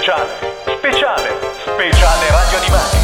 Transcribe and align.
Speciale, 0.00 0.32
speciale, 0.78 1.36
speciale 1.60 2.30
radio 2.30 2.58
animati. 2.58 2.96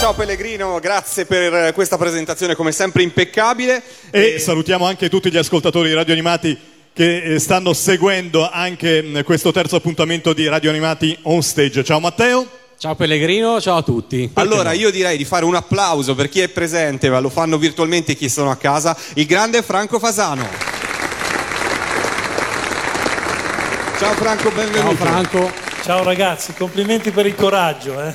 Ciao 0.00 0.14
Pellegrino, 0.14 0.80
grazie 0.80 1.24
per 1.24 1.72
questa 1.74 1.96
presentazione 1.96 2.56
come 2.56 2.72
sempre 2.72 3.04
impeccabile. 3.04 3.80
E 4.10 4.40
salutiamo 4.40 4.84
anche 4.84 5.08
tutti 5.08 5.30
gli 5.30 5.36
ascoltatori 5.36 5.90
di 5.90 5.94
Radio 5.94 6.12
Animati 6.12 6.58
che 6.92 7.22
eh, 7.22 7.38
stanno 7.38 7.72
seguendo 7.72 8.50
anche 8.50 9.22
questo 9.24 9.52
terzo 9.52 9.76
appuntamento 9.76 10.32
di 10.32 10.48
Radio 10.48 10.70
Animati 10.70 11.16
on 11.22 11.40
stage. 11.40 11.84
Ciao 11.84 12.00
Matteo. 12.00 12.44
Ciao 12.76 12.96
Pellegrino, 12.96 13.60
ciao 13.60 13.76
a 13.76 13.82
tutti. 13.82 14.28
Allora 14.34 14.72
io 14.72 14.90
direi 14.90 15.16
di 15.16 15.24
fare 15.24 15.44
un 15.44 15.54
applauso 15.54 16.16
per 16.16 16.28
chi 16.28 16.40
è 16.40 16.48
presente, 16.48 17.08
ma 17.10 17.20
lo 17.20 17.30
fanno 17.30 17.58
virtualmente 17.58 18.16
chi 18.16 18.28
sono 18.28 18.50
a 18.50 18.56
casa, 18.56 18.96
il 19.14 19.26
grande 19.26 19.62
Franco 19.62 20.00
Fasano. 20.00 20.83
Ciao 24.04 24.12
Franco, 24.12 24.42
Ciao 24.50 24.52
benvenuto. 24.52 24.96
Franco, 24.96 25.50
Ciao 25.82 26.02
ragazzi, 26.02 26.52
complimenti 26.52 27.10
per 27.10 27.24
il 27.24 27.34
coraggio. 27.34 28.02
Eh. 28.02 28.12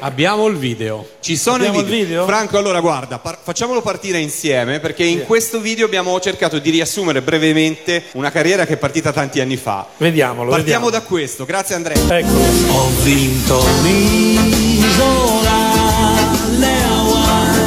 abbiamo 0.00 0.46
il 0.46 0.56
video. 0.56 1.06
Ci 1.20 1.36
sono 1.36 1.56
Abbiamo 1.56 1.80
i 1.80 1.82
video. 1.82 1.98
il 1.98 2.04
video? 2.06 2.24
Franco, 2.24 2.56
allora 2.56 2.80
guarda, 2.80 3.18
par- 3.18 3.36
facciamolo 3.42 3.82
partire 3.82 4.16
insieme 4.18 4.80
perché 4.80 5.04
in 5.04 5.24
questo 5.24 5.60
video 5.60 5.84
abbiamo 5.84 6.18
cercato 6.20 6.58
di 6.58 6.70
riassumere 6.70 7.20
brevemente 7.20 8.04
una 8.12 8.30
carriera 8.30 8.64
che 8.64 8.72
è 8.74 8.76
partita 8.78 9.12
tanti 9.12 9.40
anni 9.40 9.58
fa. 9.58 9.86
Vediamolo, 9.98 10.48
Partiamo 10.52 10.86
vediamo. 10.86 11.04
da 11.04 11.06
questo, 11.06 11.44
grazie 11.44 11.74
Andrea. 11.74 11.98
Eccolo. 12.16 12.40
Ho 12.70 12.88
vinto 13.02 13.62
l'isola. 13.82 15.64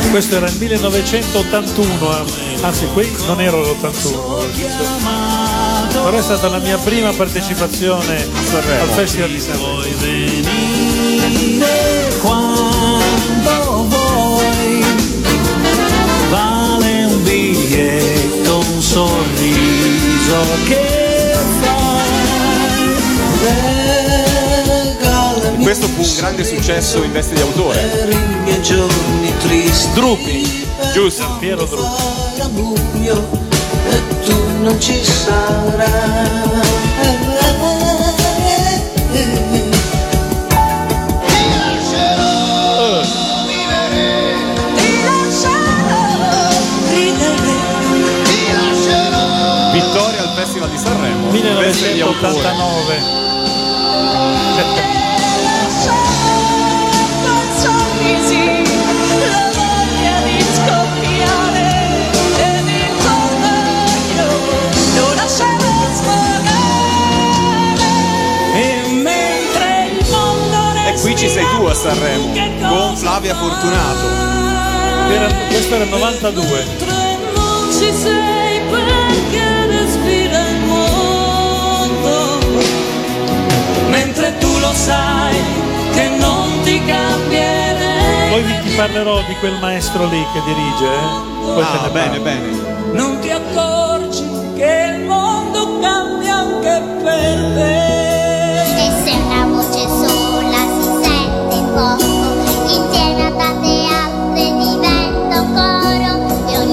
Questo 0.09 0.37
era 0.37 0.47
il 0.47 0.55
1981, 0.57 2.17
eh. 2.17 2.23
anzi 2.61 2.87
qui 2.93 3.15
non 3.27 3.39
ero 3.39 3.61
l'81, 3.61 5.48
però 6.03 6.17
è 6.17 6.21
stata 6.21 6.47
la 6.49 6.59
mia 6.59 6.77
prima 6.77 7.11
partecipazione 7.11 8.27
al 8.81 8.89
Festival 8.89 9.29
di 9.29 9.39
Sanremo. 9.39 9.73
Puoi 9.75 9.93
venire 9.99 11.67
quando 12.21 13.85
vuoi, 13.87 14.83
vale 16.29 17.05
un 17.05 17.23
biglietto, 17.23 18.57
un 18.57 18.81
sorriso 18.81 20.45
che 20.65 21.35
fai. 21.61 22.07
Questo 25.61 25.87
fu 25.87 26.01
un 26.01 26.15
grande 26.15 26.43
successo 26.43 27.03
in 27.03 27.11
veste 27.11 27.35
di 27.35 27.41
autore. 27.41 28.07
Drupi, 29.93 30.65
giusto? 30.93 31.37
Piero 31.39 31.65
Drupi. 31.65 33.48
E 33.89 34.03
tu 34.25 34.35
non 34.61 34.79
ci 34.79 35.03
sarai. 35.03 36.39
Vittoria 49.71 50.21
al 50.21 50.33
Festival 50.35 50.69
di 50.69 50.77
Sanremo. 50.77 51.31
Veste 51.31 51.93
di 51.93 52.01
autore. 52.01 52.31
1989. 52.31 52.97
E 54.57 54.63
ci 71.19 71.27
sei 71.29 71.43
tu 71.55 71.65
a 71.65 71.73
Sanremo, 71.73 72.31
con 72.69 72.95
Flavia 72.95 73.35
Fortunato. 73.35 74.07
Era- 75.11 75.33
questo 75.49 75.75
era 75.75 75.83
il 75.83 75.89
92. 75.89 76.65
Non 76.85 77.71
ci 77.71 77.91
sei 77.93 78.59
perché 78.69 79.65
respira 79.67 80.39
il 80.49 80.59
mondo 80.65 82.37
Mentre 83.89 84.37
tu 84.37 84.47
lo 84.59 84.71
sai 84.73 85.35
che 85.93 86.07
non 86.19 86.61
ti 86.63 86.79
cambierei 86.85 88.29
Poi 88.29 88.43
vi 88.43 88.69
parlerò 88.75 89.21
di 89.27 89.35
quel 89.39 89.57
maestro 89.59 90.05
lì 90.07 90.23
che 90.33 90.41
dirige, 90.45 90.85
eh? 90.85 91.53
Poi 91.53 91.63
te 91.63 91.77
Ah, 91.77 91.81
ne 91.81 91.89
bene, 91.89 92.19
parlo. 92.19 92.23
bene. 92.23 92.91
Non 92.93 93.19
ti 93.19 93.29
accorgi 93.31 94.29
che 94.55 94.93
il 94.95 95.03
mondo 95.05 95.79
cambia 95.79 96.35
anche 96.35 96.81
per 97.03 97.37
te 97.55 97.88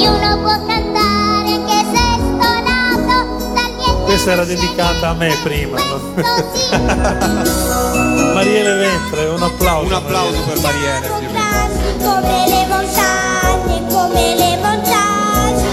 ognuno 0.07 0.39
può 0.39 0.57
cantare 0.67 1.53
anche 1.53 1.85
se 1.93 2.05
stonato 2.19 3.17
dal. 3.55 3.71
Questa 4.05 4.31
era 4.33 4.45
dedicata 4.45 5.09
a 5.11 5.15
me 5.15 5.37
prima. 5.43 5.79
no? 5.79 6.01
Mariele 8.35 8.75
Ventre, 8.75 9.27
un 9.27 9.43
applauso. 9.43 9.87
Un 9.87 9.93
applauso 9.93 10.41
per 10.43 10.59
Marielle. 10.61 11.09
ovviamente. 11.09 12.05
come 12.05 12.45
le 12.49 12.67
montagne, 12.67 13.87
come 13.89 14.35
le 14.37 14.57
montagne. 14.63 15.65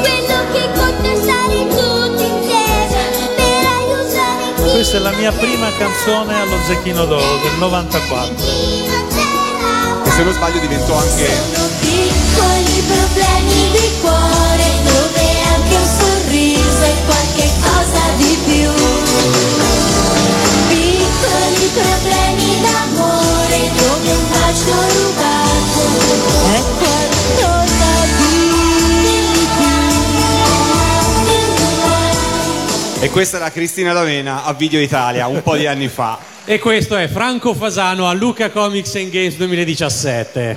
Quello 0.00 0.38
che 0.52 0.68
conta 0.74 1.08
è 1.08 1.16
stare 1.16 1.66
tutti 1.68 2.24
insieme 2.24 3.28
per 3.36 3.64
aiutare 3.78 4.44
Questa 4.72 4.96
è 4.96 5.00
la 5.00 5.12
mia 5.12 5.30
prima 5.32 5.68
canzone 5.78 6.40
allo 6.40 6.56
Zecchino 6.66 7.04
d'Oro 7.04 7.36
del 7.42 7.54
94. 7.58 8.34
chi 8.34 8.86
non 8.88 9.04
ce 9.10 9.16
l'ha. 9.16 10.02
E 10.04 10.10
se 10.10 10.22
non 10.24 10.32
sbaglio 10.32 10.58
diventò 10.58 10.96
anche 10.96 11.28
di 13.76 13.90
cuore 14.00 14.68
dove 14.84 15.24
anche 15.52 15.74
un 15.76 15.88
sorriso 15.98 16.82
è 16.82 16.94
qualche 17.04 17.48
cosa 17.60 18.02
di 18.16 18.38
più. 18.44 18.72
Piccoli 20.68 21.64
problemi 21.76 22.60
d'amore 22.62 23.60
dove 23.76 24.10
un 24.12 24.24
bacio 24.30 24.76
rubato 24.96 25.84
è 26.52 26.60
qualcosa 26.78 27.92
di 28.16 28.34
più. 32.96 33.04
E 33.04 33.10
questa 33.10 33.36
era 33.36 33.50
Cristina 33.50 33.92
D'Avena 33.92 34.44
a 34.44 34.54
Video 34.54 34.80
Italia 34.80 35.26
un 35.26 35.42
po' 35.42 35.56
di 35.56 35.66
anni 35.66 35.88
fa. 35.88 36.18
E 36.48 36.60
questo 36.60 36.94
è 36.94 37.08
Franco 37.08 37.54
Fasano 37.54 38.08
a 38.08 38.12
Luca 38.12 38.50
Comics 38.50 38.94
and 38.94 39.10
Games 39.10 39.34
2017. 39.34 40.56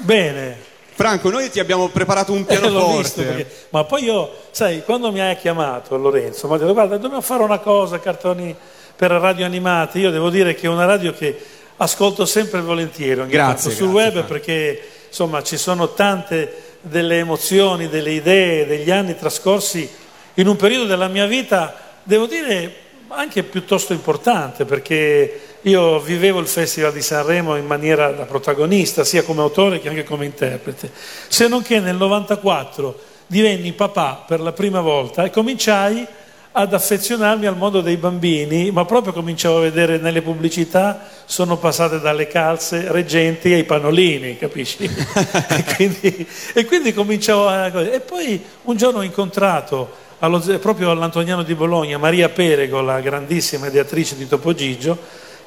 Bene. 0.00 0.71
Franco, 1.02 1.30
noi 1.30 1.50
ti 1.50 1.58
abbiamo 1.60 1.88
preparato 1.88 2.32
un 2.32 2.44
Eh, 2.48 2.54
l'ho 2.54 2.60
pianoforte. 2.60 2.96
visto 3.02 3.22
perché- 3.22 3.46
ma 3.70 3.84
poi 3.84 4.04
io, 4.04 4.30
sai, 4.50 4.82
quando 4.84 5.10
mi 5.10 5.20
hai 5.20 5.36
chiamato 5.36 5.96
Lorenzo, 5.96 6.46
mi 6.48 6.54
ha 6.54 6.58
detto 6.58 6.72
guarda, 6.72 6.96
dobbiamo 6.96 7.22
fare 7.22 7.42
una 7.42 7.58
cosa, 7.58 7.98
cartoni 7.98 8.54
per 8.94 9.10
radio 9.10 9.44
animati. 9.44 9.98
Io 9.98 10.10
devo 10.10 10.30
dire 10.30 10.54
che 10.54 10.66
è 10.66 10.68
una 10.68 10.84
radio 10.84 11.12
che 11.12 11.36
ascolto 11.78 12.24
sempre 12.24 12.60
volentieri 12.60 13.26
Grazie, 13.26 13.70
sul 13.72 13.90
grazie, 13.90 13.94
web 14.04 14.12
Franco. 14.12 14.28
perché 14.28 14.82
insomma 15.08 15.42
ci 15.42 15.56
sono 15.56 15.92
tante 15.92 16.76
delle 16.80 17.18
emozioni, 17.18 17.88
delle 17.88 18.12
idee, 18.12 18.66
degli 18.66 18.90
anni 18.90 19.16
trascorsi 19.16 19.88
in 20.34 20.46
un 20.46 20.56
periodo 20.56 20.84
della 20.86 21.08
mia 21.08 21.26
vita, 21.26 21.74
devo 22.04 22.26
dire 22.26 22.74
anche 23.08 23.42
piuttosto 23.42 23.92
importante 23.92 24.64
perché 24.64 25.40
io 25.62 26.00
vivevo 26.00 26.40
il 26.40 26.48
Festival 26.48 26.92
di 26.92 27.02
Sanremo 27.02 27.56
in 27.56 27.66
maniera 27.66 28.10
da 28.10 28.24
protagonista, 28.24 29.04
sia 29.04 29.22
come 29.22 29.42
autore 29.42 29.78
che 29.78 29.88
anche 29.88 30.04
come 30.04 30.24
interprete. 30.24 30.90
Se 31.28 31.46
non 31.46 31.62
che 31.62 31.78
nel 31.78 31.96
94 31.96 32.98
divenni 33.26 33.72
papà 33.72 34.24
per 34.26 34.40
la 34.40 34.52
prima 34.52 34.80
volta 34.80 35.24
e 35.24 35.30
cominciai 35.30 36.06
ad 36.54 36.74
affezionarmi 36.74 37.46
al 37.46 37.56
mondo 37.56 37.80
dei 37.80 37.96
bambini, 37.96 38.70
ma 38.70 38.84
proprio 38.84 39.12
cominciavo 39.12 39.58
a 39.58 39.60
vedere 39.60 39.96
nelle 39.96 40.20
pubblicità 40.20 41.08
sono 41.24 41.56
passate 41.56 41.98
dalle 41.98 42.26
calze 42.26 42.92
reggenti 42.92 43.52
ai 43.52 43.64
pannolini, 43.64 44.36
capisci? 44.36 44.84
e, 44.84 45.64
quindi, 45.76 46.26
e 46.52 46.64
quindi 46.66 46.92
cominciavo 46.92 47.48
a... 47.48 47.68
E 47.80 48.00
poi 48.00 48.42
un 48.62 48.76
giorno 48.76 48.98
ho 48.98 49.02
incontrato 49.02 49.90
allo- 50.18 50.40
proprio 50.58 50.90
all'Antoniano 50.90 51.42
di 51.42 51.54
Bologna 51.54 51.96
Maria 51.96 52.28
Perego, 52.28 52.82
la 52.82 53.00
grandissima 53.00 53.68
ideatrice 53.68 54.16
di 54.16 54.28
Topo 54.28 54.52
Gigio, 54.52 54.98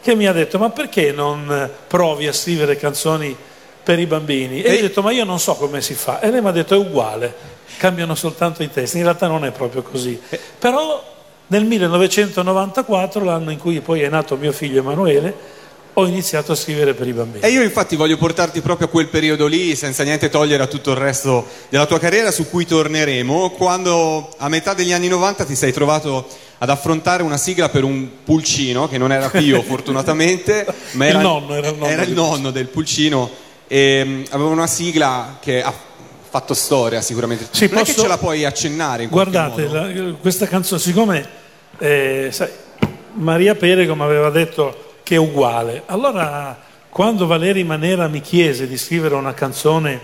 che 0.05 0.13
mi 0.13 0.27
ha 0.27 0.33
detto 0.33 0.59
ma 0.59 0.69
perché 0.69 1.11
non 1.11 1.67
provi 1.87 2.27
a 2.27 2.31
scrivere 2.31 2.77
canzoni 2.77 3.35
per 3.81 3.97
i 3.97 4.05
bambini? 4.05 4.61
E 4.61 4.73
io 4.73 4.77
ho 4.77 4.81
detto 4.81 5.01
ma 5.01 5.11
io 5.11 5.23
non 5.23 5.39
so 5.39 5.55
come 5.55 5.81
si 5.81 5.95
fa. 5.95 6.19
E 6.19 6.29
lei 6.29 6.41
mi 6.41 6.47
ha 6.47 6.51
detto 6.51 6.75
è 6.75 6.77
uguale, 6.77 7.33
cambiano 7.77 8.13
soltanto 8.13 8.61
i 8.61 8.69
testi. 8.69 8.97
In 8.97 9.03
realtà 9.03 9.25
non 9.25 9.43
è 9.45 9.49
proprio 9.49 9.81
così. 9.81 10.21
Però 10.59 11.03
nel 11.47 11.65
1994, 11.65 13.23
l'anno 13.23 13.49
in 13.49 13.57
cui 13.57 13.81
poi 13.81 14.01
è 14.03 14.07
nato 14.07 14.35
mio 14.35 14.51
figlio 14.51 14.77
Emanuele, 14.77 15.33
ho 15.93 16.05
iniziato 16.05 16.51
a 16.51 16.55
scrivere 16.55 16.93
per 16.93 17.07
i 17.07 17.13
bambini. 17.13 17.43
E 17.43 17.49
io 17.49 17.63
infatti 17.63 17.95
voglio 17.95 18.17
portarti 18.17 18.61
proprio 18.61 18.85
a 18.85 18.89
quel 18.91 19.07
periodo 19.07 19.47
lì, 19.47 19.75
senza 19.75 20.03
niente 20.03 20.29
togliere 20.29 20.61
a 20.61 20.67
tutto 20.67 20.91
il 20.91 20.97
resto 20.97 21.47
della 21.69 21.87
tua 21.87 21.97
carriera, 21.97 22.29
su 22.29 22.47
cui 22.47 22.67
torneremo, 22.67 23.49
quando 23.51 24.29
a 24.37 24.49
metà 24.49 24.75
degli 24.75 24.93
anni 24.93 25.07
90 25.07 25.45
ti 25.45 25.55
sei 25.55 25.73
trovato 25.73 26.27
ad 26.57 26.69
affrontare 26.69 27.23
una 27.23 27.37
sigla 27.37 27.69
per 27.69 27.83
un 27.83 28.07
pulcino, 28.23 28.87
che 28.87 28.97
non 28.97 29.11
era 29.11 29.29
Pio 29.29 29.61
fortunatamente, 29.63 30.65
ma 30.91 31.05
Il 31.05 31.11
era 31.11 31.21
nonno, 31.21 31.53
era 31.55 31.67
il 31.69 31.75
nonno 31.77 31.91
era 31.91 32.01
il 32.03 32.11
nonno 32.13 32.51
del 32.51 32.67
pulcino, 32.67 33.29
e 33.67 34.03
mm, 34.05 34.23
aveva 34.29 34.49
una 34.49 34.67
sigla 34.67 35.37
che 35.41 35.61
ha 35.61 35.73
fatto 36.29 36.53
storia 36.53 37.01
sicuramente. 37.01 37.47
Sì, 37.51 37.67
non 37.67 37.79
è 37.79 37.83
che 37.83 37.91
posso- 37.91 38.01
ce 38.01 38.07
la 38.07 38.17
puoi 38.17 38.45
accennare 38.45 39.03
in 39.03 39.09
Guardate, 39.09 39.63
modo? 39.67 39.73
la- 39.73 40.13
questa 40.19 40.47
canzone, 40.47 40.79
siccome 40.79 41.27
eh, 41.79 42.29
sai, 42.31 42.49
Maria 43.13 43.55
Perego 43.55 43.95
mi 43.95 44.03
aveva 44.03 44.29
detto 44.29 44.93
che 45.03 45.15
è 45.15 45.17
uguale, 45.19 45.83
allora 45.87 46.57
quando 46.89 47.27
Valeri 47.27 47.63
Manera 47.65 48.07
mi 48.07 48.21
chiese 48.21 48.67
di 48.67 48.77
scrivere 48.77 49.15
una 49.15 49.33
canzone 49.33 49.99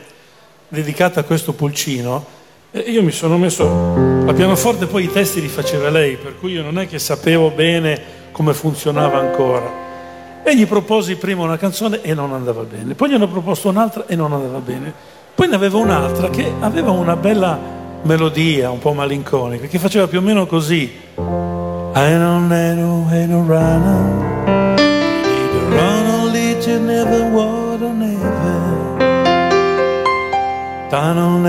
dedicata 0.68 1.21
a 1.21 1.24
questo 1.24 1.54
pulcino, 1.54 2.25
eh, 2.71 2.79
io 2.79 3.03
mi 3.03 3.12
sono 3.12 3.38
messo 3.38 3.65
a 4.25 4.33
pianoforte, 4.33 4.85
poi 4.85 5.03
i 5.03 5.12
testi 5.12 5.41
li 5.41 5.50
faceva 5.50 5.89
lei, 5.89 6.15
per 6.15 6.38
cui 6.39 6.53
io 6.53 6.63
non 6.63 6.79
è 6.79 6.88
che 6.88 7.00
sapevo 7.00 7.50
bene 7.50 8.00
come 8.31 8.53
funzionava 8.53 9.19
ancora. 9.19 9.89
E 10.44 10.56
gli 10.56 10.65
proposi 10.65 11.18
prima 11.18 11.44
una 11.44 11.57
canzone 11.57 12.01
e 12.01 12.13
non 12.13 12.33
andava 12.33 12.63
bene, 12.63 12.95
poi 12.95 13.09
gli 13.09 13.13
hanno 13.13 13.27
proposto 13.27 13.68
un'altra 13.68 14.06
e 14.07 14.15
non 14.15 14.31
andava 14.31 14.59
bene, 14.59 14.94
poi 15.35 15.50
ne 15.50 15.56
avevo 15.56 15.79
un'altra 15.79 16.29
che 16.29 16.51
aveva 16.59 16.91
una 16.91 17.15
bella 17.15 17.59
melodia 18.03 18.71
un 18.71 18.79
po' 18.79 18.94
malinconica 18.94 19.68
che 19.68 19.77
faceva 19.77 20.07
più 20.07 20.19
o 20.19 20.21
meno 20.21 20.45
così. 20.45 20.91
I 21.18 22.18
don't 22.18 22.47
know 22.47 23.03
how 23.03 23.27
to 23.27 23.44
run, 23.45 23.83
need 25.25 25.51
to 25.51 25.59
run 25.75 26.06
all 26.06 26.33
it 26.33 26.65
you 26.65 27.60
No, 30.91 31.13
non 31.13 31.41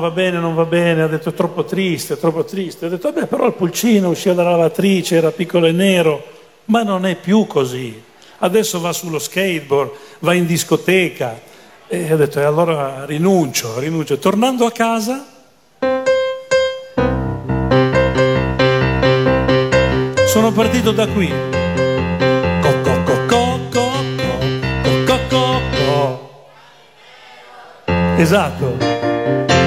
va 0.00 0.10
bene, 0.10 0.38
non 0.38 0.54
va 0.54 0.64
bene, 0.64 1.02
ha 1.02 1.06
detto 1.06 1.34
troppo 1.34 1.64
triste, 1.64 2.18
troppo 2.18 2.44
triste. 2.44 2.86
Ho 2.86 2.88
detto, 2.88 3.12
vabbè, 3.12 3.26
però 3.26 3.46
il 3.46 3.52
pulcino 3.52 4.08
usciva 4.08 4.34
dalla 4.34 4.52
lavatrice, 4.52 5.16
era 5.16 5.32
piccolo 5.32 5.66
e 5.66 5.72
nero, 5.72 6.24
ma 6.66 6.82
non 6.82 7.04
è 7.04 7.16
più 7.16 7.46
così. 7.46 8.02
Adesso 8.38 8.80
va 8.80 8.94
sullo 8.94 9.18
skateboard, 9.18 9.90
va 10.20 10.32
in 10.32 10.46
discoteca. 10.46 11.38
E 11.86 12.10
ho 12.10 12.16
detto, 12.16 12.40
e 12.40 12.44
allora 12.44 13.04
rinuncio, 13.04 13.78
rinuncio. 13.78 14.18
Tornando 14.18 14.64
a 14.64 14.72
casa, 14.72 15.39
Sono 20.40 20.52
partito 20.52 20.92
da 20.92 21.06
qui. 21.06 21.28
Cocco, 22.62 23.02
cocco, 23.02 23.60
cocco, 23.68 24.40
cocco, 25.04 26.42
Esatto. 28.16 28.76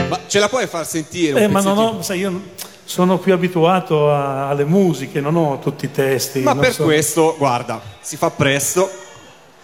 Ma 0.09 0.19
ce 0.25 0.39
la 0.39 0.49
puoi 0.49 0.65
far 0.65 0.87
sentire? 0.87 1.43
Eh, 1.43 1.47
ma 1.47 1.61
non 1.61 1.77
ho, 1.77 2.01
sai, 2.01 2.21
io 2.21 2.41
sono 2.85 3.19
più 3.19 3.33
abituato 3.33 4.11
a, 4.11 4.49
alle 4.49 4.65
musiche, 4.65 5.21
non 5.21 5.35
ho 5.35 5.59
tutti 5.59 5.85
i 5.85 5.91
testi. 5.91 6.39
Ma 6.39 6.55
per 6.55 6.73
so. 6.73 6.85
questo, 6.85 7.35
guarda, 7.37 7.79
si 8.01 8.17
fa 8.17 8.31
presto, 8.31 8.89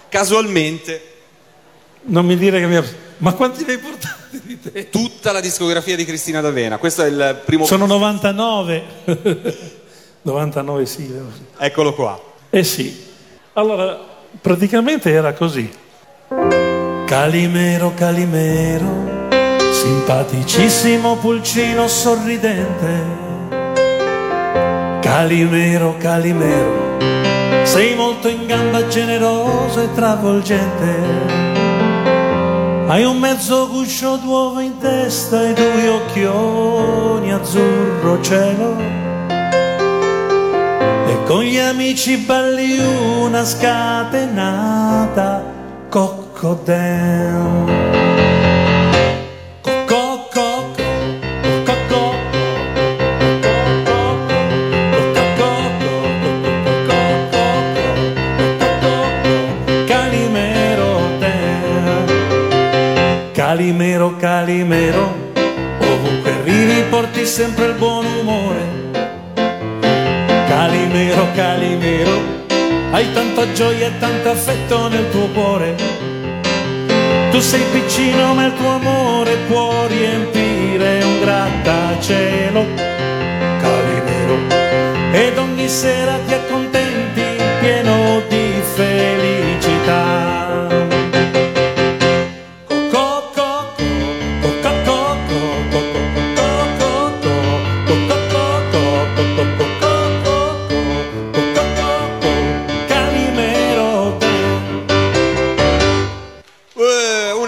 casualmente. 0.09 1.13
Non 2.03 2.23
mi 2.23 2.37
dire 2.37 2.59
che 2.59 2.67
mi 2.67 2.75
ha... 2.75 2.83
Ma 3.17 3.33
quanti 3.33 3.65
ne 3.65 3.71
hai 3.71 3.79
portati 3.79 4.41
di 4.43 4.59
te? 4.59 4.89
Tutta 4.91 5.31
la 5.31 5.39
discografia 5.39 5.95
di 5.95 6.05
Cristina 6.05 6.39
D'Avena, 6.39 6.77
questo 6.77 7.01
è 7.01 7.07
il 7.07 7.41
primo... 7.43 7.65
Sono 7.65 7.87
99! 7.87 9.77
99 10.21 10.85
sì. 10.85 11.13
Eccolo 11.57 11.93
qua. 11.93 12.19
Eh 12.49 12.63
sì. 12.63 13.07
Allora, 13.53 13.99
praticamente 14.41 15.11
era 15.11 15.33
così. 15.33 15.69
Calimero, 17.05 17.93
Calimero, 17.95 19.29
simpaticissimo 19.71 21.17
pulcino 21.17 21.87
sorridente. 21.87 23.27
Calimero, 25.01 25.95
Calimero, 25.97 26.97
sei 27.63 27.95
molto 27.95 28.27
in 28.27 28.45
gamba, 28.45 28.87
generoso 28.87 29.81
e 29.81 29.93
travolgente. 29.93 31.47
Hai 32.87 33.03
un 33.03 33.17
mezzo 33.17 33.67
guscio 33.69 34.17
d'uovo 34.17 34.59
in 34.59 34.77
testa 34.77 35.47
e 35.47 35.53
due 35.53 35.87
occhioni 35.89 37.33
azzurro 37.33 38.21
cielo. 38.21 39.08
E 41.11 41.23
con 41.25 41.41
gli 41.41 41.57
amici 41.57 42.17
balli 42.17 42.77
una 42.77 43.43
scatenata 43.43 45.43
coccodel. 45.89 47.65
Co- 49.61 49.85
co- 49.87 50.27
co- 50.31 50.69
co- 51.65 51.77
co- 51.87 52.13
Calimero 59.87 61.01
te, 61.19 61.33
Calimero, 63.33 64.15
Calimero, 64.17 65.13
ovunque 65.79 66.31
arrivi 66.31 66.83
porti 66.89 67.25
sempre 67.25 67.65
il 67.65 67.73
buon 67.73 68.05
umore. 68.05 68.68
Calimero, 71.35 72.21
hai 72.91 73.11
tanta 73.13 73.51
gioia 73.53 73.87
e 73.87 73.97
tanto 73.99 74.29
affetto 74.29 74.87
nel 74.89 75.09
tuo 75.11 75.27
cuore. 75.27 75.75
Tu 77.31 77.39
sei 77.39 77.63
piccino 77.71 78.33
ma 78.33 78.45
il 78.45 78.53
tuo 78.55 78.69
amore 78.69 79.35
può 79.47 79.87
riempire 79.87 81.03
un 81.03 81.19
grattacielo. 81.21 82.65
Calimero, 83.61 84.37
ed 85.11 85.37
ogni 85.37 85.67
sera 85.69 86.17
ti 86.27 86.33
accontenti 86.33 86.68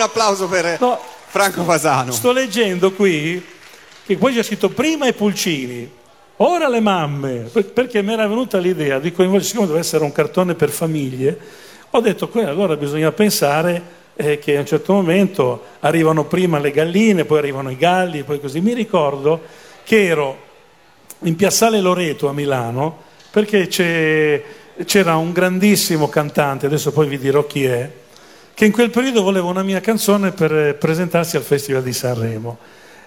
un 0.01 0.07
applauso 0.07 0.47
per 0.47 0.79
No, 0.79 0.99
Franco 1.27 1.63
Fasano. 1.63 2.11
sto 2.11 2.31
leggendo 2.31 2.91
qui 2.91 3.43
che 4.05 4.17
poi 4.17 4.33
c'è 4.33 4.43
scritto 4.43 4.69
prima 4.69 5.07
i 5.07 5.13
pulcini, 5.13 5.89
ora 6.37 6.67
le 6.67 6.79
mamme, 6.79 7.49
per- 7.51 7.65
perché 7.71 8.01
mi 8.01 8.13
era 8.13 8.27
venuta 8.27 8.57
l'idea 8.57 8.99
di 8.99 9.11
coinvolgere, 9.11 9.47
siccome 9.49 9.67
deve 9.67 9.79
essere 9.79 10.03
un 10.03 10.11
cartone 10.11 10.55
per 10.55 10.69
famiglie, 10.69 11.37
ho 11.91 11.99
detto 11.99 12.27
que- 12.29 12.45
allora 12.45 12.75
bisogna 12.75 13.11
pensare 13.11 13.99
eh, 14.15 14.39
che 14.39 14.57
a 14.57 14.59
un 14.59 14.65
certo 14.65 14.93
momento 14.93 15.63
arrivano 15.79 16.25
prima 16.25 16.59
le 16.59 16.71
galline, 16.71 17.25
poi 17.25 17.37
arrivano 17.37 17.69
i 17.71 17.77
galli, 17.77 18.23
poi 18.23 18.39
così. 18.39 18.59
Mi 18.59 18.73
ricordo 18.73 19.41
che 19.83 20.05
ero 20.05 20.37
in 21.19 21.35
Piazzale 21.35 21.79
Loreto 21.79 22.27
a 22.27 22.33
Milano 22.33 23.03
perché 23.31 23.67
c'era 23.67 25.15
un 25.15 25.31
grandissimo 25.31 26.09
cantante, 26.09 26.65
adesso 26.65 26.91
poi 26.91 27.07
vi 27.07 27.17
dirò 27.17 27.45
chi 27.47 27.63
è, 27.65 27.89
che 28.61 28.67
in 28.67 28.73
quel 28.73 28.91
periodo 28.91 29.23
voleva 29.23 29.47
una 29.47 29.63
mia 29.63 29.81
canzone 29.81 30.33
per 30.33 30.53
eh, 30.53 30.73
presentarsi 30.75 31.35
al 31.35 31.41
Festival 31.41 31.81
di 31.81 31.93
Sanremo. 31.93 32.59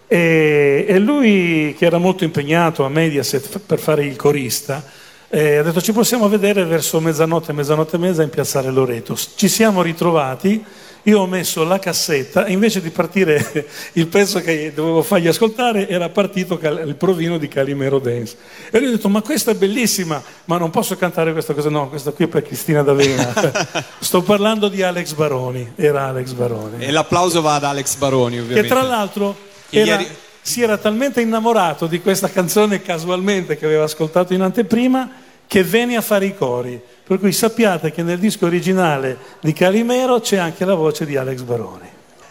E, 0.09 0.85
e 0.89 0.99
lui, 0.99 1.77
che 1.79 1.87
era 1.87 1.99
molto 1.99 2.25
impegnato 2.25 2.85
a 2.85 2.89
Mediaset 2.89 3.61
per 3.61 3.79
fare 3.79 4.05
il 4.05 4.17
corista, 4.17 4.83
eh, 5.29 5.59
ha 5.59 5.63
detto 5.63 5.81
ci 5.81 5.93
possiamo 5.93 6.29
vedere 6.29 6.65
verso 6.65 6.99
mezzanotte, 6.99 7.53
mezzanotte 7.53 7.95
e 7.95 7.99
mezza 8.01 8.25
in 8.25 8.31
Piazzale 8.31 8.73
Loreto. 8.73 9.17
Ci 9.17 9.47
siamo 9.47 9.81
ritrovati, 9.81 10.61
io 11.05 11.21
ho 11.21 11.27
messo 11.27 11.65
la 11.65 11.79
cassetta 11.79 12.45
e 12.47 12.53
invece 12.53 12.81
di 12.81 12.91
partire 12.91 13.67
il 13.95 14.07
pezzo 14.07 14.41
che 14.41 14.73
dovevo 14.75 15.03
fargli 15.03 15.29
ascoltare 15.29 15.89
era 15.89 16.09
partito 16.09 16.59
il 16.63 16.95
provino 16.97 17.39
di 17.39 17.49
Calimero 17.49 17.99
Dance. 17.99 18.37
E 18.71 18.79
lui 18.79 18.89
ha 18.89 18.91
detto 18.93 19.09
ma 19.09 19.21
questa 19.23 19.51
è 19.51 19.55
bellissima, 19.55 20.23
ma 20.47 20.57
non 20.59 20.71
posso 20.71 20.97
cantare 20.97 21.33
questa 21.33 21.53
cosa, 21.55 21.69
no, 21.69 21.89
questa 21.89 22.13
qui 22.13 22.25
è 22.25 22.29
per 22.29 22.43
Cristina 22.43 22.83
D'Avena. 22.83 23.33
Sto 24.01 24.23
parlando 24.23 24.69
di 24.69 24.83
Alex 24.83 25.13
Baroni, 25.13 25.73
era 25.77 26.07
Alex 26.09 26.33
Baroni. 26.33 26.85
E 26.85 26.91
l'applauso 26.91 27.41
va 27.43 27.55
ad 27.57 27.65
Alex 27.65 27.97
Baroni, 27.97 28.37
Che 28.37 28.41
ovviamente. 28.43 28.69
tra 28.69 28.83
l'altro 28.83 29.37
Che 29.69 29.79
era- 29.81 30.01
ieri- 30.01 30.09
si 30.47 30.63
era 30.63 30.77
talmente 30.77 31.23
innamorato 31.23 31.87
di 31.87 32.03
questa 32.03 32.29
canzone 32.29 32.83
casualmente 32.83 33.57
che 33.57 33.65
aveva 33.65 33.85
ascoltato 33.85 34.35
in 34.35 34.43
anteprima 34.43 35.11
che 35.47 35.63
venne 35.65 35.97
a 35.97 36.01
fare 36.01 36.27
i 36.27 36.37
cori. 36.37 36.81
Per 37.07 37.19
cui 37.19 37.33
sappiate 37.33 37.93
che 37.93 38.03
nel 38.03 38.19
disco 38.19 38.47
originale 38.47 39.17
di 39.41 39.53
Calimero 39.53 40.21
c'è 40.21 40.37
anche 40.39 40.65
la 40.65 40.75
voce 40.75 41.05
di 41.05 41.17
Alex 41.17 41.41
Baroni. 41.43 41.87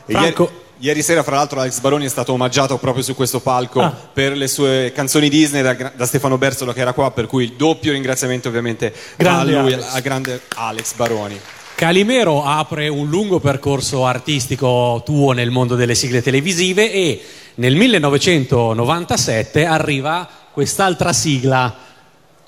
Ieri- 0.07 0.21
Franco, 0.21 0.51
Ieri 0.79 1.01
sera, 1.01 1.23
fra 1.23 1.35
l'altro, 1.37 1.59
Alex 1.61 1.79
Baroni 1.79 2.05
è 2.05 2.09
stato 2.09 2.33
omaggiato 2.33 2.77
proprio 2.77 3.03
su 3.03 3.15
questo 3.15 3.39
palco 3.39 3.79
Ah. 3.81 3.95
per 4.11 4.35
le 4.35 4.47
sue 4.47 4.91
canzoni 4.93 5.29
Disney 5.29 5.61
da, 5.61 5.91
da 5.95 6.05
Stefano 6.05 6.37
Bersolo 6.37 6.73
che 6.73 6.81
era 6.81 6.91
qua, 6.91 7.11
per 7.11 7.25
cui 7.27 7.45
il 7.45 7.53
doppio 7.53 7.93
ringraziamento 7.93 8.49
ovviamente 8.49 8.93
Grande 9.15 9.55
a 9.55 9.61
lui, 9.61 9.73
Alex. 9.73 9.93
al 9.93 10.01
grande 10.01 10.41
Alex 10.55 10.93
Baroni. 10.95 11.39
Calimero 11.75 12.43
apre 12.43 12.87
un 12.89 13.07
lungo 13.07 13.39
percorso 13.39 14.05
artistico 14.05 15.01
tuo 15.05 15.31
nel 15.31 15.51
mondo 15.51 15.75
delle 15.75 15.95
sigle 15.95 16.21
televisive 16.21 16.91
e 16.91 17.21
nel 17.55 17.75
1997 17.75 19.65
arriva 19.65 20.27
quest'altra 20.51 21.13
sigla 21.13 21.73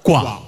qua. 0.01 0.41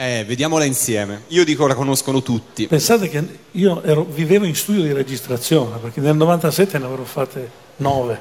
Eh, 0.00 0.24
vediamola 0.24 0.64
insieme. 0.64 1.24
Io 1.28 1.44
dico 1.44 1.66
la 1.66 1.74
conoscono 1.74 2.22
tutti. 2.22 2.68
Pensate 2.68 3.08
che 3.08 3.20
io 3.50 3.82
ero- 3.82 4.04
vivevo 4.08 4.44
in 4.44 4.54
studio 4.54 4.82
di 4.82 4.92
registrazione, 4.92 5.76
perché 5.78 6.00
nel 6.00 6.14
97 6.14 6.78
ne 6.78 6.84
avrò 6.84 7.02
fatte 7.02 7.50
nove. 7.78 8.20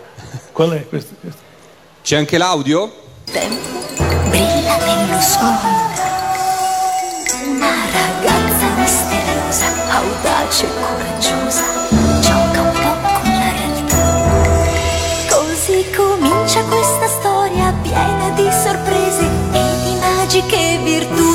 Qual 0.52 0.72
è 0.72 0.88
questo? 0.90 1.14
questo? 1.20 1.40
C'è 2.02 2.16
anche 2.16 2.40
l'audio? 2.40 2.92
brilla 3.30 4.78
nell'oscurità. 4.86 5.86
Una 7.46 7.76
ragazza 7.94 8.68
misteriosa, 8.78 9.66
audace 9.92 10.66
e 10.66 10.70
coraggiosa, 10.80 11.64
gioca 12.22 12.62
un 12.62 12.72
po' 12.72 12.96
con 13.22 13.32
la 13.38 13.52
realtà. 13.54 14.02
Così 15.30 15.86
comincia 15.96 16.64
questa 16.64 17.08
storia 17.20 17.72
piena 17.84 18.30
di 18.32 18.50
sorprese 18.64 19.26
e 19.54 19.64
di 19.84 19.96
magiche 20.00 20.80
virtù, 20.84 21.27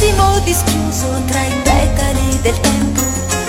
incantesimo 0.00 0.40
dischiuso 0.44 1.22
tra 1.26 1.42
i 1.42 1.52
petali 1.62 2.40
del 2.40 2.58
tempo 2.60 3.02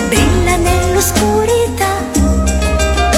brilla 0.08 0.56
nell'oscurità. 0.56 1.96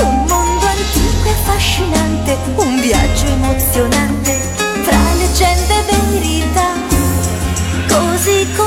Un 0.02 0.24
mondo 0.28 0.66
antico 0.66 1.26
e 1.26 1.30
affascinante, 1.30 2.36
un 2.54 2.80
viaggio 2.80 3.26
emozionante 3.26 4.40
tra 4.84 4.98
leggende 5.14 5.74
e 5.78 5.82
verità. 6.10 6.72
Così 7.88 8.46
continua 8.54 8.63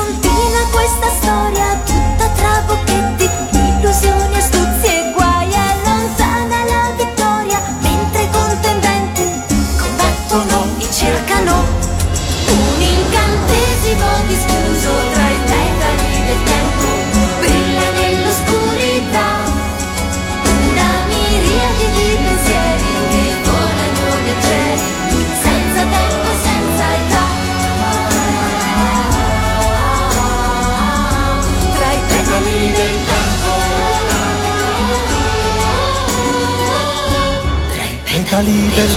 petali 38.38 38.70
del. 38.74 38.96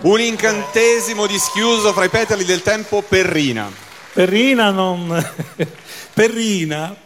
Un 0.00 0.20
incantesimo 0.20 1.26
dischiuso 1.26 1.92
fra 1.92 2.04
i 2.04 2.08
petali 2.08 2.44
del 2.44 2.62
tempo 2.62 3.02
Perrina. 3.02 3.70
Perrina 4.12 4.70
non... 4.70 5.12
Perrina, 6.14 6.96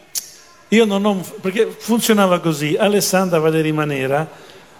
io 0.69 0.85
non 0.85 1.05
ho... 1.05 1.25
perché 1.41 1.75
funzionava 1.77 2.41
così, 2.41 2.77
Alessandra 2.79 3.39
Valeri 3.39 3.73
Manera 3.73 4.29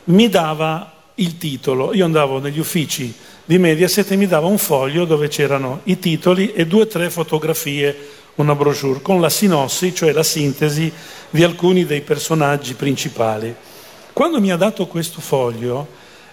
mi 0.05 0.29
dava 0.29 1.02
il 1.17 1.37
titolo, 1.37 1.95
io 1.95 2.05
andavo 2.05 2.39
negli 2.39 2.59
uffici 2.59 3.15
di 3.45 3.59
Mediaset 3.59 4.11
e 4.11 4.17
mi 4.17 4.27
dava 4.27 4.47
un 4.47 4.59
foglio 4.59 5.05
dove 5.05 5.29
c'erano 5.29 5.81
i 5.85 5.99
titoli 5.99 6.53
e 6.53 6.67
due 6.67 6.83
o 6.83 6.87
tre 6.87 7.11
fotografie, 7.11 7.97
una 8.37 8.55
brochure, 8.55 9.03
con 9.03 9.21
la 9.21 9.29
sinossi, 9.29 9.95
cioè 9.95 10.13
la 10.13 10.23
sintesi 10.23 10.91
di 11.29 11.43
alcuni 11.43 11.85
dei 11.85 12.01
personaggi 12.01 12.75
principali. 12.75 13.55
Quando 14.13 14.41
mi 14.41 14.51
ha 14.51 14.57
dato 14.57 14.87
questo 14.87 15.21
foglio, 15.21 15.87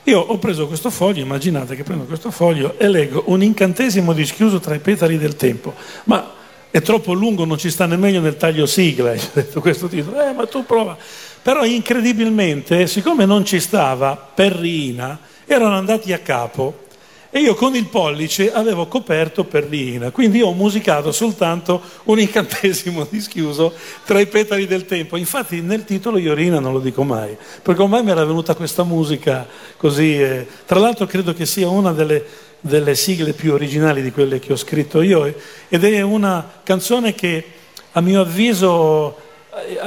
io 0.04 0.20
ho 0.20 0.38
preso 0.38 0.68
questo 0.68 0.90
foglio, 0.90 1.22
immaginate 1.22 1.76
che 1.76 1.84
prendo 1.84 2.06
questo 2.06 2.32
foglio 2.32 2.78
e 2.78 2.88
leggo 2.88 3.24
un 3.28 3.44
incantesimo 3.44 4.14
dischiuso 4.14 4.60
tra 4.60 4.76
i 4.76 4.80
petali 4.80 5.18
del 5.18 5.36
tempo. 5.36 5.74
Ma 6.06 6.38
è 6.72 6.82
troppo 6.82 7.14
lungo, 7.14 7.46
non 7.46 7.58
ci 7.58 7.70
sta 7.70 7.86
nemmeno 7.86 8.20
nel 8.20 8.38
taglio 8.38 8.66
sigla, 8.66 9.12
ho 9.14 9.30
detto 9.34 9.60
questo 9.60 9.88
titolo. 9.88 10.22
Eh, 10.22 10.34
ma 10.34 10.46
tu 10.46 10.66
prova. 10.66 10.98
Però 11.42 11.64
incredibilmente, 11.66 12.88
siccome 12.88 13.26
non 13.26 13.46
ci 13.46 13.60
stava 13.60 14.16
Perrina, 14.16 15.20
erano 15.46 15.76
andati 15.76 16.14
a 16.14 16.20
capo 16.20 16.88
e 17.32 17.42
io 17.42 17.54
con 17.54 17.76
il 17.76 17.86
pollice 17.86 18.52
avevo 18.52 18.88
coperto 18.88 19.44
Perrina, 19.44 20.10
quindi 20.10 20.42
ho 20.42 20.52
musicato 20.52 21.12
soltanto 21.12 21.80
un 22.06 22.20
incantesimo 22.20 23.08
dischiuso 23.08 23.72
tra 24.04 24.20
i 24.20 24.26
petali 24.26 24.66
del 24.66 24.86
tempo. 24.86 25.16
Infatti 25.16 25.62
nel 25.62 25.86
titolo 25.86 26.18
io 26.18 26.34
Rina 26.34 26.60
non 26.60 26.74
lo 26.74 26.80
dico 26.80 27.04
mai, 27.04 27.38
perché 27.62 27.82
ormai 27.84 28.04
mi 28.04 28.10
era 28.10 28.26
venuta 28.26 28.56
questa 28.56 28.84
musica 28.84 29.48
così. 29.78 30.20
eh. 30.20 30.48
Tra 30.66 30.80
l'altro 30.80 31.06
credo 31.06 31.34
che 31.34 31.46
sia 31.46 31.70
una 31.70 31.92
delle, 31.92 32.26
delle 32.62 32.96
sigle 32.96 33.34
più 33.34 33.54
originali 33.54 34.02
di 34.02 34.12
quelle 34.12 34.40
che 34.40 34.54
ho 34.54 34.58
scritto 34.58 35.02
io 35.02 35.26
eh, 35.26 35.36
ed 35.68 35.84
è 35.84 36.02
una 36.02 36.62
canzone 36.64 37.14
che 37.14 37.44
a 37.92 38.02
mio 38.02 38.22
avviso 38.22 39.18
eh, 39.68 39.80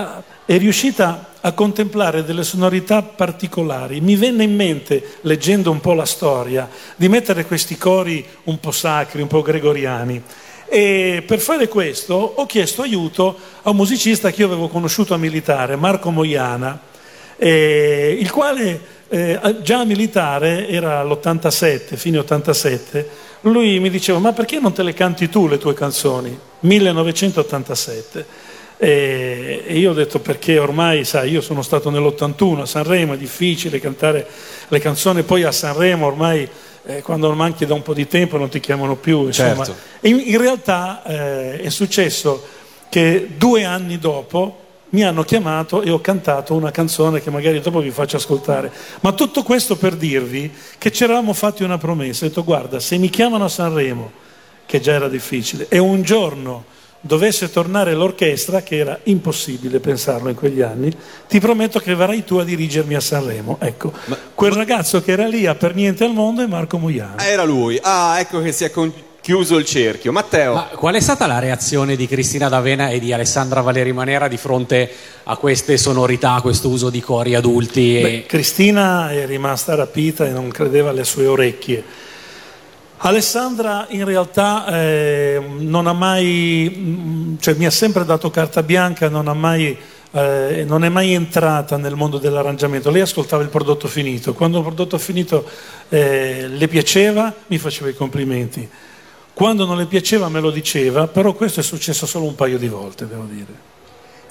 è 0.44 0.58
riuscita 0.58 1.30
a 1.42 1.52
contemplare 1.52 2.24
delle 2.24 2.44
sonorità 2.44 3.02
particolari. 3.02 4.00
Mi 4.00 4.16
venne 4.16 4.44
in 4.44 4.54
mente, 4.54 5.18
leggendo 5.22 5.70
un 5.70 5.80
po' 5.80 5.92
la 5.92 6.04
storia, 6.04 6.68
di 6.96 7.08
mettere 7.08 7.46
questi 7.46 7.76
cori 7.76 8.24
un 8.44 8.58
po' 8.60 8.70
sacri, 8.70 9.22
un 9.22 9.28
po' 9.28 9.42
gregoriani. 9.42 10.22
E 10.66 11.22
per 11.26 11.38
fare 11.40 11.68
questo 11.68 12.14
ho 12.14 12.46
chiesto 12.46 12.82
aiuto 12.82 13.36
a 13.62 13.70
un 13.70 13.76
musicista 13.76 14.30
che 14.30 14.40
io 14.40 14.46
avevo 14.46 14.68
conosciuto 14.68 15.14
a 15.14 15.18
militare, 15.18 15.76
Marco 15.76 16.10
Moiana, 16.10 16.80
eh, 17.36 18.16
il 18.18 18.30
quale 18.30 18.80
eh, 19.08 19.56
già 19.62 19.84
militare 19.84 20.68
era 20.68 21.02
l'87, 21.02 21.96
fine 21.96 22.18
87. 22.18 23.08
Lui 23.42 23.80
mi 23.80 23.90
diceva: 23.90 24.18
Ma 24.18 24.32
perché 24.32 24.60
non 24.60 24.72
te 24.72 24.82
le 24.82 24.94
canti 24.94 25.28
tu 25.28 25.48
le 25.48 25.58
tue 25.58 25.74
canzoni? 25.74 26.38
1987. 26.60 28.26
E 28.84 29.62
io 29.68 29.92
ho 29.92 29.94
detto 29.94 30.18
perché 30.18 30.58
ormai, 30.58 31.04
sai, 31.04 31.30
io 31.30 31.40
sono 31.40 31.62
stato 31.62 31.88
nell'81 31.88 32.62
a 32.62 32.66
Sanremo, 32.66 33.12
è 33.12 33.16
difficile 33.16 33.78
cantare 33.78 34.26
le 34.66 34.80
canzoni, 34.80 35.22
poi 35.22 35.44
a 35.44 35.52
Sanremo 35.52 36.06
ormai 36.06 36.48
eh, 36.86 37.00
quando 37.00 37.32
manchi 37.32 37.64
da 37.64 37.74
un 37.74 37.82
po' 37.82 37.94
di 37.94 38.08
tempo 38.08 38.38
non 38.38 38.48
ti 38.48 38.58
chiamano 38.58 38.96
più. 38.96 39.26
Insomma. 39.26 39.64
Certo. 39.64 39.76
In, 40.00 40.20
in 40.24 40.36
realtà 40.36 41.04
eh, 41.04 41.60
è 41.60 41.68
successo 41.68 42.44
che 42.88 43.28
due 43.36 43.62
anni 43.62 44.00
dopo 44.00 44.58
mi 44.88 45.04
hanno 45.04 45.22
chiamato 45.22 45.82
e 45.82 45.90
ho 45.90 46.00
cantato 46.00 46.52
una 46.54 46.72
canzone 46.72 47.22
che 47.22 47.30
magari 47.30 47.60
dopo 47.60 47.78
vi 47.78 47.92
faccio 47.92 48.16
ascoltare. 48.16 48.72
Ma 48.98 49.12
tutto 49.12 49.44
questo 49.44 49.76
per 49.76 49.94
dirvi 49.94 50.52
che 50.76 50.90
ci 50.90 51.04
eravamo 51.04 51.32
fatti 51.34 51.62
una 51.62 51.78
promessa. 51.78 52.24
Ho 52.24 52.28
detto 52.28 52.42
guarda, 52.42 52.80
se 52.80 52.98
mi 52.98 53.10
chiamano 53.10 53.44
a 53.44 53.48
Sanremo, 53.48 54.10
che 54.66 54.80
già 54.80 54.94
era 54.94 55.08
difficile, 55.08 55.66
e 55.68 55.78
un 55.78 56.02
giorno 56.02 56.80
dovesse 57.02 57.50
tornare 57.50 57.94
l'orchestra, 57.94 58.62
che 58.62 58.76
era 58.78 58.98
impossibile 59.04 59.80
pensarlo 59.80 60.28
in 60.28 60.36
quegli 60.36 60.62
anni, 60.62 60.90
ti 61.28 61.40
prometto 61.40 61.80
che 61.80 61.94
verrai 61.94 62.24
tu 62.24 62.36
a 62.36 62.44
dirigermi 62.44 62.94
a 62.94 63.00
Sanremo. 63.00 63.58
Ecco, 63.60 63.92
quel 64.34 64.52
ragazzo 64.52 65.02
che 65.02 65.12
era 65.12 65.26
lì 65.26 65.46
a 65.46 65.54
per 65.54 65.74
niente 65.74 66.04
al 66.04 66.12
mondo 66.12 66.42
è 66.42 66.46
Marco 66.46 66.78
Muiano. 66.78 67.16
Ah, 67.16 67.24
Era 67.26 67.44
lui. 67.44 67.78
Ah, 67.82 68.16
ecco 68.20 68.40
che 68.40 68.52
si 68.52 68.64
è 68.64 68.70
con- 68.70 68.92
chiuso 69.20 69.56
il 69.56 69.64
cerchio. 69.64 70.12
Matteo. 70.12 70.54
Ma 70.54 70.62
qual 70.74 70.94
è 70.94 71.00
stata 71.00 71.26
la 71.26 71.38
reazione 71.38 71.96
di 71.96 72.06
Cristina 72.06 72.48
D'Avena 72.48 72.88
e 72.90 72.98
di 73.00 73.12
Alessandra 73.12 73.60
Valeri 73.60 73.92
Manera 73.92 74.28
di 74.28 74.36
fronte 74.36 74.90
a 75.24 75.36
queste 75.36 75.76
sonorità, 75.76 76.34
a 76.34 76.40
questo 76.40 76.68
uso 76.68 76.88
di 76.90 77.00
cori 77.00 77.34
adulti? 77.34 77.98
E... 77.98 78.02
Beh, 78.02 78.24
Cristina 78.26 79.10
è 79.10 79.26
rimasta 79.26 79.74
rapita 79.74 80.26
e 80.26 80.30
non 80.30 80.50
credeva 80.50 80.90
alle 80.90 81.04
sue 81.04 81.26
orecchie. 81.26 81.82
Alessandra 83.04 83.86
in 83.88 84.04
realtà 84.04 84.64
eh, 84.66 85.42
non 85.58 85.88
ha 85.88 85.92
mai, 85.92 86.72
mm, 86.72 87.34
cioè 87.40 87.54
mi 87.54 87.66
ha 87.66 87.70
sempre 87.70 88.04
dato 88.04 88.30
carta 88.30 88.62
bianca, 88.62 89.08
non, 89.08 89.26
mai, 89.36 89.76
eh, 90.12 90.64
non 90.64 90.84
è 90.84 90.88
mai 90.88 91.12
entrata 91.12 91.76
nel 91.76 91.96
mondo 91.96 92.18
dell'arrangiamento. 92.18 92.90
Lei 92.90 93.00
ascoltava 93.00 93.42
il 93.42 93.48
prodotto 93.48 93.88
finito, 93.88 94.34
quando 94.34 94.58
il 94.58 94.64
prodotto 94.64 94.98
finito 94.98 95.44
eh, 95.88 96.46
le 96.46 96.68
piaceva 96.68 97.34
mi 97.48 97.58
faceva 97.58 97.90
i 97.90 97.94
complimenti. 97.94 98.68
Quando 99.34 99.64
non 99.64 99.78
le 99.78 99.86
piaceva 99.86 100.28
me 100.28 100.38
lo 100.38 100.52
diceva, 100.52 101.08
però 101.08 101.32
questo 101.32 101.58
è 101.58 101.62
successo 101.64 102.06
solo 102.06 102.26
un 102.26 102.36
paio 102.36 102.56
di 102.56 102.68
volte, 102.68 103.08
devo 103.08 103.26
dire. 103.28 103.70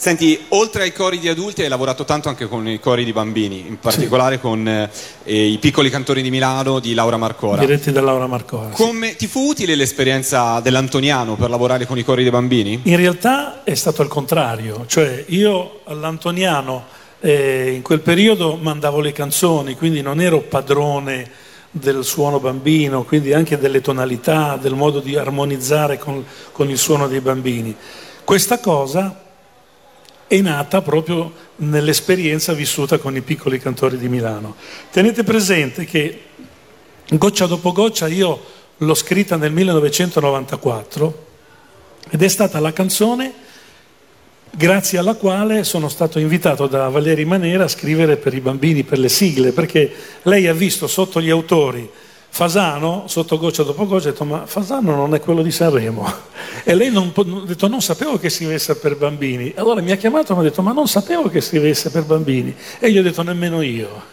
Senti, 0.02 0.46
oltre 0.48 0.82
ai 0.82 0.94
cori 0.94 1.20
di 1.20 1.30
adulti 1.30 1.62
hai 1.62 1.68
lavorato 1.68 2.06
tanto 2.06 2.28
anche 2.28 2.48
con 2.48 2.68
i 2.68 2.80
cori 2.80 3.06
di 3.06 3.14
bambini, 3.14 3.68
in 3.68 3.78
particolare 3.78 4.40
con 4.40 4.68
eh, 4.68 4.90
i 5.46 5.60
piccoli 5.60 5.92
cantori 5.92 6.24
di 6.24 6.32
Milano 6.32 6.80
di 6.80 6.96
Laura 6.96 7.18
Marcora. 7.18 7.60
Diretti 7.60 7.92
da 7.92 8.02
Laura 8.02 8.26
Marcora. 8.26 8.70
sì. 8.70 8.82
Come 8.82 9.16
ti 9.16 9.28
fu 9.28 9.42
utile 9.42 9.76
l'esperienza 9.76 10.60
dell'Antoniano 10.60 11.36
per 11.36 11.52
lavorare 11.52 11.86
con 11.86 12.00
i 12.00 12.04
cori 12.04 12.24
dei 12.24 12.32
bambini? 12.32 12.80
In 12.86 12.96
realtà 12.96 13.64
è 13.64 13.76
stato 13.76 14.02
il 14.02 14.08
contrario, 14.08 14.86
cioè 14.88 15.24
io 15.28 15.82
all'Antoniano 15.84 16.86
eh, 17.20 17.74
in 17.76 17.84
quel 17.84 18.00
periodo 18.00 18.58
mandavo 18.60 19.02
le 19.02 19.12
canzoni, 19.12 19.76
quindi 19.76 20.02
non 20.02 20.20
ero 20.20 20.40
padrone 20.40 21.30
del 21.70 22.04
suono 22.04 22.40
bambino, 22.40 23.04
quindi 23.04 23.34
anche 23.34 23.60
delle 23.60 23.82
tonalità, 23.82 24.58
del 24.60 24.74
modo 24.74 25.00
di 25.00 25.16
armonizzare 25.16 26.00
con, 26.00 26.26
con 26.52 26.72
il 26.72 26.80
suono 26.80 27.08
dei 27.08 27.22
bambini. 27.22 27.76
Questa 28.24 28.60
cosa 28.60 29.21
è 30.32 30.40
nata 30.40 30.82
proprio 30.82 31.30
nell'esperienza 31.58 32.54
vissuta 32.54 32.98
con 33.00 33.18
i 33.18 33.22
piccoli 33.22 33.60
cantori 33.60 33.98
di 33.98 34.08
Milano. 34.08 34.56
Tenete 34.90 35.26
presente 35.26 35.84
che 35.84 36.22
goccia 37.10 37.48
dopo 37.48 37.74
goccia 37.74 38.08
io 38.08 38.42
l'ho 38.78 38.94
scritta 38.94 39.36
nel 39.36 39.52
1994 39.52 41.26
ed 42.12 42.22
è 42.24 42.28
stata 42.30 42.62
la 42.62 42.72
canzone 42.72 43.34
grazie 44.50 45.00
alla 45.00 45.16
quale 45.16 45.66
sono 45.66 45.90
stato 45.90 46.18
invitato 46.18 46.66
da 46.66 46.88
Valeri 46.88 47.26
Manera 47.26 47.66
a 47.66 47.68
scrivere 47.68 48.16
per 48.16 48.34
i 48.34 48.40
bambini, 48.40 48.84
per 48.84 49.00
le 49.00 49.10
sigle, 49.10 49.52
perché 49.52 49.94
lei 50.22 50.48
ha 50.48 50.54
visto 50.54 50.88
sotto 50.88 51.20
gli 51.20 51.30
autori 51.30 51.90
Fasano, 52.34 53.04
sotto 53.08 53.38
goccia 53.38 53.64
dopo 53.64 53.86
goccia, 53.86 54.08
ha 54.08 54.12
detto 54.12 54.24
ma 54.24 54.46
Fasano 54.46 54.96
non 54.96 55.14
è 55.14 55.20
quello 55.20 55.42
di 55.42 55.52
Sanremo. 55.52 56.30
E 56.64 56.76
lei 56.76 56.92
non, 56.92 57.12
ha 57.16 57.46
detto 57.46 57.68
non 57.68 57.82
sapevo 57.82 58.20
che 58.20 58.30
scrivesse 58.30 58.76
per 58.76 58.96
bambini. 58.96 59.52
Allora 59.56 59.82
mi 59.82 59.92
ha 59.92 59.96
chiamato 59.96 60.32
e 60.32 60.36
mi 60.36 60.42
ha 60.42 60.44
detto 60.44 60.62
ma 60.62 60.72
non 60.74 60.88
sapevo 60.88 61.28
che 61.28 61.42
scrivesse 61.42 61.90
per 61.90 62.04
bambini. 62.04 62.56
E 62.80 62.92
gli 62.92 63.00
ho 63.00 63.02
detto 63.02 63.24
nemmeno 63.24 63.64
io. 63.64 64.04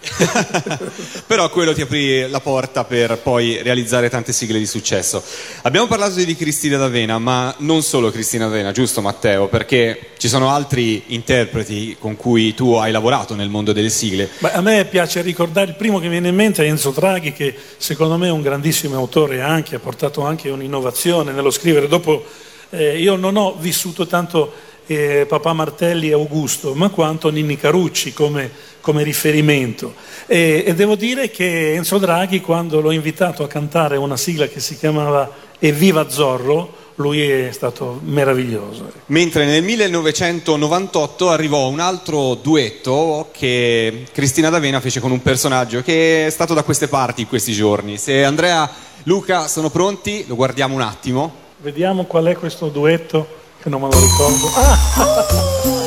Però 1.26 1.50
quello 1.50 1.74
ti 1.74 1.82
aprì 1.82 2.26
la 2.28 2.40
porta 2.40 2.84
per 2.84 3.18
poi 3.18 3.60
realizzare 3.62 4.08
tante 4.08 4.32
sigle 4.32 4.58
di 4.58 4.66
successo. 4.66 5.22
Abbiamo 5.62 5.86
parlato 5.86 6.14
di 6.14 6.36
Cristina 6.36 6.78
D'Avena, 6.78 7.18
ma 7.18 7.54
non 7.58 7.82
solo 7.82 8.10
Cristina 8.10 8.46
D'Avena, 8.46 8.72
giusto 8.72 9.02
Matteo? 9.02 9.48
Perché 9.48 10.12
ci 10.16 10.28
sono 10.28 10.48
altri 10.50 11.04
interpreti 11.08 11.96
con 11.98 12.16
cui 12.16 12.54
tu 12.54 12.72
hai 12.74 12.92
lavorato 12.92 13.34
nel 13.34 13.50
mondo 13.50 13.72
delle 13.72 13.90
sigle. 13.90 14.28
Beh, 14.38 14.52
a 14.52 14.60
me 14.62 14.86
piace 14.86 15.20
ricordare, 15.20 15.70
il 15.70 15.76
primo 15.76 15.98
che 15.98 16.04
mi 16.04 16.12
viene 16.12 16.28
in 16.28 16.34
mente 16.34 16.64
è 16.64 16.68
Enzo 16.68 16.90
Draghi, 16.90 17.32
che 17.32 17.54
secondo 17.76 18.07
me 18.16 18.28
è 18.28 18.30
un 18.30 18.42
grandissimo 18.42 18.96
autore 18.96 19.40
anche, 19.40 19.76
ha 19.76 19.80
portato 19.80 20.24
anche 20.24 20.50
un'innovazione 20.50 21.32
nello 21.32 21.50
scrivere. 21.50 21.88
Dopo, 21.88 22.24
eh, 22.70 22.98
io 22.98 23.16
non 23.16 23.36
ho 23.36 23.56
vissuto 23.58 24.06
tanto 24.06 24.52
eh, 24.86 25.26
Papà 25.28 25.52
Martelli 25.52 26.08
e 26.08 26.12
Augusto, 26.12 26.74
ma 26.74 26.88
quanto 26.88 27.30
Ninni 27.30 27.56
Carucci 27.56 28.12
come, 28.12 28.50
come 28.80 29.02
riferimento. 29.02 29.94
E, 30.26 30.64
e 30.66 30.74
devo 30.74 30.94
dire 30.94 31.30
che 31.30 31.74
Enzo 31.74 31.98
Draghi, 31.98 32.40
quando 32.40 32.80
l'ho 32.80 32.90
invitato 32.90 33.42
a 33.42 33.48
cantare 33.48 33.96
una 33.96 34.16
sigla 34.16 34.46
che 34.46 34.60
si 34.60 34.76
chiamava 34.76 35.30
Evviva 35.58 36.08
Zorro, 36.08 36.86
lui 36.98 37.22
è 37.22 37.50
stato 37.52 38.00
meraviglioso. 38.02 38.90
Mentre 39.06 39.46
nel 39.46 39.62
1998 39.62 41.30
arrivò 41.30 41.68
un 41.68 41.80
altro 41.80 42.34
duetto 42.34 43.28
che 43.32 44.06
Cristina 44.12 44.50
D'Avena 44.50 44.80
fece 44.80 45.00
con 45.00 45.10
un 45.10 45.22
personaggio 45.22 45.82
che 45.82 46.26
è 46.26 46.30
stato 46.30 46.54
da 46.54 46.62
queste 46.62 46.88
parti 46.88 47.22
in 47.22 47.28
questi 47.28 47.52
giorni. 47.52 47.98
Se 47.98 48.24
Andrea, 48.24 48.68
Luca 49.04 49.46
sono 49.46 49.70
pronti, 49.70 50.24
lo 50.26 50.34
guardiamo 50.34 50.74
un 50.74 50.82
attimo. 50.82 51.46
Vediamo 51.58 52.04
qual 52.04 52.26
è 52.26 52.36
questo 52.36 52.68
duetto, 52.68 53.26
che 53.62 53.68
non 53.68 53.80
me 53.80 53.88
lo 53.90 54.00
ricordo. 54.00 54.46
Ah, 54.56 55.86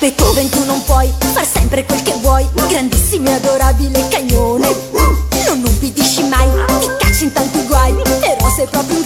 Beethoven 0.00 0.48
tu 0.48 0.64
non 0.64 0.82
puoi 0.84 1.12
far 1.34 1.44
sempre 1.44 1.84
quel 1.84 2.02
che 2.02 2.14
vuoi 2.22 2.48
Grandissimo 2.54 3.28
e 3.28 3.32
adorabile 3.32 4.08
cagnone 4.08 4.66
Non 5.46 5.62
ubbidisci 5.62 6.22
mai, 6.22 6.48
ti 6.80 6.86
cacci 6.98 7.24
in 7.24 7.32
tanti 7.32 7.66
guai 7.66 7.92
Però 7.92 8.48
sei 8.56 8.66
proprio 8.70 8.99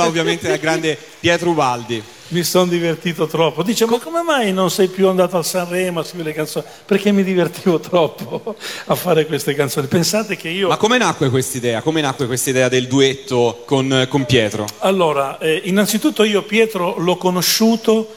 va 0.00 0.06
ovviamente 0.06 0.50
al 0.50 0.58
grande 0.58 0.98
Pietro 1.20 1.50
Ubaldi. 1.50 2.02
mi 2.28 2.42
sono 2.44 2.66
divertito 2.66 3.26
troppo. 3.26 3.62
Dice, 3.62 3.86
ma 3.86 3.98
come 3.98 4.22
mai 4.22 4.52
non 4.52 4.70
sei 4.70 4.88
più 4.88 5.08
andato 5.08 5.36
al 5.36 5.44
Sanremo 5.44 6.00
a 6.00 6.04
scrivere 6.04 6.30
le 6.30 6.34
canzoni? 6.34 6.64
Perché 6.86 7.12
mi 7.12 7.22
divertivo 7.22 7.80
troppo 7.80 8.54
a 8.86 8.94
fare 8.94 9.26
queste 9.26 9.54
canzoni. 9.54 9.86
Pensate 9.86 10.36
che 10.36 10.48
io... 10.48 10.68
Ma 10.68 10.76
come 10.76 10.98
nacque 10.98 11.28
quest'idea? 11.28 11.82
Come 11.82 12.00
nacque 12.00 12.26
quest'idea 12.26 12.68
del 12.68 12.86
duetto 12.86 13.62
con, 13.66 14.06
con 14.08 14.24
Pietro? 14.26 14.66
Allora, 14.78 15.38
eh, 15.38 15.62
innanzitutto 15.64 16.22
io 16.24 16.42
Pietro 16.42 16.96
l'ho 16.98 17.16
conosciuto 17.16 18.14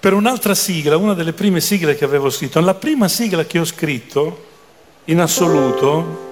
per 0.00 0.14
un'altra 0.14 0.54
sigla, 0.54 0.96
una 0.96 1.14
delle 1.14 1.32
prime 1.32 1.60
sigle 1.60 1.94
che 1.94 2.04
avevo 2.04 2.30
scritto. 2.30 2.60
La 2.60 2.74
prima 2.74 3.08
sigla 3.08 3.44
che 3.44 3.58
ho 3.58 3.64
scritto, 3.64 4.46
in 5.04 5.20
assoluto, 5.20 6.30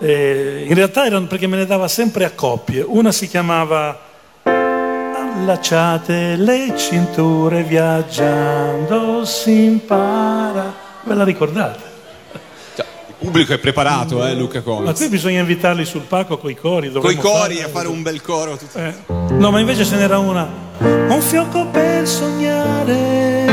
eh, 0.00 0.64
in 0.66 0.74
realtà 0.74 1.06
erano 1.06 1.26
perché 1.26 1.46
me 1.46 1.56
ne 1.56 1.66
dava 1.66 1.88
sempre 1.88 2.24
a 2.24 2.30
coppie. 2.32 2.82
Una 2.86 3.12
si 3.12 3.28
chiamava 3.28 4.00
Allacciate 5.36 6.36
le 6.36 6.74
cinture 6.76 7.62
viaggiando 7.64 9.24
si 9.24 9.64
impara. 9.64 10.72
Ve 11.02 11.14
la 11.14 11.24
ricordate? 11.24 11.92
Cioè, 12.76 12.86
il 13.08 13.14
pubblico 13.18 13.52
è 13.52 13.58
preparato, 13.58 14.24
eh, 14.24 14.34
Luca 14.34 14.58
Ma 14.58 14.64
Comics. 14.64 14.98
qui 14.98 15.08
bisogna 15.08 15.40
invitarli 15.40 15.84
sul 15.84 16.02
palco 16.02 16.38
coi 16.38 16.54
cori. 16.54 16.90
Coi 16.92 17.16
cori 17.16 17.56
fare- 17.56 17.62
a 17.64 17.68
fare 17.68 17.88
un 17.88 18.02
bel 18.02 18.22
coro. 18.22 18.56
tutto- 18.56 18.78
eh. 18.78 18.94
No, 19.32 19.50
ma 19.50 19.58
invece 19.60 19.84
ce 19.84 19.96
n'era 19.96 20.18
una. 20.18 20.48
Un 20.78 21.20
fiocco 21.20 21.66
per 21.66 22.06
sognare, 22.06 23.46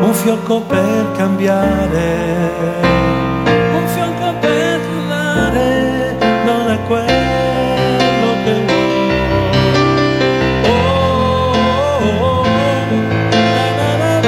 un 0.00 0.12
fiocco 0.12 0.60
per 0.62 1.12
cambiare, 1.16 2.50
quello 6.86 8.42
che 8.44 8.52
vuoi. 8.66 8.82
Oh, 10.64 10.70
oh, 12.00 12.20
oh, 12.20 12.42
la, 12.44 13.70
la, 13.76 13.96
la, 13.96 14.20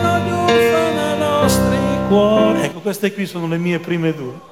la, 0.00 0.12
ognuno 0.16 0.46
nei 0.46 1.18
nostri 1.18 1.76
cuori. 2.08 2.60
Ecco, 2.62 2.80
queste 2.80 3.12
qui 3.12 3.26
sono 3.26 3.46
le 3.46 3.58
mie 3.58 3.78
prime 3.78 4.14
due. 4.14 4.50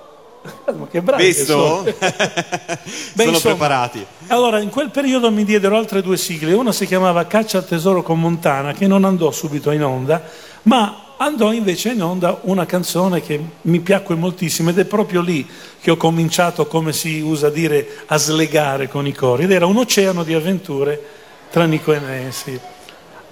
Ma 0.64 0.86
che 0.86 1.02
bravi 1.02 1.24
che 1.24 1.34
sono. 1.34 1.82
Visto? 1.82 1.98
Beh, 2.00 3.24
Sono 3.24 3.30
insomma, 3.30 3.54
preparati. 3.54 4.06
Allora, 4.28 4.60
in 4.60 4.70
quel 4.70 4.90
periodo 4.90 5.30
mi 5.30 5.44
diedero 5.44 5.76
altre 5.76 6.00
due 6.00 6.16
sigle, 6.16 6.54
una 6.54 6.72
si 6.72 6.86
chiamava 6.86 7.26
Caccia 7.26 7.58
al 7.58 7.66
tesoro 7.66 8.02
con 8.02 8.18
Montana, 8.18 8.72
che 8.72 8.86
non 8.86 9.04
andò 9.04 9.30
subito 9.30 9.70
in 9.70 9.84
onda, 9.84 10.22
ma 10.62 11.09
andò 11.22 11.52
invece 11.52 11.90
in 11.90 12.02
onda 12.02 12.40
una 12.42 12.66
canzone 12.66 13.20
che 13.20 13.40
mi 13.62 13.80
piacque 13.80 14.14
moltissimo 14.14 14.70
ed 14.70 14.78
è 14.78 14.84
proprio 14.84 15.20
lì 15.20 15.46
che 15.80 15.90
ho 15.90 15.96
cominciato, 15.96 16.66
come 16.66 16.92
si 16.92 17.20
usa 17.20 17.50
dire, 17.50 17.86
a 18.06 18.16
slegare 18.16 18.88
con 18.88 19.06
i 19.06 19.12
cori. 19.12 19.44
Ed 19.44 19.52
era 19.52 19.66
un 19.66 19.76
oceano 19.76 20.24
di 20.24 20.34
avventure 20.34 21.02
tra 21.50 21.64
Nico 21.64 21.92
e 21.92 21.98
Nancy. 21.98 22.58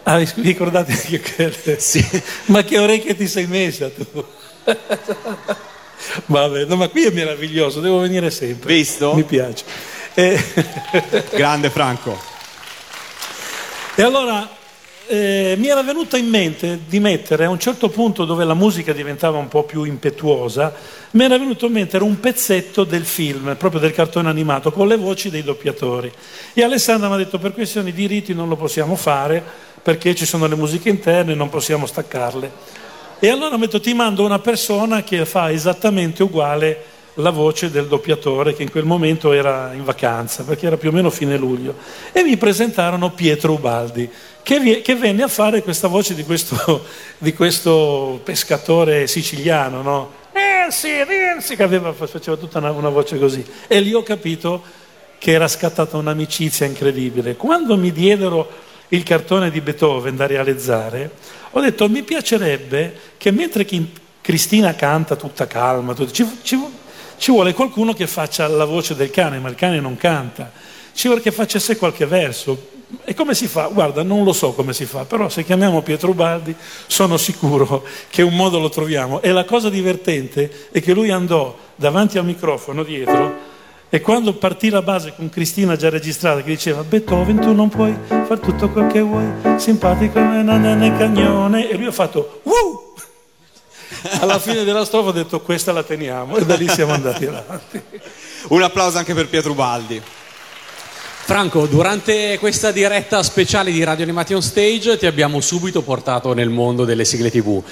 Ah, 0.02 0.18
ricordate 0.18 0.94
che 0.94 1.20
quelle... 1.20 1.54
Ma 2.46 2.62
che 2.62 2.78
orecchie 2.78 3.16
ti 3.16 3.26
sei 3.26 3.46
messa 3.46 3.90
tu? 3.90 4.24
Vabbè, 6.26 6.64
no, 6.66 6.76
ma 6.76 6.88
qui 6.88 7.04
è 7.04 7.10
meraviglioso, 7.10 7.80
devo 7.80 7.98
venire 7.98 8.30
sempre. 8.30 8.72
Visto? 8.72 9.14
Mi 9.14 9.24
piace. 9.24 9.64
E, 10.14 10.40
Grande 11.34 11.70
Franco. 11.70 12.16
e 13.94 14.02
allora 14.02 14.57
eh, 15.08 15.54
mi 15.58 15.68
era 15.68 15.82
venuto 15.82 16.16
in 16.16 16.28
mente 16.28 16.80
di 16.86 17.00
mettere 17.00 17.46
a 17.46 17.50
un 17.50 17.58
certo 17.58 17.88
punto 17.88 18.24
dove 18.24 18.44
la 18.44 18.54
musica 18.54 18.92
diventava 18.92 19.38
un 19.38 19.48
po' 19.48 19.64
più 19.64 19.84
impetuosa, 19.84 20.72
mi 21.12 21.24
era 21.24 21.38
venuto 21.38 21.66
in 21.66 21.72
mente 21.72 21.96
un 21.96 22.20
pezzetto 22.20 22.84
del 22.84 23.04
film, 23.04 23.56
proprio 23.56 23.80
del 23.80 23.92
cartone 23.92 24.28
animato, 24.28 24.70
con 24.70 24.86
le 24.86 24.96
voci 24.96 25.30
dei 25.30 25.42
doppiatori. 25.42 26.12
E 26.52 26.62
Alessandra 26.62 27.08
mi 27.08 27.14
ha 27.14 27.16
detto 27.18 27.38
per 27.38 27.54
questioni 27.54 27.92
di 27.92 28.06
riti 28.06 28.34
non 28.34 28.48
lo 28.48 28.56
possiamo 28.56 28.94
fare 28.94 29.42
perché 29.82 30.14
ci 30.14 30.26
sono 30.26 30.46
le 30.46 30.54
musiche 30.54 30.90
interne 30.90 31.34
non 31.34 31.48
possiamo 31.48 31.86
staccarle. 31.86 32.76
E 33.18 33.28
allora 33.28 33.56
mi 33.56 33.62
ha 33.62 33.66
detto 33.66 33.80
ti 33.80 33.94
mando 33.94 34.24
una 34.24 34.38
persona 34.38 35.02
che 35.02 35.24
fa 35.24 35.50
esattamente 35.50 36.22
uguale 36.22 36.96
la 37.18 37.30
voce 37.30 37.70
del 37.70 37.86
doppiatore 37.86 38.54
che 38.54 38.62
in 38.62 38.70
quel 38.70 38.84
momento 38.84 39.32
era 39.32 39.72
in 39.72 39.84
vacanza, 39.84 40.44
perché 40.44 40.66
era 40.66 40.76
più 40.76 40.90
o 40.90 40.92
meno 40.92 41.10
fine 41.10 41.36
luglio. 41.36 41.74
E 42.12 42.22
mi 42.22 42.36
presentarono 42.36 43.10
Pietro 43.10 43.52
Ubaldi, 43.52 44.08
che, 44.42 44.60
vi- 44.60 44.80
che 44.82 44.94
venne 44.94 45.24
a 45.24 45.28
fare 45.28 45.62
questa 45.62 45.88
voce 45.88 46.14
di 46.14 46.24
questo, 46.24 46.84
di 47.18 47.32
questo 47.32 48.20
pescatore 48.22 49.06
siciliano, 49.06 49.82
no? 49.82 50.12
Nancy, 50.32 51.04
Nancy, 51.04 51.56
che 51.56 51.62
aveva, 51.62 51.92
faceva 51.92 52.36
tutta 52.36 52.58
una, 52.58 52.70
una 52.70 52.88
voce 52.88 53.18
così. 53.18 53.44
E 53.66 53.80
lì 53.80 53.92
ho 53.92 54.02
capito 54.02 54.62
che 55.18 55.32
era 55.32 55.48
scattata 55.48 55.96
un'amicizia 55.96 56.66
incredibile. 56.66 57.34
Quando 57.34 57.76
mi 57.76 57.90
diedero 57.90 58.48
il 58.88 59.02
cartone 59.02 59.50
di 59.50 59.60
Beethoven 59.60 60.14
da 60.14 60.26
realizzare, 60.26 61.10
ho 61.50 61.60
detto 61.60 61.88
mi 61.88 62.02
piacerebbe 62.02 62.94
che 63.16 63.32
mentre 63.32 63.66
Cristina 64.20 64.74
canta 64.76 65.16
tutta 65.16 65.48
calma, 65.48 65.94
tutto, 65.94 66.12
ci, 66.12 66.24
ci- 66.42 66.86
ci 67.18 67.30
vuole 67.30 67.52
qualcuno 67.52 67.92
che 67.92 68.06
faccia 68.06 68.46
la 68.48 68.64
voce 68.64 68.94
del 68.94 69.10
cane, 69.10 69.38
ma 69.38 69.48
il 69.48 69.54
cane 69.54 69.80
non 69.80 69.96
canta, 69.96 70.50
ci 70.92 71.08
vuole 71.08 71.22
che 71.22 71.30
facesse 71.30 71.76
qualche 71.76 72.06
verso. 72.06 72.76
E 73.04 73.12
come 73.12 73.34
si 73.34 73.46
fa? 73.46 73.66
Guarda, 73.66 74.02
non 74.02 74.24
lo 74.24 74.32
so 74.32 74.52
come 74.52 74.72
si 74.72 74.86
fa, 74.86 75.04
però 75.04 75.28
se 75.28 75.44
chiamiamo 75.44 75.82
Pietro 75.82 76.14
Baldi 76.14 76.54
sono 76.86 77.18
sicuro 77.18 77.84
che 78.08 78.22
un 78.22 78.34
modo 78.34 78.58
lo 78.58 78.70
troviamo. 78.70 79.20
E 79.20 79.30
la 79.30 79.44
cosa 79.44 79.68
divertente 79.68 80.68
è 80.72 80.80
che 80.80 80.94
lui 80.94 81.10
andò 81.10 81.54
davanti 81.76 82.16
al 82.16 82.24
microfono 82.24 82.82
dietro 82.82 83.56
e 83.90 84.00
quando 84.02 84.34
partì 84.34 84.68
la 84.68 84.82
base 84.82 85.14
con 85.16 85.30
Cristina 85.30 85.74
già 85.74 85.88
registrata 85.88 86.42
che 86.42 86.50
diceva 86.50 86.82
Beethoven 86.82 87.40
tu 87.40 87.54
non 87.54 87.70
puoi 87.70 87.96
fare 88.06 88.38
tutto 88.38 88.68
quel 88.68 88.86
che 88.86 89.00
vuoi, 89.00 89.26
simpatico 89.56 90.18
nene 90.20 90.94
cagnone, 90.96 91.70
e 91.70 91.76
lui 91.76 91.86
ha 91.86 91.92
fatto 91.92 92.40
Woo! 92.42 92.87
Alla 94.20 94.38
fine 94.38 94.64
della 94.64 94.84
strofa 94.84 95.08
ho 95.08 95.12
detto 95.12 95.40
questa 95.40 95.72
la 95.72 95.82
teniamo 95.82 96.36
e 96.36 96.44
da 96.44 96.56
lì 96.56 96.68
siamo 96.68 96.92
andati 96.92 97.26
avanti. 97.26 97.82
Un 98.48 98.62
applauso 98.62 98.98
anche 98.98 99.14
per 99.14 99.28
Pietro 99.28 99.52
Ubaldi. 99.52 100.00
Franco, 101.24 101.66
durante 101.66 102.38
questa 102.38 102.70
diretta 102.70 103.22
speciale 103.22 103.70
di 103.70 103.84
Radio 103.84 104.04
Animation 104.04 104.40
Stage 104.40 104.96
ti 104.96 105.04
abbiamo 105.04 105.42
subito 105.42 105.82
portato 105.82 106.32
nel 106.32 106.48
mondo 106.48 106.86
delle 106.86 107.04
sigle 107.04 107.30
TV. 107.30 107.62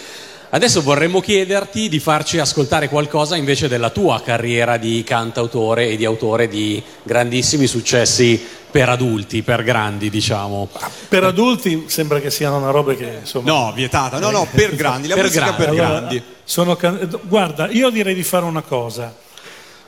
Adesso 0.57 0.81
vorremmo 0.81 1.21
chiederti 1.21 1.87
di 1.90 1.99
farci 2.01 2.38
ascoltare 2.38 2.88
qualcosa 2.88 3.37
invece 3.37 3.69
della 3.69 3.90
tua 3.90 4.23
carriera 4.23 4.79
di 4.79 5.05
cantautore 5.05 5.88
e 5.90 5.97
di 5.99 6.07
autore 6.07 6.49
di 6.49 6.83
grandissimi 7.03 7.66
successi 7.66 8.42
per 8.71 8.88
adulti, 8.88 9.42
per 9.42 9.62
grandi, 9.62 10.09
diciamo. 10.09 10.71
Per 11.11 11.25
adulti 11.25 11.85
sembra 11.88 12.21
che 12.21 12.31
siano 12.31 12.57
una 12.57 12.71
roba 12.71 12.95
che 12.95 13.19
insomma... 13.21 13.51
No, 13.53 13.73
vietata. 13.75 14.19
No, 14.19 14.31
no, 14.31 14.49
per 14.51 14.75
grandi. 14.75 15.09
La 15.09 15.14
Per 15.16 15.25
musica 15.25 15.45
grandi. 15.45 15.61
per 15.62 15.69
Allora, 15.69 15.88
grandi. 15.88 16.23
sono 16.42 16.75
can- 16.75 17.21
guarda, 17.25 17.69
io 17.69 17.90
direi 17.90 18.14
di 18.14 18.23
fare 18.23 18.47
una 18.47 18.62
cosa. 18.62 19.14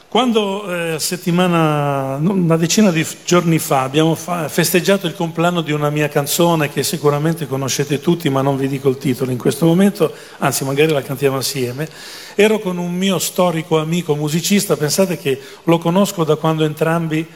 Quando 0.09 0.94
eh, 0.94 0.99
settimana, 0.99 2.16
una 2.16 2.57
decina 2.57 2.90
di 2.90 3.07
giorni 3.27 3.59
fa 3.59 3.83
abbiamo 3.83 4.14
fa- 4.14 4.49
festeggiato 4.49 5.07
il 5.07 5.14
compleanno 5.14 5.61
di 5.61 5.71
una 5.71 5.90
mia 5.90 6.09
canzone 6.09 6.71
che 6.71 6.83
sicuramente 6.83 7.47
conoscete 7.47 8.01
tutti, 8.01 8.31
ma 8.31 8.40
non 8.40 8.57
vi 8.57 8.68
dico 8.68 8.88
il 8.88 8.97
titolo 8.97 9.31
in 9.33 9.37
questo 9.37 9.66
momento, 9.66 10.11
anzi 10.38 10.64
magari 10.64 10.92
la 10.92 11.03
cantiamo 11.03 11.37
assieme, 11.37 11.87
ero 12.35 12.59
con 12.59 12.79
un 12.79 12.94
mio 12.94 13.18
storico 13.18 13.79
amico 13.79 14.14
musicista, 14.16 14.79
pensate 14.79 15.18
che 15.18 15.38
lo 15.64 15.77
conosco 15.77 16.25
da 16.25 16.37
quando 16.37 16.64
entrambi 16.64 17.27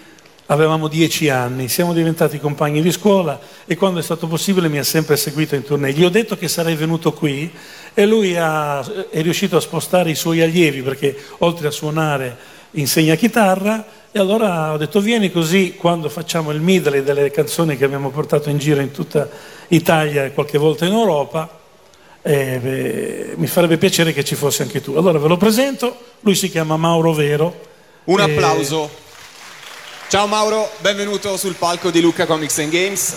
avevamo 0.46 0.88
dieci 0.88 1.28
anni, 1.28 1.68
siamo 1.68 1.92
diventati 1.92 2.40
compagni 2.40 2.80
di 2.80 2.90
scuola 2.90 3.38
e 3.66 3.76
quando 3.76 4.00
è 4.00 4.02
stato 4.02 4.26
possibile 4.26 4.70
mi 4.70 4.78
ha 4.78 4.85
sempre 4.85 5.16
seguito 5.16 5.54
in 5.54 5.62
tournée. 5.62 5.92
Gli 5.92 6.04
ho 6.04 6.11
detto 6.11 6.38
che 6.38 6.48
sarei 6.48 6.74
venuto 6.74 7.12
qui 7.12 7.52
e 7.92 8.06
lui 8.06 8.35
ha- 8.35 8.80
è 9.11 9.20
riuscito 9.20 9.58
a 9.58 9.61
spostare 9.61 10.08
i 10.08 10.14
suoi 10.14 10.40
allievi 10.40 10.80
perché 10.80 11.14
oltre 11.38 11.68
a 11.68 11.70
suonare 11.70 12.51
insegna 12.72 13.14
chitarra 13.14 13.85
e 14.11 14.18
allora 14.18 14.72
ho 14.72 14.76
detto 14.76 15.00
vieni 15.00 15.30
così 15.30 15.74
quando 15.76 16.08
facciamo 16.08 16.50
il 16.50 16.61
medley 16.61 17.02
delle 17.02 17.30
canzoni 17.30 17.76
che 17.76 17.85
abbiamo 17.85 18.11
portato 18.11 18.50
in 18.50 18.58
giro 18.58 18.80
in 18.80 18.90
tutta 18.90 19.28
Italia 19.68 20.24
e 20.24 20.32
qualche 20.32 20.58
volta 20.58 20.85
in 20.87 20.92
Europa 20.92 21.61
eh, 22.22 22.58
beh, 22.62 23.35
mi 23.37 23.46
farebbe 23.46 23.78
piacere 23.78 24.12
che 24.12 24.22
ci 24.22 24.37
fosse 24.37 24.62
anche 24.62 24.80
tu. 24.80 24.92
Allora 24.92 25.18
ve 25.18 25.26
lo 25.28 25.37
presento, 25.37 25.96
lui 26.20 26.37
si 26.37 26.48
chiama 26.48 26.76
Mauro 26.76 27.12
Vero. 27.12 27.70
Un 28.04 28.20
Eh, 28.20 28.22
applauso. 28.22 28.88
Ciao 30.08 30.26
Mauro, 30.26 30.70
benvenuto 30.78 31.37
sul 31.37 31.54
palco 31.54 31.90
di 31.90 32.00
Lucca 32.00 32.26
Comics 32.26 32.58
and 32.58 32.70
Games. 32.70 33.16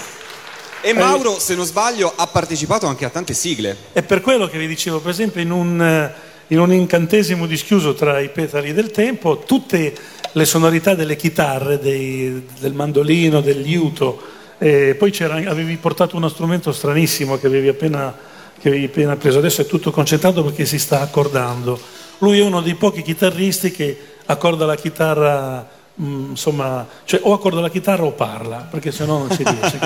E 0.81 0.93
Mauro, 0.93 1.39
se 1.39 1.55
non 1.55 1.65
sbaglio, 1.65 2.13
ha 2.15 2.27
partecipato 2.27 2.87
anche 2.87 3.05
a 3.05 3.09
tante 3.09 3.33
sigle. 3.33 3.75
È 3.91 4.01
per 4.01 4.21
quello 4.21 4.47
che 4.47 4.57
vi 4.57 4.67
dicevo, 4.67 4.99
per 4.99 5.11
esempio, 5.11 5.41
in 5.41 5.51
un, 5.51 5.81
eh, 5.81 6.13
in 6.47 6.59
un 6.59 6.71
incantesimo 6.73 7.45
dischiuso 7.45 7.93
tra 7.93 8.19
i 8.19 8.29
petali 8.29 8.73
del 8.73 8.91
tempo, 8.91 9.43
tutte 9.45 9.93
le 10.31 10.45
sonorità 10.45 10.93
delle 10.93 11.15
chitarre, 11.15 11.79
dei- 11.79 12.45
del 12.59 12.73
mandolino, 12.73 13.41
del 13.41 13.61
liuto, 13.61 14.21
e 14.57 14.95
poi 14.95 15.13
avevi 15.19 15.75
portato 15.77 16.15
uno 16.15 16.29
strumento 16.29 16.71
stranissimo 16.71 17.37
che 17.37 17.47
avevi, 17.47 17.67
appena, 17.67 18.15
che 18.59 18.67
avevi 18.69 18.85
appena 18.85 19.15
preso, 19.15 19.39
adesso 19.39 19.61
è 19.61 19.65
tutto 19.65 19.91
concentrato 19.91 20.43
perché 20.43 20.65
si 20.65 20.79
sta 20.79 21.01
accordando. 21.01 21.79
Lui 22.19 22.39
è 22.39 22.43
uno 22.43 22.61
dei 22.61 22.75
pochi 22.75 23.01
chitarristi 23.01 23.71
che 23.71 23.97
accorda 24.25 24.65
la 24.65 24.75
chitarra 24.75 25.67
mm, 26.01 26.29
insomma, 26.31 26.85
cioè 27.05 27.19
o 27.23 27.33
accorda 27.33 27.61
la 27.61 27.69
chitarra 27.69 28.03
o 28.03 28.11
parla, 28.11 28.67
perché 28.69 28.91
sennò 28.91 29.17
non 29.19 29.29
ci 29.31 29.43
riesce. 29.43 29.79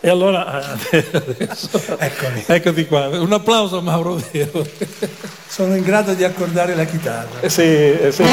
e 0.00 0.08
allora 0.08 0.76
eh, 0.90 1.06
adesso, 1.12 1.70
Eccomi. 1.98 2.44
eccoti 2.46 2.86
qua, 2.86 3.08
un 3.18 3.32
applauso 3.32 3.78
a 3.78 3.80
Mauro 3.82 4.20
Vero. 4.32 4.66
Sono 5.46 5.74
in 5.76 5.82
grado 5.82 6.14
di 6.14 6.24
accordare 6.24 6.74
la 6.74 6.84
chitarra. 6.84 7.40
Eh 7.40 7.48
sì, 7.48 7.62
eh 7.62 8.10
sì. 8.12 8.24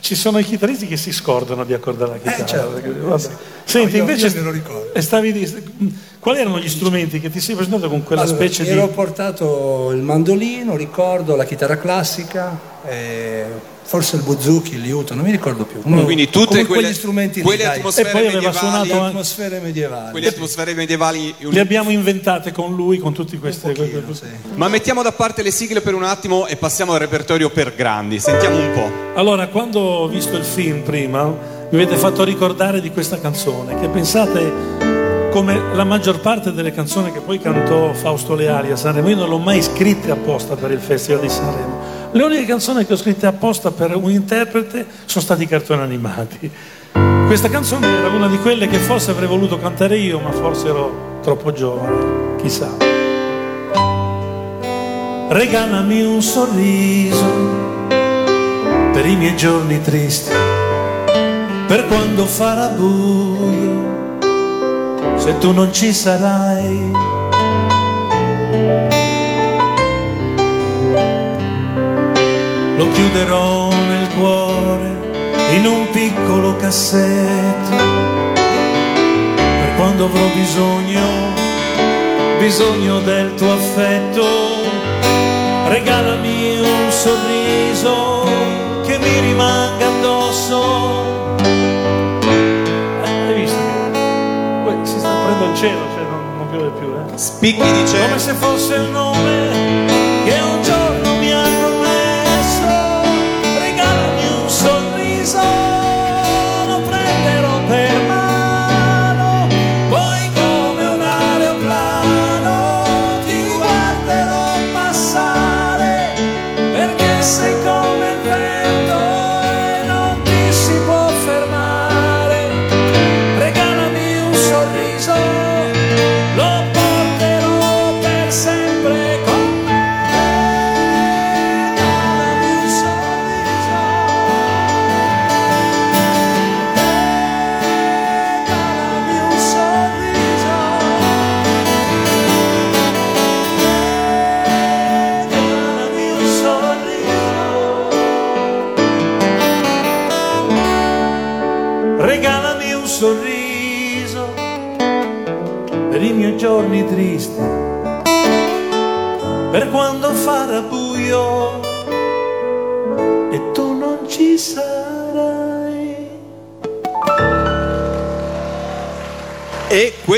Ci 0.00 0.14
sono 0.14 0.38
i 0.38 0.44
chitarristi 0.44 0.86
che 0.86 0.96
si 0.96 1.12
scordano 1.12 1.62
di 1.64 1.74
accordare 1.74 2.12
la 2.12 2.16
chitarra. 2.16 2.46
certo. 2.46 2.68
perché- 2.70 2.88
vabbè. 2.98 3.28
Senti, 3.64 3.90
No, 3.92 3.96
io- 4.04 4.10
invece, 4.10 4.26
io 4.28 4.34
me 4.36 4.40
lo 4.40 4.50
ricordo. 4.50 4.94
e 4.94 5.02
stavi 5.02 5.32
di- 5.32 5.98
quali 6.18 6.40
erano 6.40 6.58
gli 6.58 6.68
strumenti 6.70 7.20
che 7.20 7.30
ti 7.30 7.38
sei 7.38 7.54
presentato 7.54 7.88
con 7.90 8.02
quella 8.02 8.22
Allora, 8.22 8.36
specie 8.36 8.66
ero 8.66 8.86
di... 8.86 8.92
portato 8.94 9.90
il 9.92 10.00
mandolino, 10.00 10.74
ricordo, 10.74 11.36
la 11.36 11.44
chitarra 11.44 11.76
classica, 11.76 12.58
eh, 12.86 13.44
forse 13.90 14.14
il 14.14 14.22
buzuki, 14.22 14.74
il 14.74 14.82
liuto, 14.82 15.16
non 15.16 15.24
mi 15.24 15.32
ricordo 15.32 15.64
più. 15.64 15.80
Uno- 15.82 16.04
Quindi 16.04 16.26
tutte 16.30 16.46
come 16.46 16.64
quelle, 16.64 16.82
quegli 16.82 16.94
strumenti 16.94 17.40
quelle 17.40 17.64
atmosfere 17.66 18.08
E 18.08 18.12
poi 18.12 18.20
aveva 18.28 18.34
medievali, 18.50 18.86
suonato 18.86 19.04
atmosfere 19.04 19.58
medievali. 19.58 20.10
quelle 20.12 20.28
atmosfere 20.28 20.74
medievali. 20.74 21.34
Le 21.38 21.58
abbiamo 21.58 21.90
inventate 21.90 22.52
con 22.52 22.76
lui, 22.76 22.98
con 22.98 23.12
tutti 23.12 23.36
questi... 23.36 23.72
pochino, 23.72 24.14
sì. 24.14 24.26
Ma 24.54 24.68
mettiamo 24.68 25.02
da 25.02 25.10
parte 25.10 25.42
le 25.42 25.50
sigle 25.50 25.80
per 25.80 25.94
un 25.94 26.04
attimo 26.04 26.46
e 26.46 26.54
passiamo 26.54 26.92
al 26.92 27.00
repertorio 27.00 27.50
per 27.50 27.74
grandi. 27.74 28.20
Sentiamo 28.20 28.58
un 28.58 28.70
po'. 28.72 29.18
Allora, 29.18 29.48
quando 29.48 29.80
ho 29.80 30.06
visto 30.06 30.36
il 30.36 30.44
film 30.44 30.82
prima, 30.82 31.24
mi 31.24 31.82
avete 31.82 31.96
fatto 31.96 32.22
ricordare 32.22 32.80
di 32.80 32.90
questa 32.92 33.18
canzone, 33.18 33.76
che 33.80 33.88
pensate 33.88 35.28
come 35.32 35.60
la 35.74 35.82
maggior 35.84 36.20
parte 36.20 36.52
delle 36.52 36.70
canzoni 36.72 37.10
che 37.10 37.18
poi 37.18 37.40
cantò 37.40 37.92
Fausto 37.92 38.36
Leali 38.36 38.70
a 38.70 38.76
Sanremo, 38.76 39.08
io 39.08 39.16
non 39.16 39.28
l'ho 39.28 39.38
mai 39.38 39.60
scritta 39.62 40.12
apposta 40.12 40.54
per 40.54 40.70
il 40.70 40.78
Festival 40.80 41.20
di 41.22 41.28
Sanremo. 41.28 41.79
Le 42.12 42.24
uniche 42.24 42.44
canzoni 42.44 42.84
che 42.84 42.94
ho 42.94 42.96
scritte 42.96 43.26
apposta 43.26 43.70
per 43.70 43.94
un 43.94 44.10
interprete 44.10 44.84
sono 45.04 45.24
stati 45.24 45.46
cartoni 45.46 45.80
animati. 45.80 46.50
Questa 47.26 47.48
canzone 47.48 47.86
era 47.86 48.08
una 48.08 48.26
di 48.26 48.36
quelle 48.38 48.66
che 48.66 48.78
forse 48.78 49.12
avrei 49.12 49.28
voluto 49.28 49.60
cantare 49.60 49.96
io, 49.96 50.18
ma 50.18 50.32
forse 50.32 50.66
ero 50.66 51.18
troppo 51.22 51.52
giovane, 51.52 52.34
chissà. 52.42 52.68
Regalami 55.28 56.02
un 56.02 56.20
sorriso 56.20 57.24
per 58.92 59.06
i 59.06 59.14
miei 59.14 59.36
giorni 59.36 59.80
tristi, 59.80 60.32
per 61.68 61.86
quando 61.86 62.26
farà 62.26 62.66
buio, 62.70 64.18
se 65.14 65.38
tu 65.38 65.52
non 65.52 65.72
ci 65.72 65.92
sarai. 65.92 67.09
Lo 72.80 72.90
chiuderò 72.92 73.68
nel 73.68 74.08
cuore 74.18 74.88
in 75.50 75.66
un 75.66 75.90
piccolo 75.90 76.56
cassetto 76.56 77.76
per 79.34 79.74
quando 79.76 80.06
avrò 80.06 80.26
bisogno, 80.34 81.06
bisogno 82.38 83.00
del 83.00 83.34
tuo 83.34 83.52
affetto. 83.52 84.24
Regalami 85.68 86.58
un 86.60 86.90
sorriso 86.90 88.24
che 88.86 88.98
mi 88.98 89.20
rimanga 89.28 89.86
addosso. 89.86 91.04
Eh, 93.04 93.26
Hai 93.26 93.34
visto? 93.34 93.58
che 94.64 94.86
si 94.86 94.98
sta 94.98 95.10
aprendo 95.10 95.50
il 95.50 95.56
cielo, 95.56 95.80
cioè 95.94 96.02
non, 96.04 96.36
non 96.38 96.48
piove 96.48 96.70
più, 96.78 96.88
eh? 96.88 97.18
Spicchi 97.18 97.72
di 97.72 97.86
cielo. 97.86 98.06
Come 98.06 98.18
se 98.18 98.32
fosse 98.32 98.74
il 98.74 98.88
nome 98.90 100.09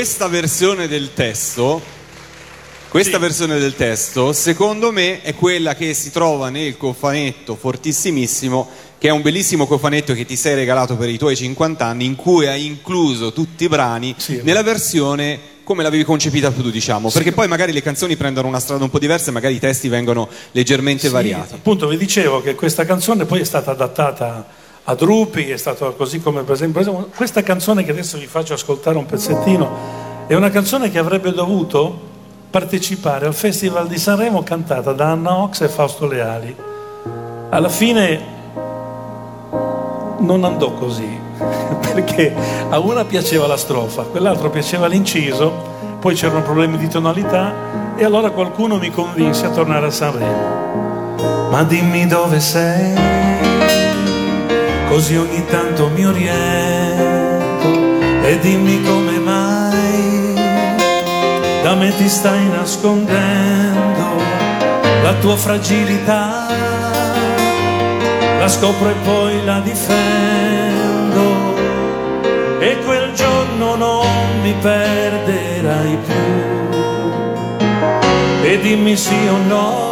questa 0.03 0.27
versione 0.27 0.89
del 0.89 1.13
testo, 1.13 1.81
questa 2.89 3.17
versione 3.19 3.57
del 3.57 3.73
testo, 3.73 4.33
secondo 4.33 4.91
me, 4.91 5.21
è 5.21 5.33
quella 5.33 5.75
che 5.75 5.93
si 5.93 6.11
trova 6.11 6.49
nel 6.49 6.75
cofanetto 6.75 7.55
fortissimissimo, 7.55 8.69
che 8.97 9.07
è 9.07 9.11
un 9.11 9.21
bellissimo 9.21 9.65
cofanetto 9.65 10.13
che 10.13 10.25
ti 10.25 10.35
sei 10.35 10.55
regalato 10.55 10.97
per 10.97 11.07
i 11.07 11.17
tuoi 11.17 11.37
50 11.37 11.85
anni, 11.85 12.03
in 12.03 12.17
cui 12.17 12.47
hai 12.47 12.65
incluso 12.65 13.31
tutti 13.31 13.63
i 13.63 13.69
brani 13.69 14.13
Sì, 14.17 14.41
nella 14.43 14.61
versione 14.61 15.39
come 15.63 15.83
l'avevi 15.83 16.03
concepita 16.03 16.51
tu, 16.51 16.69
diciamo. 16.69 17.09
Perché 17.09 17.31
poi 17.31 17.47
magari 17.47 17.71
le 17.71 17.81
canzoni 17.81 18.17
prendono 18.17 18.49
una 18.49 18.59
strada 18.59 18.83
un 18.83 18.89
po' 18.89 18.99
diversa 18.99 19.29
e 19.29 19.31
magari 19.31 19.55
i 19.55 19.59
testi 19.59 19.87
vengono 19.87 20.27
leggermente 20.51 21.07
Sì, 21.07 21.13
variati. 21.13 21.53
Appunto, 21.53 21.87
vi 21.87 21.95
dicevo 21.95 22.41
che 22.41 22.55
questa 22.55 22.83
canzone 22.83 23.23
poi 23.23 23.39
è 23.39 23.45
stata 23.45 23.71
adattata 23.71 24.45
a 24.85 24.95
Drupi, 24.95 25.49
è 25.49 25.57
stato 25.57 25.93
così 25.93 26.19
come 26.21 26.43
per 26.43 26.55
esempio, 26.55 27.09
questa 27.15 27.41
canzone 27.41 27.83
che 27.83 27.91
adesso 27.91 28.17
vi 28.17 28.27
faccio 28.27 28.53
ascoltare 28.53 28.97
un 28.97 29.05
pezzettino 29.05 30.01
è 30.27 30.35
una 30.35 30.49
canzone 30.49 30.89
che 30.89 30.97
avrebbe 30.97 31.31
dovuto 31.31 32.11
partecipare 32.49 33.25
al 33.25 33.33
Festival 33.33 33.87
di 33.87 33.97
Sanremo 33.97 34.43
cantata 34.43 34.93
da 34.93 35.11
Anna 35.11 35.37
Ox 35.37 35.61
e 35.61 35.67
Fausto 35.67 36.05
Leali. 36.07 36.55
Alla 37.49 37.69
fine 37.69 38.31
non 40.19 40.43
andò 40.43 40.71
così, 40.73 41.07
perché 41.93 42.33
a 42.69 42.79
una 42.79 43.05
piaceva 43.05 43.47
la 43.47 43.57
strofa, 43.57 44.01
a 44.01 44.05
quell'altro 44.05 44.49
piaceva 44.49 44.87
l'inciso, 44.87 45.71
poi 45.99 46.15
c'erano 46.15 46.41
problemi 46.41 46.77
di 46.77 46.87
tonalità 46.87 47.95
e 47.95 48.03
allora 48.03 48.31
qualcuno 48.31 48.77
mi 48.77 48.91
convinse 48.91 49.45
a 49.45 49.49
tornare 49.49 49.87
a 49.87 49.91
Sanremo. 49.91 51.49
Ma 51.49 51.63
dimmi 51.63 52.07
dove 52.07 52.39
sei, 52.39 52.95
così 54.93 55.17
ogni 55.17 55.43
tanto 55.47 55.89
mi 55.89 56.05
oriento 56.05 57.67
e 58.21 58.37
dimmi 58.37 58.79
come 58.83 59.17
mai 59.17 60.35
da 61.63 61.73
me 61.73 61.91
ti 61.97 62.07
stai 62.07 62.47
nascondendo. 62.49 64.21
La 65.01 65.15
tua 65.15 65.35
fragilità 65.35 66.45
la 68.37 68.47
scopro 68.47 68.89
e 68.89 68.93
poi 69.03 69.43
la 69.43 69.59
difendo. 69.61 71.21
E 72.59 72.77
quel 72.85 73.13
giorno 73.13 73.75
non 73.75 74.05
mi 74.43 74.53
perderai 74.61 75.97
più. 76.05 76.13
E 78.43 78.59
dimmi 78.59 78.95
sì 78.95 79.27
o 79.27 79.37
no 79.47 79.91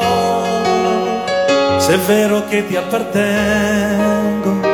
se 1.80 1.96
è 1.96 1.98
vero 1.98 2.46
che 2.48 2.68
ti 2.68 2.76
appartengo 2.76 4.71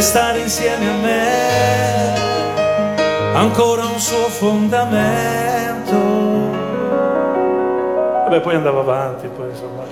se 0.00 0.06
stare 0.06 0.40
insieme 0.40 0.88
a 0.88 0.94
me. 0.94 2.14
Ancora 3.34 3.84
un 3.84 3.98
suo 4.00 4.28
fondamento. 4.28 5.98
Vabbè 8.24 8.40
poi 8.40 8.54
andava 8.54 8.80
avanti 8.80 9.28
poi 9.28 9.50
insomma. 9.50 9.84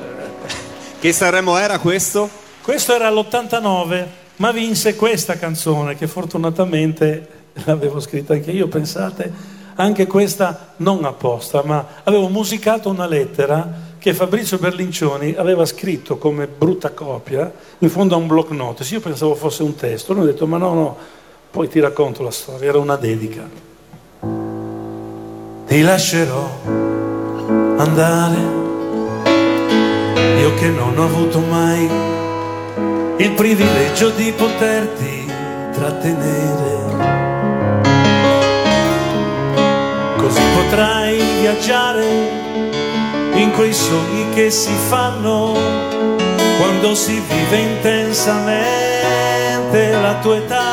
Che 0.98 1.12
Sanremo 1.12 1.58
era 1.58 1.78
questo? 1.78 2.28
questo 2.62 2.94
era 2.94 3.10
l'89, 3.10 4.06
ma 4.36 4.50
vinse 4.50 4.96
questa 4.96 5.36
canzone 5.36 5.94
che 5.94 6.06
fortunatamente 6.06 7.28
l'avevo 7.64 8.00
scritta 8.00 8.32
anche 8.32 8.50
io, 8.50 8.66
pensate, 8.68 9.30
anche 9.74 10.06
questa 10.06 10.72
non 10.76 11.04
apposta, 11.04 11.62
ma 11.64 11.86
avevo 12.04 12.28
musicato 12.28 12.88
una 12.88 13.06
lettera 13.06 13.87
che 14.08 14.14
Fabrizio 14.14 14.56
Berlincioni 14.56 15.34
aveva 15.36 15.66
scritto 15.66 16.16
come 16.16 16.46
brutta 16.46 16.92
copia 16.92 17.52
in 17.80 17.90
fondo 17.90 18.14
a 18.14 18.16
un 18.16 18.26
block 18.26 18.52
notice. 18.52 18.94
Io 18.94 19.00
pensavo 19.00 19.34
fosse 19.34 19.62
un 19.62 19.74
testo, 19.74 20.14
lui 20.14 20.22
ha 20.22 20.26
detto 20.32 20.46
ma 20.46 20.56
no, 20.56 20.72
no, 20.72 20.96
poi 21.50 21.68
ti 21.68 21.78
racconto 21.78 22.22
la 22.22 22.30
storia, 22.30 22.70
era 22.70 22.78
una 22.78 22.96
dedica. 22.96 23.46
Ti 25.66 25.82
lascerò 25.82 26.48
andare, 27.76 28.36
io 30.40 30.54
che 30.54 30.68
non 30.68 30.96
ho 30.96 31.04
avuto 31.04 31.40
mai 31.40 31.86
il 33.18 33.32
privilegio 33.32 34.08
di 34.08 34.32
poterti 34.34 35.30
trattenere. 35.72 36.86
Così 40.16 40.40
potrai 40.54 41.20
viaggiare 41.40 42.47
in 43.34 43.52
quei 43.52 43.72
sogni 43.72 44.26
che 44.34 44.50
si 44.50 44.72
fanno 44.88 45.56
quando 46.58 46.94
si 46.94 47.22
vive 47.28 47.56
intensamente 47.56 49.90
la 50.00 50.14
tua 50.22 50.36
età. 50.36 50.72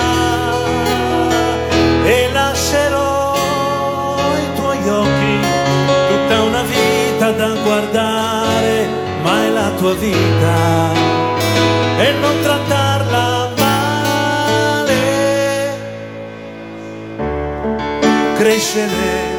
E 2.06 2.30
lascerò 2.32 3.36
i 4.38 4.56
tuoi 4.56 4.90
occhi 4.90 5.40
tutta 6.10 6.42
una 6.44 6.64
vita 6.64 7.32
da 7.32 7.54
guardare, 7.64 8.88
ma 9.24 9.44
è 9.44 9.50
la 9.50 9.72
tua 9.78 9.94
vita 9.94 10.94
e 11.98 12.12
non 12.20 12.40
trattarla 12.42 13.50
male. 13.58 14.94
Crescere, 18.38 19.35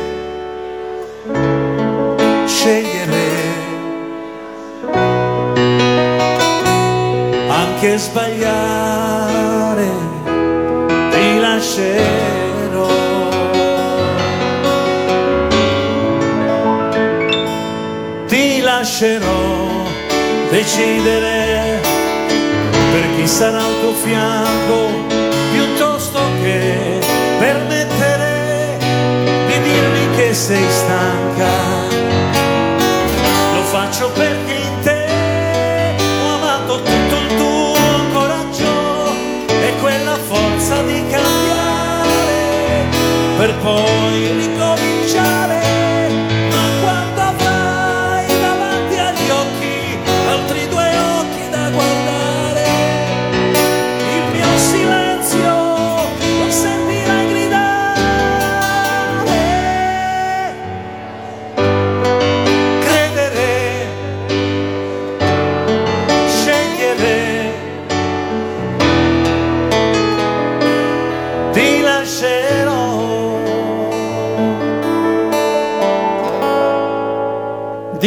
anche 7.87 7.99
sbagliare, 7.99 9.89
ti 11.11 11.39
lascerò. 11.39 13.05
Ti 18.27 18.61
lascerò 18.61 19.85
decidere 20.51 21.81
per 22.91 23.15
chi 23.17 23.27
sarà 23.27 23.65
al 23.65 23.81
tuo 23.81 23.93
fianco 23.93 24.89
piuttosto 25.53 26.19
che 26.43 26.99
permettere 27.39 28.79
di 29.47 29.61
dirmi 29.63 30.17
che 30.17 30.35
sei 30.35 30.65
stanca 30.71 31.66
for 43.67 44.17
you. 44.17 44.56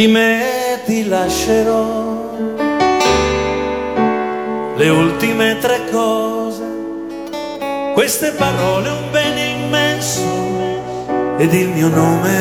Di 0.00 0.06
me 0.06 0.80
ti 0.86 1.06
lascerò 1.06 2.38
le 4.74 4.88
ultime 4.88 5.58
tre 5.60 5.90
cose, 5.90 6.64
queste 7.92 8.30
parole 8.30 8.88
un 8.88 9.10
bene 9.10 9.42
immenso 9.58 10.22
ed 11.36 11.52
il 11.52 11.68
mio 11.68 11.88
nome. 11.88 12.38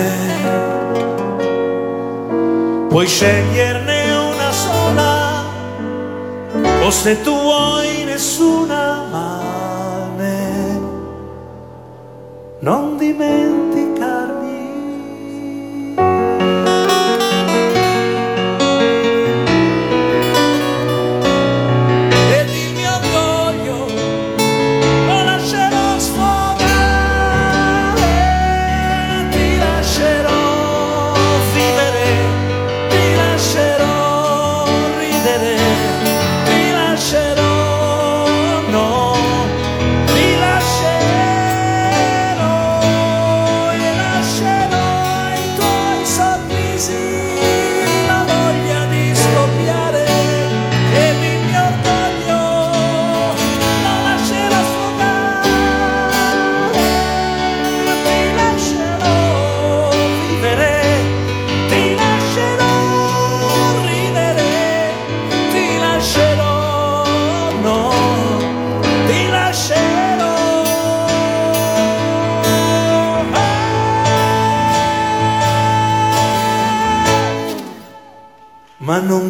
Puoi 2.88 3.06
sceglierne 3.06 4.00
una 4.34 4.52
sola, 4.52 5.44
o 6.86 6.90
se 6.90 7.22
tu 7.24 7.34
vuoi 7.42 8.06
nessuna, 8.06 9.04
ma 9.12 9.38
non 12.62 12.98
dimenticarmi. 12.98 13.69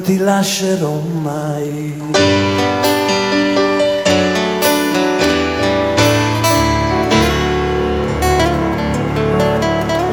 Ti 0.10 0.18
lascerò 0.18 0.94
mai. 0.94 1.94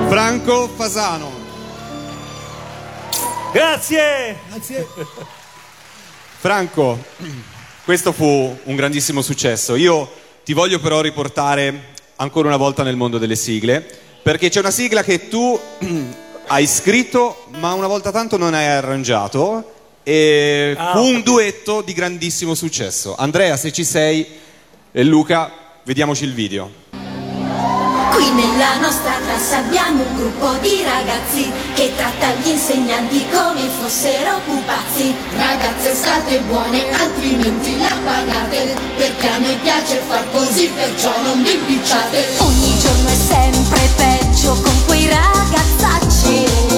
Franco 0.08 0.68
Fasano. 0.76 1.30
Grazie! 3.54 4.36
Franco, 6.36 7.02
questo 7.86 8.12
fu 8.12 8.54
un 8.64 8.76
grandissimo 8.76 9.22
successo. 9.22 9.76
Io 9.76 10.12
ti 10.44 10.52
voglio 10.52 10.78
però 10.78 11.00
riportare 11.00 11.94
ancora 12.16 12.48
una 12.48 12.58
volta 12.58 12.82
nel 12.82 12.96
mondo 12.96 13.16
delle 13.16 13.34
sigle, 13.34 13.80
perché 14.22 14.50
c'è 14.50 14.60
una 14.60 14.70
sigla 14.70 15.02
che 15.02 15.28
tu 15.28 15.58
hai 16.48 16.66
scritto, 16.66 17.46
ma 17.52 17.72
una 17.72 17.86
volta 17.86 18.10
tanto 18.10 18.36
non 18.36 18.52
hai 18.52 18.66
arrangiato, 18.66 19.72
e 20.08 20.76
Ah, 20.78 20.92
fu 20.92 21.00
un 21.02 21.20
duetto 21.22 21.82
di 21.82 21.92
grandissimo 21.92 22.54
successo. 22.54 23.16
Andrea, 23.18 23.56
se 23.56 23.72
ci 23.72 23.82
sei, 23.82 24.24
e 24.92 25.02
Luca, 25.02 25.50
vediamoci 25.82 26.22
il 26.22 26.32
video. 26.32 26.70
Qui 28.12 28.30
nella 28.30 28.78
nostra 28.78 29.14
classe 29.26 29.56
abbiamo 29.56 30.04
un 30.04 30.14
gruppo 30.16 30.52
di 30.62 30.80
ragazzi 30.84 31.50
che 31.74 31.92
tratta 31.96 32.32
gli 32.40 32.48
insegnanti 32.50 33.26
come 33.32 33.68
fossero 33.80 34.38
pupazzi. 34.44 35.12
Ragazze 35.36 35.92
state 35.94 36.38
buone, 36.46 36.88
altrimenti 36.92 37.76
la 37.78 37.94
pagate 38.04 38.74
Perché 38.96 39.28
a 39.28 39.38
me 39.38 39.58
piace 39.60 40.00
far 40.06 40.24
così, 40.30 40.68
perciò 40.68 41.12
non 41.24 41.42
vi 41.42 41.52
impicciate 41.52 42.24
Ogni 42.38 42.78
giorno 42.78 43.08
è 43.08 43.14
sempre 43.14 43.80
peggio 43.96 44.52
con 44.62 44.84
quei 44.86 45.08
ragazzacci. 45.08 46.75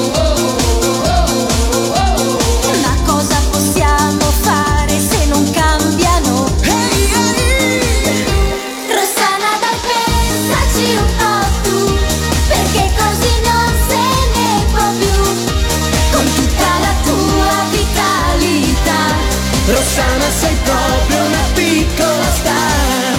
Rossana 19.70 20.30
sei 20.40 20.56
proprio 20.64 21.24
una 21.24 21.44
piccola 21.52 22.30
star. 22.32 23.16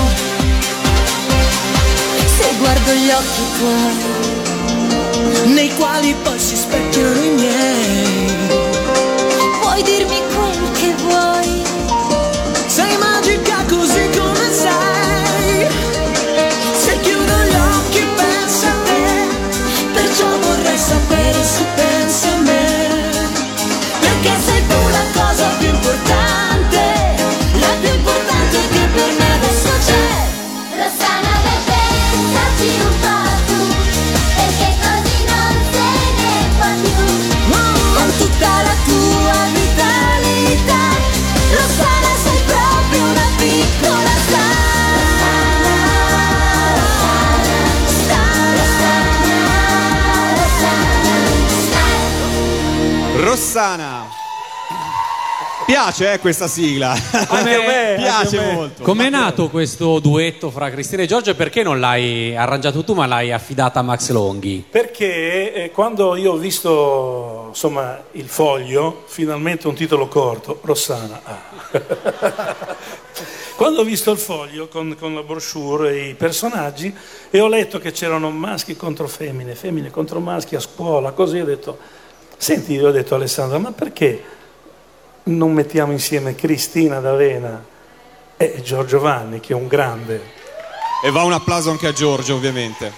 Se 2.38 2.56
guardo 2.58 2.92
gli 2.94 3.10
occhi 3.10 3.42
tuoi 3.58 5.54
Nei 5.54 5.74
quali 5.76 6.16
poi 6.24 6.40
si 6.40 6.56
specchiano 6.56 7.22
i 7.22 7.30
miei 7.30 8.32
Puoi 9.62 9.84
dirmi 9.84 10.29
Rossana. 53.52 54.08
Piace 55.66 56.14
eh, 56.14 56.20
questa 56.20 56.48
sigla. 56.48 56.92
Anche 56.92 57.56
a 57.56 57.62
me, 57.66 57.96
Piace 57.98 58.38
anche 58.38 58.38
a 58.38 58.42
me. 58.42 58.54
molto. 58.54 58.84
Com'è 58.84 59.10
nato 59.10 59.50
questo 59.50 59.98
duetto 59.98 60.52
fra 60.52 60.70
Cristina 60.70 61.02
e 61.02 61.08
Giorgio 61.08 61.32
e 61.32 61.34
perché 61.34 61.64
non 61.64 61.80
l'hai 61.80 62.36
arrangiato 62.36 62.84
tu 62.84 62.94
ma 62.94 63.08
l'hai 63.08 63.32
affidata 63.32 63.80
a 63.80 63.82
Max 63.82 64.12
Longhi? 64.12 64.64
Perché 64.70 65.52
eh, 65.52 65.72
quando 65.72 66.16
io 66.16 66.34
ho 66.34 66.38
visto 66.38 67.46
insomma, 67.48 68.00
il 68.12 68.28
foglio, 68.28 69.06
finalmente 69.08 69.68
un 69.68 69.74
titolo 69.74 70.08
corto, 70.08 70.60
Rossana. 70.62 71.20
ah. 71.24 71.38
quando 73.58 73.82
ho 73.82 73.84
visto 73.84 74.12
il 74.12 74.20
foglio 74.20 74.68
con, 74.68 74.96
con 75.00 75.16
la 75.16 75.24
brochure 75.24 75.92
e 75.92 76.10
i 76.10 76.14
personaggi 76.14 76.96
e 77.32 77.40
ho 77.40 77.48
letto 77.48 77.80
che 77.80 77.92
c'erano 77.92 78.30
maschi 78.30 78.76
contro 78.76 79.08
femmine, 79.08 79.56
femmine 79.56 79.90
contro 79.90 80.20
maschi 80.20 80.56
a 80.56 80.60
scuola, 80.60 81.14
così 81.14 81.40
ho 81.40 81.46
detto, 81.46 81.98
senti, 82.40 82.74
io 82.74 82.88
ho 82.88 82.92
detto 82.92 83.14
a 83.14 83.18
Alessandra, 83.18 83.58
ma 83.58 83.72
perché 83.74 84.24
non 85.24 85.52
mettiamo 85.52 85.92
insieme 85.92 86.34
Cristina 86.34 87.00
D'Avena 87.00 87.64
e 88.38 88.62
Giorgio 88.64 89.00
Vanni, 89.00 89.42
che 89.42 89.52
è 89.52 89.56
un 89.56 89.68
grande? 89.68 90.22
E 91.04 91.12
va 91.12 91.24
un 91.24 91.34
applauso 91.34 91.70
anche 91.70 91.88
a 91.88 91.92
Giorgio, 91.92 92.36
ovviamente. 92.36 92.92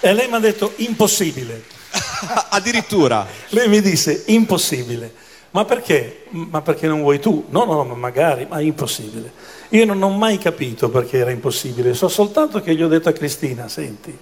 E 0.00 0.12
lei 0.12 0.28
mi 0.28 0.34
ha 0.34 0.40
detto, 0.40 0.72
impossibile. 0.76 1.62
Addirittura. 2.50 3.26
Lei 3.50 3.68
mi 3.68 3.80
disse 3.80 4.24
impossibile. 4.26 5.14
Ma 5.52 5.64
perché? 5.64 6.26
Ma 6.30 6.60
perché 6.60 6.86
non 6.86 7.02
vuoi 7.02 7.20
tu? 7.20 7.46
No, 7.50 7.64
no, 7.64 7.84
ma 7.84 7.94
magari, 7.94 8.46
ma 8.48 8.58
è 8.58 8.62
impossibile. 8.62 9.32
Io 9.70 9.84
non 9.84 10.02
ho 10.02 10.10
mai 10.10 10.38
capito 10.38 10.88
perché 10.90 11.18
era 11.18 11.30
impossibile, 11.30 11.94
so 11.94 12.08
soltanto 12.08 12.60
che 12.60 12.74
gli 12.74 12.82
ho 12.82 12.88
detto 12.88 13.08
a 13.08 13.12
Cristina, 13.12 13.68
senti, 13.68 14.16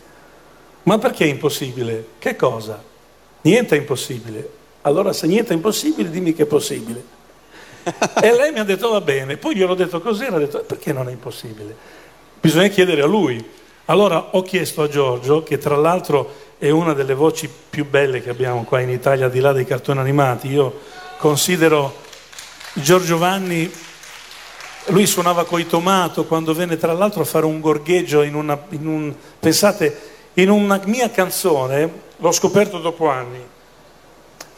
ma 0.84 0.98
perché 0.98 1.24
è 1.24 1.28
impossibile? 1.28 2.08
Che 2.18 2.36
cosa? 2.36 2.82
Niente 3.42 3.74
è 3.74 3.78
impossibile. 3.78 4.56
Allora 4.82 5.12
se 5.12 5.26
niente 5.26 5.52
è 5.52 5.56
impossibile, 5.56 6.10
dimmi 6.10 6.34
che 6.34 6.44
è 6.44 6.46
possibile. 6.46 7.16
e 8.20 8.32
lei 8.32 8.52
mi 8.52 8.58
ha 8.58 8.64
detto 8.64 8.90
va 8.90 9.00
bene, 9.00 9.36
poi 9.36 9.56
gliel'ho 9.56 9.74
detto 9.74 10.00
così, 10.00 10.24
e 10.24 10.26
ha 10.26 10.38
detto 10.38 10.60
perché 10.60 10.92
non 10.92 11.08
è 11.08 11.12
impossibile? 11.12 11.74
Bisogna 12.40 12.68
chiedere 12.68 13.02
a 13.02 13.06
lui. 13.06 13.56
Allora 13.86 14.28
ho 14.32 14.42
chiesto 14.42 14.82
a 14.82 14.88
Giorgio, 14.88 15.42
che 15.42 15.56
tra 15.56 15.76
l'altro 15.76 16.46
è 16.58 16.68
una 16.70 16.92
delle 16.92 17.14
voci 17.14 17.48
più 17.48 17.88
belle 17.88 18.22
che 18.22 18.30
abbiamo 18.30 18.64
qua 18.64 18.80
in 18.80 18.90
Italia, 18.90 19.26
al 19.26 19.30
di 19.30 19.40
là 19.40 19.52
dei 19.52 19.64
cartoni 19.64 19.98
animati, 19.98 20.48
io 20.48 20.80
considero 21.16 21.94
Giorgio 22.74 23.16
Vanni, 23.16 23.70
lui 24.88 25.06
suonava 25.06 25.44
coi 25.44 25.66
tomato 25.66 26.24
quando 26.24 26.54
venne 26.54 26.76
tra 26.76 26.92
l'altro 26.92 27.22
a 27.22 27.24
fare 27.24 27.46
un 27.46 27.60
gorgheggio 27.60 28.22
in 28.22 28.34
una, 28.34 28.60
in 28.70 28.86
un, 28.86 29.14
pensate, 29.38 30.00
in 30.34 30.50
una 30.50 30.80
mia 30.84 31.10
canzone, 31.10 31.90
l'ho 32.16 32.32
scoperto 32.32 32.78
dopo 32.78 33.08
anni, 33.08 33.40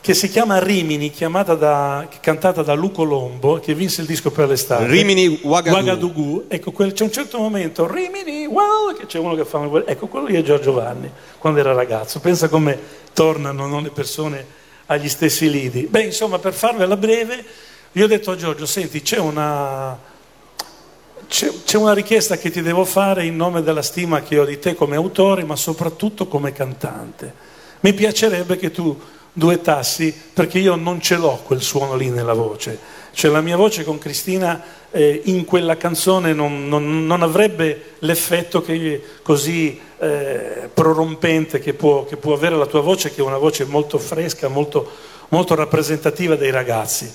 che 0.00 0.14
si 0.14 0.30
chiama 0.30 0.58
Rimini, 0.58 1.12
da- 1.58 2.08
cantata 2.20 2.62
da 2.62 2.72
Luco 2.72 3.02
Lombo, 3.02 3.60
che 3.60 3.74
vinse 3.74 4.00
il 4.00 4.06
disco 4.06 4.30
per 4.30 4.48
l'estate. 4.48 4.86
Rimini 4.86 5.40
Ouagadougou. 5.42 5.74
Ouagadougou. 5.74 6.44
Ecco, 6.48 6.72
quel- 6.72 6.92
c'è 6.92 7.04
un 7.04 7.12
certo 7.12 7.38
momento, 7.38 7.86
Rimini, 7.86 8.46
wow, 8.46 8.94
che 8.96 9.06
c'è 9.06 9.18
uno 9.18 9.34
che 9.34 9.44
fa 9.44 9.58
un... 9.58 9.82
Ecco, 9.86 10.06
quello 10.06 10.26
lì 10.26 10.36
è 10.36 10.42
Giorgio 10.42 10.72
Vanni, 10.72 11.10
quando 11.38 11.60
era 11.60 11.72
ragazzo. 11.72 12.18
Pensa 12.20 12.48
come 12.48 12.78
tornano 13.12 13.66
no, 13.66 13.80
le 13.80 13.90
persone 13.90 14.46
agli 14.86 15.08
stessi 15.08 15.50
lidi. 15.50 15.82
Beh, 15.82 16.04
insomma, 16.04 16.38
per 16.38 16.54
farvela 16.54 16.96
breve, 16.96 17.44
io 17.92 18.04
ho 18.04 18.08
detto 18.08 18.30
a 18.30 18.36
Giorgio, 18.36 18.64
senti, 18.66 19.02
c'è 19.02 19.18
una... 19.18 20.08
C'è, 21.28 21.52
c'è 21.64 21.76
una 21.76 21.92
richiesta 21.92 22.38
che 22.38 22.50
ti 22.50 22.60
devo 22.60 22.84
fare 22.84 23.24
in 23.24 23.36
nome 23.36 23.62
della 23.62 23.82
stima 23.82 24.20
che 24.22 24.38
ho 24.38 24.44
di 24.44 24.58
te 24.58 24.74
come 24.74 24.96
autore, 24.96 25.44
ma 25.44 25.54
soprattutto 25.54 26.26
come 26.26 26.52
cantante. 26.52 27.32
Mi 27.80 27.92
piacerebbe 27.92 28.56
che 28.56 28.72
tu 28.72 28.98
duettassi, 29.40 30.14
perché 30.34 30.58
io 30.58 30.74
non 30.74 31.00
ce 31.00 31.16
l'ho 31.16 31.40
quel 31.42 31.62
suono 31.62 31.96
lì 31.96 32.10
nella 32.10 32.34
voce. 32.34 32.78
Cioè 33.12 33.30
la 33.30 33.40
mia 33.40 33.56
voce 33.56 33.84
con 33.84 33.96
Cristina 33.96 34.62
eh, 34.90 35.22
in 35.24 35.46
quella 35.46 35.78
canzone 35.78 36.34
non, 36.34 36.68
non- 36.68 37.06
non 37.06 37.22
avrebbe 37.22 37.94
l'effetto 38.00 38.60
che, 38.60 39.02
così 39.22 39.80
eh, 39.98 40.68
prorompente 40.72 41.58
che 41.58 41.72
può, 41.72 42.04
che 42.04 42.18
può 42.18 42.34
avere 42.34 42.56
la 42.56 42.66
tua 42.66 42.82
voce, 42.82 43.10
che 43.10 43.22
è 43.22 43.24
una 43.24 43.38
voce 43.38 43.64
molto 43.64 43.98
fresca, 43.98 44.48
molto, 44.48 44.86
molto 45.30 45.54
rappresentativa 45.54 46.36
dei 46.36 46.50
ragazzi. 46.50 47.10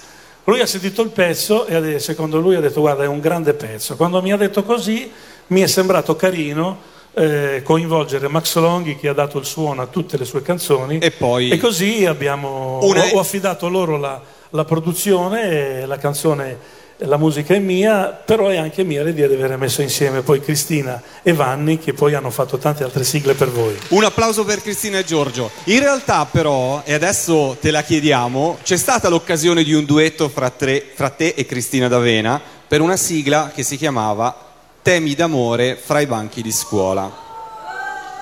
Lui 0.45 0.61
ha 0.61 0.65
sentito 0.65 1.03
il 1.03 1.09
pezzo 1.09 1.67
e 1.67 1.99
secondo 1.99 2.39
lui 2.39 2.55
ha 2.55 2.59
detto 2.59 2.81
guarda 2.81 3.03
è 3.03 3.07
un 3.07 3.19
grande 3.19 3.53
pezzo. 3.53 3.95
Quando 3.95 4.19
mi 4.21 4.31
ha 4.31 4.37
detto 4.37 4.63
così 4.63 5.11
mi 5.47 5.61
è 5.61 5.67
sembrato 5.67 6.15
carino 6.15 6.93
eh, 7.15 7.61
coinvolgere 7.63 8.27
Max 8.27 8.55
Longhi 8.57 8.95
che 8.97 9.07
ha 9.07 9.13
dato 9.13 9.39
il 9.39 9.45
suono 9.45 9.81
a 9.81 9.87
tutte 9.87 10.17
le 10.17 10.25
sue 10.25 10.41
canzoni 10.41 10.99
E 10.99 11.11
poi- 11.11 11.49
e 11.49 11.57
così 11.57 12.05
abbiamo, 12.05 12.79
Una- 12.83 13.05
ho, 13.05 13.15
ho 13.15 13.19
affidato 13.19 13.69
loro 13.69 13.97
la, 13.97 14.21
la 14.49 14.65
produzione, 14.65 15.85
la 15.85 15.97
canzone, 15.97 16.57
la 16.99 17.17
musica 17.17 17.53
è 17.53 17.59
mia, 17.59 18.05
però 18.07 18.47
è 18.47 18.57
anche 18.57 18.83
mia 18.83 19.03
l'idea 19.03 19.27
di 19.27 19.33
aver 19.33 19.57
messo 19.57 19.81
insieme 19.81 20.21
poi 20.21 20.39
Cristina 20.41 21.01
e 21.23 21.33
Vanni 21.33 21.77
che 21.77 21.93
poi 21.93 22.13
hanno 22.13 22.29
fatto 22.29 22.57
tante 22.57 22.83
altre 22.83 23.03
sigle 23.03 23.33
per 23.33 23.49
voi. 23.49 23.75
Un 23.89 24.03
applauso 24.03 24.45
per 24.45 24.61
Cristina 24.61 24.99
e 24.99 25.03
Giorgio. 25.03 25.51
In 25.65 25.79
realtà 25.79 26.25
però, 26.25 26.81
e 26.85 26.93
adesso 26.93 27.57
te 27.59 27.71
la 27.71 27.81
chiediamo, 27.83 28.59
c'è 28.63 28.77
stata 28.77 29.09
l'occasione 29.09 29.63
di 29.63 29.73
un 29.73 29.83
duetto 29.85 30.29
fra, 30.29 30.49
tre- 30.49 30.83
fra 30.93 31.09
te 31.09 31.33
e 31.35 31.45
Cristina 31.45 31.87
D'Avena 31.87 32.41
per 32.67 32.81
una 32.81 32.95
sigla 32.97 33.51
che 33.53 33.63
si 33.63 33.75
chiamava 33.77 34.44
Temi 34.85 35.15
d'amore 35.15 35.75
fra 35.83 35.99
i 35.99 36.05
banchi 36.05 36.43
di 36.43 36.51
scuola. 36.51 37.11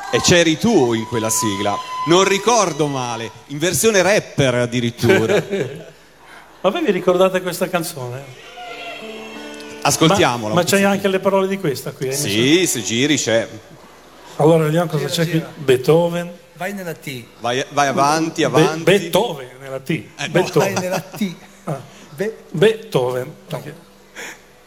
E 0.09 0.21
c'eri 0.21 0.57
tu 0.57 0.93
in 0.93 1.05
quella 1.07 1.29
sigla. 1.29 1.75
Non 2.07 2.23
ricordo 2.23 2.87
male, 2.87 3.29
in 3.47 3.57
versione 3.57 4.01
rapper 4.01 4.55
addirittura. 4.55 5.43
Ma 6.61 6.69
voi 6.69 6.81
vi 6.85 6.91
ricordate 6.91 7.41
questa 7.41 7.67
canzone? 7.67 8.23
Ascoltiamola. 9.81 10.53
Ma, 10.53 10.61
ma 10.61 10.65
c'hai 10.65 10.85
anche 10.85 11.09
le 11.09 11.19
parole 11.19 11.49
di 11.49 11.59
questa 11.59 11.91
qui? 11.91 12.07
eh? 12.07 12.13
Sì, 12.13 12.65
se 12.65 12.81
giri 12.81 13.17
c'è. 13.17 13.45
Allora 14.37 14.63
vediamo 14.63 14.89
cosa 14.89 15.07
c'è 15.07 15.29
qui. 15.29 15.43
Beethoven. 15.57 16.31
Vai 16.53 16.71
nella 16.71 16.93
T. 16.93 17.25
Vai, 17.41 17.61
vai 17.71 17.87
avanti, 17.87 18.39
Be- 18.39 18.45
avanti. 18.47 18.83
Beethoven 18.83 19.49
nella 19.59 19.79
T. 19.81 20.01
Beethoven. 20.29 20.73
Vai 20.73 20.81
nella 20.81 20.99
T. 21.01 21.35
Ah. 21.65 21.81
Be- 22.11 22.37
Beethoven. 22.51 23.35
Perché- 23.47 23.75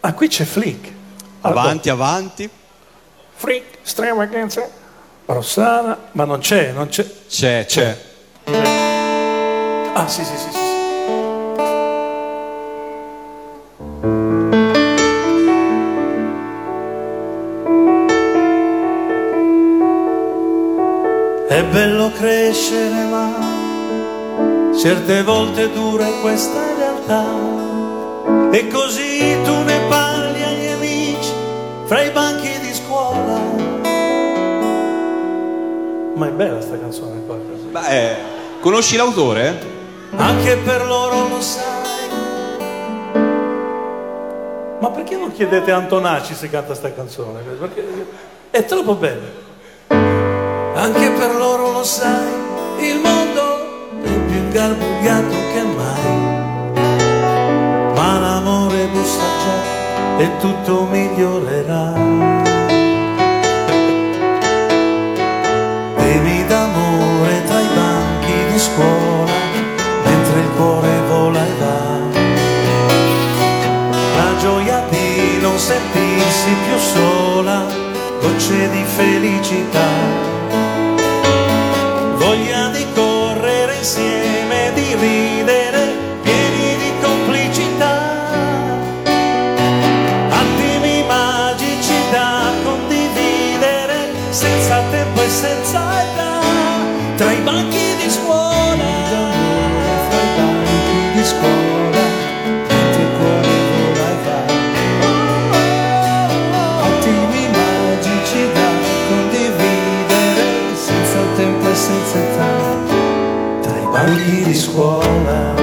Ah, 0.00 0.12
qui 0.12 0.28
c'è 0.28 0.44
Flick. 0.44 0.92
Avanti, 1.46 1.88
avanti. 1.88 2.50
Flick, 3.34 3.78
stravaganza. 3.82 4.68
Rossana, 5.26 5.96
ma 6.12 6.24
non 6.24 6.40
c'è, 6.40 6.72
non 6.72 6.88
c'è. 6.88 7.06
C'è, 7.28 7.64
c'è. 7.66 7.98
Ah, 9.94 10.06
sì, 10.08 10.24
sì, 10.24 10.36
sì, 10.36 10.50
sì. 10.50 10.50
sì. 10.50 10.64
È 21.48 21.62
bello 21.64 22.10
crescere, 22.12 23.04
ma 23.10 24.74
certe 24.76 25.22
volte 25.22 25.72
dura 25.72 26.06
questa 26.20 26.74
realtà. 26.76 27.24
E 28.50 28.66
così 28.68 29.36
tu 29.44 29.62
ne 29.62 29.80
parli 29.88 30.05
fra 31.86 32.02
i 32.02 32.10
banchi 32.10 32.50
di 32.58 32.74
scuola. 32.74 33.40
Ma 36.14 36.26
è 36.26 36.30
bella 36.30 36.60
sta 36.60 36.78
canzone 36.78 37.24
qua. 37.24 37.36
Beh, 37.36 38.16
conosci 38.60 38.96
l'autore? 38.96 39.74
Anche 40.16 40.56
per 40.56 40.84
loro 40.84 41.28
lo 41.28 41.40
sai. 41.40 41.64
Ma 44.80 44.90
perché 44.90 45.16
non 45.16 45.32
chiedete 45.32 45.70
a 45.70 45.76
Antonacci 45.76 46.34
se 46.34 46.50
canta 46.50 46.74
sta 46.74 46.92
canzone? 46.92 47.40
Perché 47.40 47.84
è 48.50 48.64
troppo 48.64 48.94
bella. 48.94 49.44
Anche 50.74 51.10
per 51.10 51.34
loro 51.36 51.70
lo 51.70 51.84
sai, 51.84 52.32
il 52.80 52.98
mondo 52.98 54.02
è 54.02 54.10
più 54.10 54.36
ingarbugliato 54.36 55.36
che 55.52 55.62
mai. 55.62 56.34
Ma 57.94 58.18
l'amore 58.18 58.86
bussa 58.86 59.24
già 59.44 59.75
e 60.18 60.36
tutto 60.38 60.86
migliorerà. 60.90 61.92
Temi 65.96 66.46
d'amore 66.46 67.44
tra 67.44 67.60
i 67.60 67.68
banchi 67.74 68.52
di 68.52 68.58
scuola, 68.58 69.32
mentre 70.04 70.40
il 70.40 70.50
cuore 70.56 71.00
vola 71.08 71.44
e 71.44 71.52
va. 71.60 72.04
La 74.16 74.36
gioia 74.38 74.84
di 74.88 75.38
non 75.40 75.58
sentirsi 75.58 76.50
più 76.64 76.78
sola, 76.78 77.66
gocce 78.20 78.70
di 78.70 78.84
felicità. 78.84 80.25
E 95.14 95.28
senza 95.28 96.02
età, 96.02 96.40
tra 97.16 97.32
i 97.32 97.40
banchi 97.40 97.96
di 98.02 98.10
scuola. 98.10 98.44
Tra 100.08 100.20
i 100.20 100.30
banchi 100.36 101.12
di 101.14 101.24
scuola, 101.24 102.04
mentre 102.68 103.02
il 103.02 103.08
cuore 103.18 103.54
vola 103.70 104.08
e 104.10 104.16
va. 104.24 104.40
Attimi 106.84 107.44
magici 107.48 108.42
da 108.52 108.70
condividere, 109.08 110.74
senza 110.74 111.18
tempo 111.36 111.68
e 111.68 111.74
senza 111.74 112.18
età, 112.18 112.50
tra 113.62 113.76
i 113.78 113.86
banchi 113.90 114.42
di 114.44 114.54
scuola. 114.54 115.54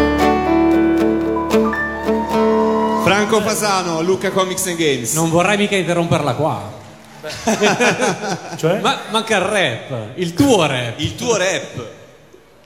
Franco 3.03 3.41
Fasano, 3.41 4.01
Luca 4.01 4.31
Comics 4.31 4.67
and 4.67 4.77
Games. 4.77 5.13
Non 5.13 5.29
vorrei 5.29 5.57
mica 5.57 5.75
interromperla 5.75 6.33
qua. 6.33 6.81
Cioè? 8.57 8.79
Ma 8.79 8.99
manca 9.11 9.35
il 9.37 9.41
rap, 9.41 9.93
il 10.15 10.33
tuo 10.33 10.65
rap. 10.65 10.93
Il 10.99 11.15
tuo 11.15 11.35
rap. 11.37 11.85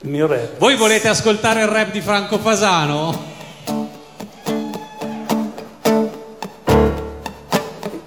Il 0.00 0.08
mio 0.10 0.26
rap. 0.26 0.58
Voi 0.58 0.76
volete 0.76 1.08
ascoltare 1.08 1.60
il 1.62 1.68
rap 1.68 1.90
di 1.90 2.00
Franco 2.00 2.38
Fasano? 2.38 3.26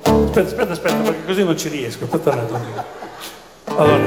Aspetta, 0.04 0.42
aspetta, 0.42 0.72
aspetta, 0.72 0.96
perché 0.96 1.26
così 1.26 1.44
non 1.44 1.58
ci 1.58 1.68
riesco. 1.70 2.06
Aspetta 2.06 2.30
un 2.32 2.40
attimo. 2.40 2.84
Allora. 3.78 4.00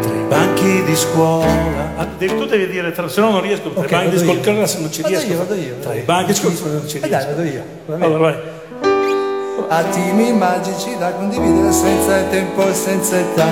Tra 0.00 0.14
i 0.14 0.24
banchi 0.28 0.82
di 0.84 0.96
scuola. 0.96 1.88
Ah, 1.96 2.06
devi- 2.16 2.36
tu 2.38 2.46
devi 2.46 2.66
dire, 2.68 2.92
tra, 2.92 3.08
se 3.08 3.20
no 3.20 3.30
non 3.30 3.40
riesco. 3.42 3.70
Tra 3.70 3.80
Ok, 3.82 3.90
i 3.90 3.94
banchi 3.94 4.10
di 4.10 4.24
vado 4.24 4.42
scuola, 4.42 4.66
se 4.66 4.78
non 4.80 4.92
ci 4.92 5.02
Vado 5.02 5.14
riesco. 5.14 5.30
io, 5.32 5.38
vado 5.38 5.54
io. 5.54 5.74
Tra 5.80 5.94
i 5.94 6.00
banchi 6.00 6.32
di 6.32 6.38
scuola 6.38 6.72
non 6.74 6.88
ci 6.88 6.96
Eh, 6.96 7.00
dai, 7.00 7.08
riesco. 7.10 7.26
vado 7.28 7.42
io. 7.42 7.64
Va 7.86 7.94
bene. 7.94 8.04
Allora 8.04 8.20
vai. 8.30 8.58
Attimi 9.72 10.32
magici 10.32 10.96
da 10.98 11.12
condividere 11.12 11.70
senza 11.72 12.22
tempo 12.24 12.68
e 12.68 12.74
senza 12.74 13.16
età. 13.18 13.46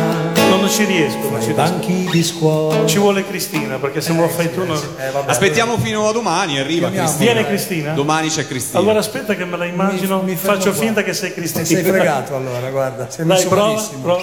Non 0.49 0.69
ci 0.69 0.85
riesco, 0.85 1.31
non 1.31 1.41
ci 1.41 1.53
banchi 1.53 2.09
di 2.11 2.23
scuola. 2.25 2.85
Ci 2.87 2.99
vuole 2.99 3.25
Cristina, 3.27 3.77
perché 3.77 4.01
se 4.01 4.13
me 4.13 4.21
lo 4.23 4.29
fai 4.29 4.53
tu 4.53 4.65
non... 4.65 4.77
Eh, 4.99 5.11
vabbè. 5.13 5.31
Aspettiamo 5.31 5.79
fino 5.79 6.09
a 6.09 6.13
domani, 6.13 6.59
arriva 6.59 6.89
Chiamiamo. 6.89 7.07
Cristina. 7.09 7.33
Viene 7.33 7.47
Cristina? 7.49 7.93
Domani 7.93 8.29
c'è 8.29 8.47
Cristina. 8.49 8.79
Allora 8.81 8.99
aspetta 8.99 9.35
che 9.37 9.45
me 9.45 9.57
la 9.57 9.65
immagino, 9.67 10.19
Mi- 10.19 10.31
mi 10.33 10.37
faccio 10.37 10.71
qua. 10.73 10.81
finta 10.81 11.03
che 11.05 11.13
sei 11.13 11.33
Cristina. 11.33 11.65
Sei 11.65 11.83
fregato 11.85 12.35
allora, 12.35 12.69
guarda, 12.71 13.07
sei 13.09 13.25
Dai, 13.25 13.45
prova, 13.47 13.81
prova. 14.03 14.21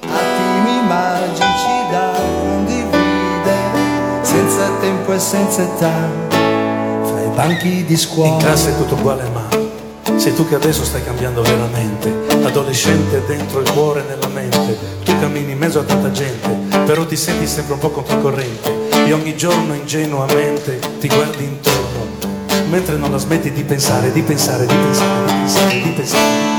Attimi 0.00 0.86
magici 0.86 1.90
da 1.90 2.12
condividere 2.40 4.22
senza 4.22 4.70
tempo 4.80 5.12
e 5.12 5.18
senza 5.18 5.62
età. 5.62 5.92
Fra 6.30 7.20
i 7.20 7.28
banchi 7.34 7.84
di 7.84 7.92
In 7.92 7.98
scuola. 7.98 8.36
classe 8.38 8.70
è 8.70 8.76
tutto 8.76 8.94
uguale 8.94 9.28
ma 9.34 9.45
sei 10.16 10.34
tu 10.34 10.48
che 10.48 10.54
adesso 10.54 10.84
stai 10.84 11.02
cambiando 11.04 11.42
veramente. 11.42 12.12
Adolescente 12.44 13.22
dentro 13.26 13.60
il 13.60 13.70
cuore 13.70 14.00
e 14.00 14.08
nella 14.08 14.28
mente. 14.28 14.78
Tu 15.04 15.18
cammini 15.18 15.52
in 15.52 15.58
mezzo 15.58 15.80
a 15.80 15.82
tanta 15.84 16.10
gente 16.10 16.56
però 16.86 17.04
ti 17.04 17.16
senti 17.16 17.48
sempre 17.48 17.74
un 17.74 17.80
po' 17.80 17.90
controcorrente. 17.90 18.84
E 19.06 19.12
ogni 19.12 19.36
giorno 19.36 19.74
ingenuamente 19.74 20.78
ti 21.00 21.08
guardi 21.08 21.44
intorno 21.44 21.84
mentre 22.68 22.96
non 22.96 23.10
la 23.12 23.18
smetti 23.18 23.52
di 23.52 23.62
pensare 23.62 24.10
di 24.10 24.22
pensare 24.22 24.66
di 24.66 24.74
pensare 24.74 25.26
di 25.26 25.32
pensare 25.32 25.82
di 25.82 25.90
pensare 25.90 26.54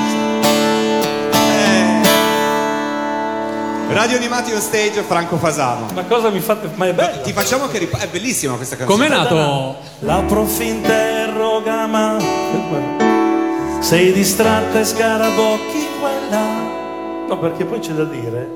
Radio 3.90 4.18
Animati 4.18 4.54
on 4.54 4.62
stage, 4.62 5.02
Franco 5.02 5.38
Fasano. 5.38 5.88
ma 5.94 6.04
cosa 6.04 6.30
mi 6.30 6.40
fate? 6.40 6.70
Ma 6.76 6.88
è 6.88 6.94
bella. 6.94 7.18
Ti 7.18 7.34
facciamo 7.34 7.68
che 7.68 7.80
rip- 7.80 7.98
è 7.98 8.08
bellissima 8.08 8.56
questa 8.56 8.76
canzone. 8.76 9.08
Com'è 9.08 9.18
nato? 9.18 9.78
La 10.00 10.22
prof 10.28 10.60
interroga 10.60 11.88
ma 11.88 12.16
sei 13.80 14.12
distratta 14.12 14.80
e 14.80 14.86
scarabocchi 14.86 15.86
quella 16.00 16.46
no 17.28 17.40
perché 17.40 17.66
poi 17.66 17.80
c'è 17.80 17.94
da 17.94 18.04
dire 18.04 18.48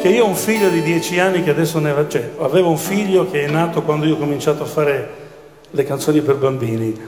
che 0.00 0.08
io 0.08 0.24
ho 0.24 0.28
un 0.28 0.34
figlio 0.34 0.68
di 0.68 0.82
dieci 0.82 1.18
anni 1.18 1.42
che 1.42 1.50
adesso 1.50 1.78
ne 1.78 1.92
va 1.92 2.08
cioè 2.08 2.32
avevo 2.40 2.70
un 2.70 2.76
figlio 2.76 3.30
che 3.30 3.44
è 3.44 3.48
nato 3.50 3.82
quando 3.82 4.06
io 4.06 4.14
ho 4.14 4.18
cominciato 4.18 4.62
a 4.62 4.66
fare 4.66 5.10
le 5.70 5.84
canzoni 5.84 6.20
per 6.20 6.36
bambini 6.36 6.98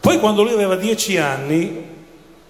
poi 0.00 0.18
quando 0.18 0.42
lui 0.42 0.52
aveva 0.52 0.76
dieci 0.76 1.18
anni 1.18 1.94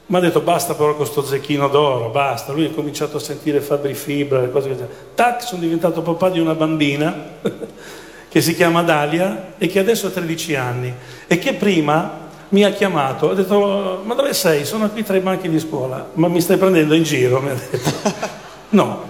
mi 0.08 0.16
ha 0.16 0.20
detto 0.20 0.40
basta 0.40 0.74
però 0.74 0.94
con 0.94 1.04
sto 1.04 1.24
zecchino 1.24 1.66
d'oro, 1.66 2.10
basta. 2.10 2.52
Lui 2.52 2.66
ha 2.66 2.70
cominciato 2.70 3.16
a 3.16 3.20
sentire 3.20 3.60
Fabri 3.60 3.94
Fibra, 3.94 4.40
le 4.40 4.52
cose 4.52 4.68
così. 4.68 4.84
Tac, 5.16 5.42
sono 5.42 5.62
diventato 5.62 6.00
papà 6.00 6.28
di 6.28 6.38
una 6.38 6.54
bambina 6.54 7.32
che 8.28 8.40
si 8.40 8.54
chiama 8.54 8.82
Dalia 8.82 9.54
e 9.58 9.66
che 9.66 9.80
adesso 9.80 10.06
ha 10.06 10.10
13 10.10 10.54
anni 10.54 10.94
e 11.26 11.38
che 11.40 11.54
prima 11.54 12.25
mi 12.50 12.64
ha 12.64 12.70
chiamato, 12.70 13.30
ha 13.30 13.34
detto 13.34 14.02
ma 14.04 14.14
dove 14.14 14.32
sei? 14.34 14.64
Sono 14.64 14.88
qui 14.90 15.02
tra 15.02 15.16
i 15.16 15.20
banchi 15.20 15.48
di 15.48 15.58
scuola, 15.58 16.10
ma 16.14 16.28
mi 16.28 16.40
stai 16.40 16.56
prendendo 16.56 16.94
in 16.94 17.02
giro? 17.02 17.40
Mi 17.40 17.50
ha 17.50 17.54
detto. 17.54 18.34
No. 18.68 19.04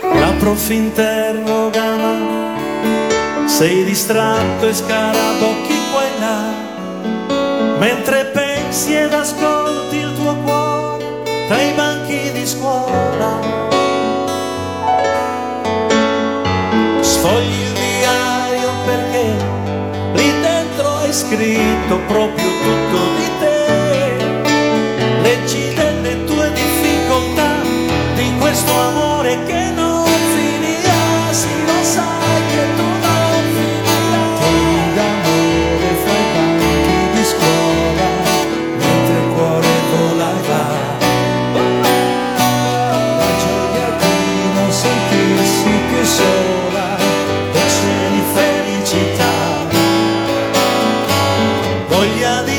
La 0.00 0.32
prof 0.38 0.70
interroga, 0.70 1.96
ma 1.96 3.46
sei 3.46 3.84
distratto 3.84 4.68
e 4.68 4.72
scarabocchi 4.72 5.74
qua 5.90 6.02
e 6.02 6.20
là 6.20 6.60
mentre 7.80 8.26
pensi 8.26 8.94
ed 8.94 9.12
ascolti 9.12 9.96
il 9.96 10.14
tuo 10.14 10.36
cuore 10.44 11.22
tra 11.48 11.60
i 11.60 11.72
banchi 11.72 12.30
di 12.32 12.46
scuola. 12.46 13.40
Sfogli 17.00 17.60
il 17.62 17.72
diario 17.72 18.70
perché 18.84 19.24
lì 20.12 20.40
dentro 20.40 20.88
hai 20.96 21.12
scritto 21.12 21.98
proprio 22.06 22.49
tutto 22.62 23.00
di 23.18 23.28
te. 23.40 23.58
Leggi 25.22 25.74
delle 25.74 26.24
tue 26.24 26.52
difficoltà, 26.52 27.50
di 28.14 28.32
questo 28.38 28.72
amore 28.72 29.38
che 29.46 29.70
non 29.74 30.04
finirà, 30.34 31.32
sì 31.32 31.48
lo 31.66 31.82
sai 31.82 32.40
che 32.52 32.62
tu 32.76 32.82
non 32.82 33.42
finirai. 33.54 34.90
d'amore 34.94 35.90
fra 36.02 36.12
i 36.12 36.26
banchi 36.34 36.74
di 37.14 37.24
scuola, 37.32 38.08
mentre 38.80 39.14
il 39.22 39.28
cuore 39.34 39.72
volava. 39.90 40.62
La 43.20 43.30
gioia 43.42 43.88
di 44.00 44.14
non 44.54 44.70
sentirsi 44.72 45.72
più 45.88 46.04
sola, 46.04 46.88
voce 47.52 47.92
di 48.14 48.22
felicità. 48.34 49.34
Voglia 51.88 52.42
di 52.42 52.49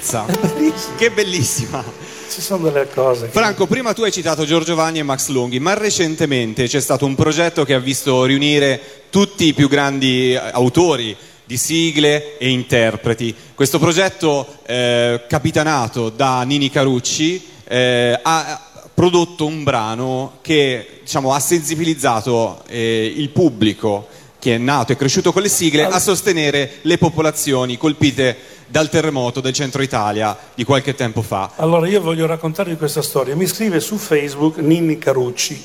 bellezza. 0.00 0.24
Che 0.96 1.10
bellissima. 1.10 1.84
Ci 2.30 2.40
sono 2.40 2.70
delle 2.70 2.88
cose. 2.88 3.26
che- 3.26 3.32
Franco, 3.32 3.66
prima 3.66 3.92
tu 3.92 4.02
hai 4.02 4.12
citato 4.12 4.44
Giorgio 4.44 4.74
Vanni 4.74 4.98
e 4.98 5.02
Max 5.02 5.28
Lunghi, 5.28 5.58
ma 5.58 5.74
recentemente 5.74 6.66
c'è 6.66 6.80
stato 6.80 7.04
un 7.04 7.14
progetto 7.14 7.64
che 7.64 7.74
ha 7.74 7.78
visto 7.78 8.24
riunire 8.24 8.80
tutti 9.10 9.46
i 9.46 9.52
più 9.52 9.68
grandi 9.68 10.32
eh, 10.32 10.36
autori 10.52 11.16
di 11.44 11.56
sigle 11.56 12.38
e 12.38 12.50
interpreti. 12.50 13.34
Questo 13.54 13.78
progetto, 13.78 14.46
eh, 14.66 15.22
capitanato 15.28 16.08
da 16.10 16.42
Nini 16.42 16.70
Carucci, 16.70 17.44
eh, 17.66 18.18
ha 18.22 18.64
prodotto 18.94 19.46
un 19.46 19.64
brano 19.64 20.38
che 20.42 21.00
diciamo, 21.02 21.32
ha 21.32 21.40
sensibilizzato 21.40 22.62
eh, 22.68 23.12
il 23.16 23.30
pubblico 23.30 24.06
che 24.40 24.54
è 24.54 24.58
nato 24.58 24.90
e 24.90 24.96
cresciuto 24.96 25.32
con 25.32 25.42
le 25.42 25.48
sigle 25.48 25.84
a 25.84 26.00
sostenere 26.00 26.78
le 26.82 26.98
popolazioni 26.98 27.76
colpite 27.76 28.36
dal 28.66 28.88
terremoto 28.88 29.40
del 29.40 29.52
centro 29.52 29.82
Italia 29.82 30.36
di 30.54 30.64
qualche 30.64 30.94
tempo 30.94 31.22
fa. 31.22 31.52
Allora 31.56 31.86
io 31.86 32.00
voglio 32.00 32.26
raccontarvi 32.26 32.76
questa 32.76 33.02
storia. 33.02 33.36
Mi 33.36 33.46
scrive 33.46 33.80
su 33.80 33.96
Facebook 33.96 34.56
Ninni 34.56 34.96
Carucci, 34.96 35.62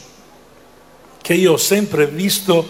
che 1.22 1.34
io 1.34 1.54
ho 1.54 1.58
sempre 1.58 2.06
visto 2.06 2.68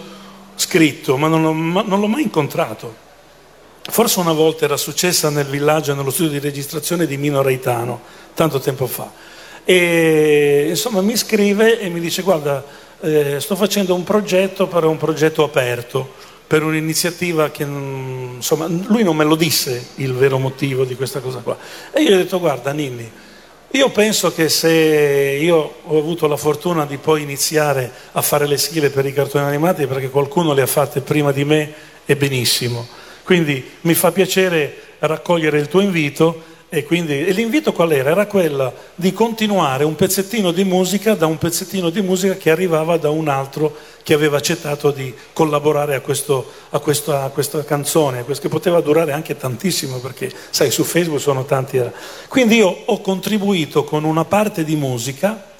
scritto, 0.54 1.16
ma 1.16 1.26
non 1.26 1.42
l'ho, 1.42 1.52
ma- 1.52 1.84
non 1.84 2.00
l'ho 2.00 2.06
mai 2.06 2.22
incontrato. 2.22 3.04
Forse 3.82 4.20
una 4.20 4.32
volta 4.32 4.64
era 4.64 4.76
successa 4.76 5.28
nel 5.28 5.46
villaggio, 5.46 5.94
nello 5.94 6.10
studio 6.10 6.32
di 6.32 6.38
registrazione 6.38 7.06
di 7.06 7.16
Mino 7.16 7.42
Reitano, 7.42 8.00
tanto 8.34 8.60
tempo 8.60 8.86
fa. 8.86 9.10
E 9.64 10.66
insomma 10.68 11.00
mi 11.00 11.16
scrive 11.16 11.80
e 11.80 11.88
mi 11.88 11.98
dice 11.98 12.22
guarda, 12.22 12.64
eh, 13.00 13.40
sto 13.40 13.56
facendo 13.56 13.94
un 13.94 14.04
progetto, 14.04 14.66
però 14.66 14.86
è 14.86 14.90
un 14.90 14.96
progetto 14.96 15.44
aperto, 15.44 16.14
per 16.46 16.62
un'iniziativa 16.62 17.50
che 17.50 17.64
insomma 17.64 18.66
lui 18.68 19.02
non 19.02 19.16
me 19.16 19.24
lo 19.24 19.34
disse 19.34 19.88
il 19.96 20.12
vero 20.12 20.38
motivo 20.38 20.84
di 20.84 20.94
questa 20.94 21.20
cosa 21.20 21.40
qua. 21.40 21.56
E 21.92 22.02
io 22.02 22.10
gli 22.10 22.12
ho 22.14 22.18
detto 22.18 22.38
guarda 22.38 22.72
Ninni, 22.72 23.10
io 23.70 23.90
penso 23.90 24.32
che 24.32 24.48
se 24.48 24.70
io 24.70 25.74
ho 25.82 25.98
avuto 25.98 26.28
la 26.28 26.36
fortuna 26.36 26.86
di 26.86 26.98
poi 26.98 27.22
iniziare 27.22 27.90
a 28.12 28.22
fare 28.22 28.46
le 28.46 28.58
sigle 28.58 28.90
per 28.90 29.04
i 29.06 29.12
cartoni 29.12 29.44
animati 29.44 29.86
perché 29.86 30.08
qualcuno 30.08 30.54
le 30.54 30.62
ha 30.62 30.66
fatte 30.66 31.00
prima 31.00 31.32
di 31.32 31.44
me 31.44 31.72
e 32.04 32.16
benissimo. 32.16 32.86
Quindi 33.24 33.72
mi 33.82 33.94
fa 33.94 34.12
piacere 34.12 34.74
raccogliere 35.00 35.58
il 35.58 35.66
tuo 35.66 35.80
invito 35.80 36.54
e, 36.68 36.84
quindi, 36.84 37.24
e 37.24 37.30
l'invito 37.32 37.72
qual 37.72 37.92
era? 37.92 38.10
Era 38.10 38.26
quella 38.26 38.72
di 38.94 39.12
continuare 39.12 39.84
un 39.84 39.94
pezzettino 39.94 40.50
di 40.50 40.64
musica 40.64 41.14
da 41.14 41.26
un 41.26 41.38
pezzettino 41.38 41.90
di 41.90 42.02
musica 42.02 42.34
che 42.34 42.50
arrivava 42.50 42.96
da 42.96 43.08
un 43.10 43.28
altro 43.28 43.74
che 44.02 44.14
aveva 44.14 44.36
accettato 44.36 44.90
di 44.90 45.14
collaborare 45.32 45.94
a, 45.94 46.00
questo- 46.00 46.50
a 46.70 46.78
questa, 46.80 47.22
a 47.24 47.28
questa 47.30 47.64
canzone, 47.64 48.24
che 48.24 48.48
poteva 48.48 48.80
durare 48.80 49.12
anche 49.12 49.36
tantissimo 49.36 49.98
perché 49.98 50.32
sai 50.50 50.70
su 50.70 50.82
Facebook 50.84 51.20
sono 51.20 51.44
tanti. 51.44 51.76
eh. 51.76 51.90
Quindi 52.28 52.56
io 52.56 52.82
ho 52.84 53.00
contribuito 53.00 53.84
con 53.84 54.04
una 54.04 54.24
parte 54.24 54.64
di 54.64 54.74
musica 54.76 55.54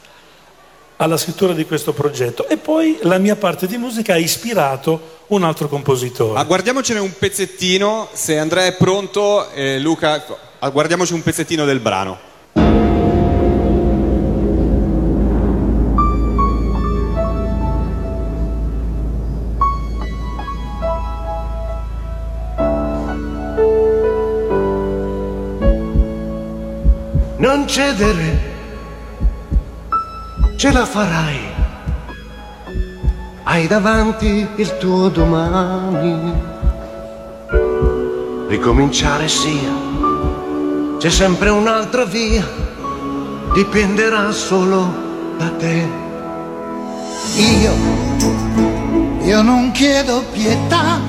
alla 0.96 1.16
scrittura 1.16 1.52
di 1.52 1.66
questo 1.66 1.92
progetto 1.92 2.48
e 2.48 2.56
poi 2.56 2.98
la 3.02 3.18
mia 3.18 3.36
parte 3.36 3.66
di 3.66 3.76
musica 3.76 4.14
ha 4.14 4.18
ispirato 4.18 5.14
un 5.28 5.44
altro 5.44 5.68
compositore. 5.68 6.32
Ma 6.32 6.44
guardiamocene 6.44 6.98
un 6.98 7.12
pezzettino, 7.18 8.08
se 8.12 8.38
Andrea 8.38 8.66
è 8.66 8.76
pronto, 8.76 9.50
eh, 9.50 9.78
Luca, 9.78 10.24
Ah, 10.58 10.70
guardiamoci 10.70 11.12
un 11.12 11.22
pezzettino 11.22 11.66
del 11.66 11.80
brano. 11.80 12.16
Non 27.36 27.68
cedere, 27.68 28.40
ce 30.56 30.72
la 30.72 30.86
farai. 30.86 31.38
Hai 33.44 33.66
davanti 33.66 34.48
il 34.56 34.78
tuo 34.78 35.10
domani. 35.10 36.32
Ricominciare 38.48 39.28
sia 39.28 39.85
c'è 40.98 41.10
sempre 41.10 41.50
un'altra 41.50 42.04
via, 42.04 42.46
dipenderà 43.52 44.32
solo 44.32 45.34
da 45.38 45.50
te. 45.58 45.86
Io, 47.36 47.72
io 49.22 49.42
non 49.42 49.72
chiedo 49.72 50.24
pietà, 50.32 51.00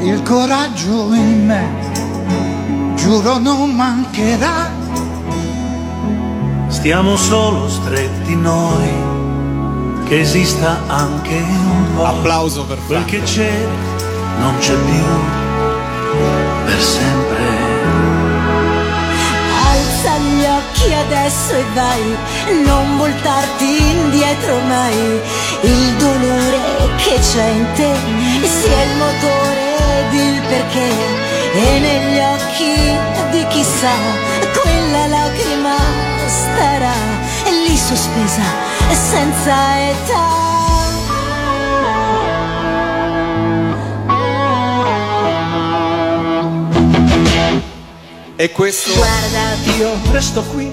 il 0.00 0.22
coraggio 0.22 1.12
in 1.12 1.46
me, 1.46 2.94
giuro 2.96 3.38
non 3.38 3.74
mancherà. 3.74 4.70
Stiamo 6.68 7.16
solo 7.16 7.68
stretti 7.68 8.34
noi, 8.34 8.90
che 10.06 10.20
esista 10.20 10.80
anche 10.86 11.34
un 11.34 11.94
po'. 11.94 12.04
Applauso 12.04 12.64
per 12.64 12.78
Quel 12.86 13.02
Franco. 13.02 13.10
che 13.10 13.22
c'è 13.22 13.66
non 14.38 14.58
c'è 14.58 14.74
più 14.74 15.51
adesso 21.04 21.54
e 21.54 21.64
vai, 21.74 22.16
non 22.64 22.96
voltarti 22.96 23.90
indietro 23.90 24.58
mai. 24.60 25.20
Il 25.62 25.96
dolore 25.96 26.60
che 26.96 27.18
c'è 27.18 27.46
in 27.46 27.66
te 27.74 27.92
sia 28.46 28.82
il 28.82 28.96
motore 28.96 29.64
ed 29.98 30.12
il 30.14 30.40
perché. 30.48 30.90
E 31.54 31.78
negli 31.80 32.18
occhi 32.18 32.74
di 33.30 33.46
chi 33.48 33.62
sa, 33.62 33.96
quella 34.60 35.06
lacrima 35.06 35.76
starà 36.26 36.94
lì 37.66 37.76
sospesa, 37.76 38.42
senza 39.10 39.54
età. 39.90 40.61
E 48.42 48.50
questo, 48.50 48.92
Guarda, 48.94 49.54
Io 49.78 49.92
resto 50.10 50.42
qui. 50.42 50.68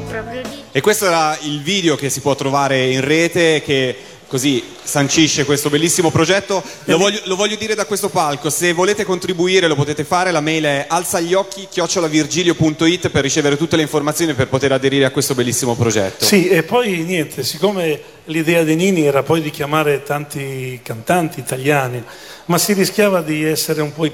e 0.72 0.82
questo 0.82 1.06
era 1.06 1.38
il 1.44 1.62
video 1.62 1.96
che 1.96 2.10
si 2.10 2.20
può 2.20 2.34
trovare 2.34 2.88
in 2.88 3.02
rete 3.02 3.62
che 3.64 3.96
così 4.26 4.64
sancisce 4.82 5.46
questo 5.46 5.70
bellissimo 5.70 6.10
progetto. 6.10 6.64
Lo 6.86 6.98
voglio, 6.98 7.20
lo 7.26 7.36
voglio 7.36 7.56
dire 7.58 7.76
da 7.76 7.86
questo 7.86 8.10
palco, 8.10 8.50
se 8.50 8.74
volete 8.74 9.06
contribuire 9.06 9.68
lo 9.68 9.76
potete 9.76 10.04
fare, 10.04 10.32
la 10.32 10.42
mail 10.42 10.64
è 10.64 10.86
alzagliocchi 10.90 11.68
chiocciolavirgilio.it 11.70 13.10
per 13.10 13.22
ricevere 13.22 13.56
tutte 13.56 13.76
le 13.76 13.84
informazioni 13.84 14.34
per 14.34 14.48
poter 14.48 14.72
aderire 14.72 15.06
a 15.06 15.12
questo 15.12 15.36
bellissimo 15.36 15.76
progetto. 15.76 16.26
Sì, 16.26 16.48
e 16.48 16.64
poi 16.64 17.04
niente, 17.04 17.44
siccome 17.44 18.02
l'idea 18.24 18.64
di 18.64 18.74
Nini 18.74 19.06
era 19.06 19.22
poi 19.22 19.42
di 19.42 19.52
chiamare 19.52 20.02
tanti 20.02 20.80
cantanti 20.82 21.40
italiani, 21.40 22.04
ma 22.46 22.58
si 22.58 22.74
rischiava 22.74 23.22
di 23.22 23.44
essere 23.44 23.84
un 23.84 23.94
po' 23.94 24.06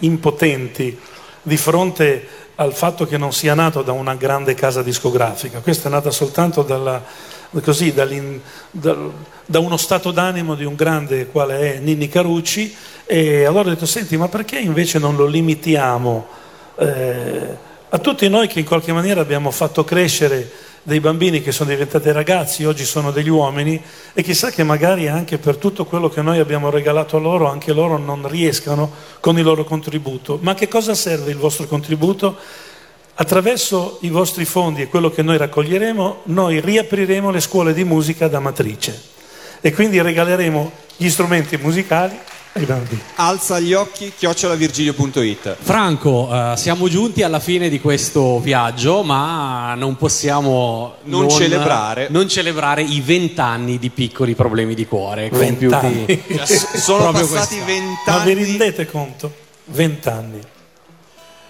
impotenti 0.00 0.98
di 1.44 1.56
fronte 1.56 2.46
al 2.60 2.72
fatto 2.74 3.06
che 3.06 3.16
non 3.16 3.32
sia 3.32 3.54
nato 3.54 3.82
da 3.82 3.92
una 3.92 4.16
grande 4.16 4.54
casa 4.54 4.82
discografica, 4.82 5.60
questa 5.60 5.88
è 5.88 5.92
nata 5.92 6.10
soltanto 6.10 6.62
dalla- 6.62 7.02
così, 7.62 7.92
dal- 7.92 8.40
da 9.46 9.58
uno 9.60 9.76
stato 9.76 10.10
d'animo 10.10 10.54
di 10.54 10.64
un 10.64 10.74
grande 10.74 11.28
quale 11.28 11.74
è 11.74 11.78
Nini 11.78 12.08
Carucci 12.08 12.74
e 13.06 13.44
allora 13.44 13.68
ho 13.68 13.72
detto 13.72 13.86
senti 13.86 14.16
ma 14.16 14.28
perché 14.28 14.58
invece 14.58 14.98
non 14.98 15.16
lo 15.16 15.24
limitiamo 15.24 16.26
eh, 16.78 17.56
a 17.88 17.98
tutti 17.98 18.28
noi 18.28 18.48
che 18.48 18.58
in 18.58 18.66
qualche 18.66 18.92
maniera 18.92 19.20
abbiamo 19.20 19.50
fatto 19.50 19.84
crescere 19.84 20.50
dei 20.88 21.00
bambini 21.00 21.42
che 21.42 21.52
sono 21.52 21.68
diventati 21.68 22.10
ragazzi, 22.12 22.64
oggi 22.64 22.86
sono 22.86 23.10
degli 23.10 23.28
uomini 23.28 23.78
e 24.14 24.22
chissà 24.22 24.50
che 24.50 24.62
magari 24.62 25.06
anche 25.06 25.36
per 25.36 25.58
tutto 25.58 25.84
quello 25.84 26.08
che 26.08 26.22
noi 26.22 26.38
abbiamo 26.38 26.70
regalato 26.70 27.18
a 27.18 27.20
loro, 27.20 27.46
anche 27.46 27.74
loro 27.74 27.98
non 27.98 28.26
riescano 28.26 28.90
con 29.20 29.36
il 29.36 29.44
loro 29.44 29.64
contributo. 29.64 30.38
Ma 30.40 30.54
che 30.54 30.66
cosa 30.66 30.94
serve 30.94 31.30
il 31.30 31.36
vostro 31.36 31.66
contributo? 31.66 32.38
Attraverso 33.16 33.98
i 34.00 34.08
vostri 34.08 34.46
fondi 34.46 34.80
e 34.80 34.88
quello 34.88 35.10
che 35.10 35.20
noi 35.20 35.36
raccoglieremo, 35.36 36.22
noi 36.24 36.58
riapriremo 36.58 37.30
le 37.30 37.40
scuole 37.40 37.74
di 37.74 37.84
musica 37.84 38.26
da 38.26 38.40
matrice 38.40 38.98
e 39.60 39.74
quindi 39.74 40.00
regaleremo 40.00 40.72
gli 40.96 41.10
strumenti 41.10 41.58
musicali 41.58 42.18
bambini. 42.64 43.00
Alza 43.16 43.58
gli 43.60 43.72
occhi 43.72 44.12
chiocciolavirgilio.it. 44.16 45.56
Franco, 45.60 46.28
eh, 46.32 46.56
siamo 46.56 46.88
giunti 46.88 47.22
alla 47.22 47.40
fine 47.40 47.68
di 47.68 47.80
questo 47.80 48.38
viaggio, 48.40 49.02
ma 49.02 49.74
non 49.74 49.96
possiamo 49.96 50.94
Non 51.04 51.28
celebrare. 51.30 52.08
non 52.10 52.28
celebrare 52.28 52.82
i 52.82 53.00
vent'anni 53.00 53.78
di 53.78 53.90
piccoli 53.90 54.34
problemi 54.34 54.74
di 54.74 54.86
cuore 54.86 55.28
Vent'anni. 55.30 56.04
compiuti. 56.06 56.22
Cioè, 56.46 56.46
sono 56.78 57.10
passati 57.12 57.26
quest'anno. 57.26 57.60
Ma 57.60 57.64
vi 57.66 57.72
vent'anni. 57.72 58.34
rendete 58.34 58.86
conto? 58.86 59.32
Vent'anni. 59.66 60.40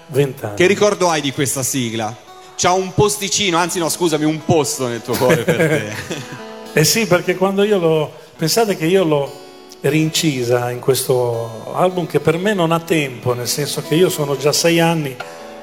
Vent'anni. 0.08 0.54
Che 0.56 0.66
ricordo 0.66 1.08
hai 1.10 1.20
di 1.20 1.32
questa 1.32 1.62
sigla? 1.62 2.14
C'ha 2.56 2.72
un 2.72 2.92
posticino, 2.94 3.56
anzi 3.56 3.78
no, 3.78 3.88
scusami, 3.88 4.24
un 4.24 4.44
posto 4.44 4.88
nel 4.88 5.02
tuo 5.02 5.14
cuore 5.16 5.44
per 5.44 5.56
te. 6.72 6.80
Eh 6.80 6.84
sì, 6.84 7.06
perché 7.06 7.36
quando 7.36 7.62
io 7.62 7.78
l'ho... 7.78 8.12
Pensate 8.36 8.76
che 8.76 8.86
io 8.86 9.04
l'ho 9.04 9.46
rincisa 9.80 10.70
in 10.70 10.80
questo 10.80 11.72
album 11.74 12.06
che 12.06 12.20
per 12.20 12.36
me 12.36 12.54
non 12.54 12.72
ha 12.72 12.80
tempo, 12.80 13.34
nel 13.34 13.46
senso 13.46 13.82
che 13.82 13.94
io 13.94 14.08
sono 14.08 14.36
già 14.36 14.52
sei 14.52 14.80
anni 14.80 15.16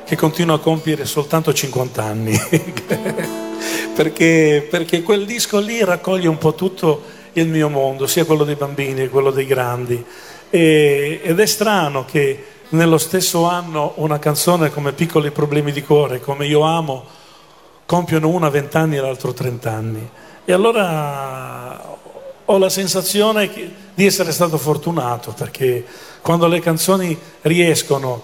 che 0.05 0.15
continuo 0.15 0.55
a 0.55 0.59
compiere 0.59 1.05
soltanto 1.05 1.53
50 1.53 2.03
anni. 2.03 2.39
perché, 3.95 4.65
perché 4.69 5.01
quel 5.01 5.25
disco 5.25 5.59
lì 5.59 5.83
raccoglie 5.83 6.27
un 6.27 6.37
po' 6.37 6.53
tutto 6.53 7.01
il 7.33 7.47
mio 7.47 7.69
mondo, 7.69 8.07
sia 8.07 8.25
quello 8.25 8.43
dei 8.43 8.55
bambini 8.55 9.01
che 9.01 9.09
quello 9.09 9.31
dei 9.31 9.45
grandi. 9.45 10.03
E- 10.49 11.19
ed 11.23 11.39
è 11.39 11.45
strano 11.45 12.05
che 12.05 12.45
nello 12.69 12.97
stesso 12.97 13.45
anno 13.45 13.93
una 13.95 14.19
canzone 14.19 14.69
come 14.69 14.93
Piccoli 14.93 15.31
problemi 15.31 15.71
di 15.71 15.83
cuore, 15.83 16.19
come 16.19 16.45
Io 16.45 16.61
amo, 16.61 17.05
compiono 17.85 18.29
uno 18.29 18.45
a 18.45 18.49
20 18.49 18.77
anni 18.77 18.97
e 18.97 19.01
l'altro 19.01 19.33
30 19.33 19.71
anni. 19.71 20.09
E 20.45 20.53
allora 20.53 21.84
ho 22.45 22.57
la 22.57 22.69
sensazione 22.69 23.51
che- 23.51 23.71
di 23.93 24.05
essere 24.05 24.31
stato 24.31 24.57
fortunato 24.57 25.31
perché 25.31 25.83
quando 26.21 26.47
le 26.47 26.59
canzoni 26.59 27.17
riescono 27.41 28.23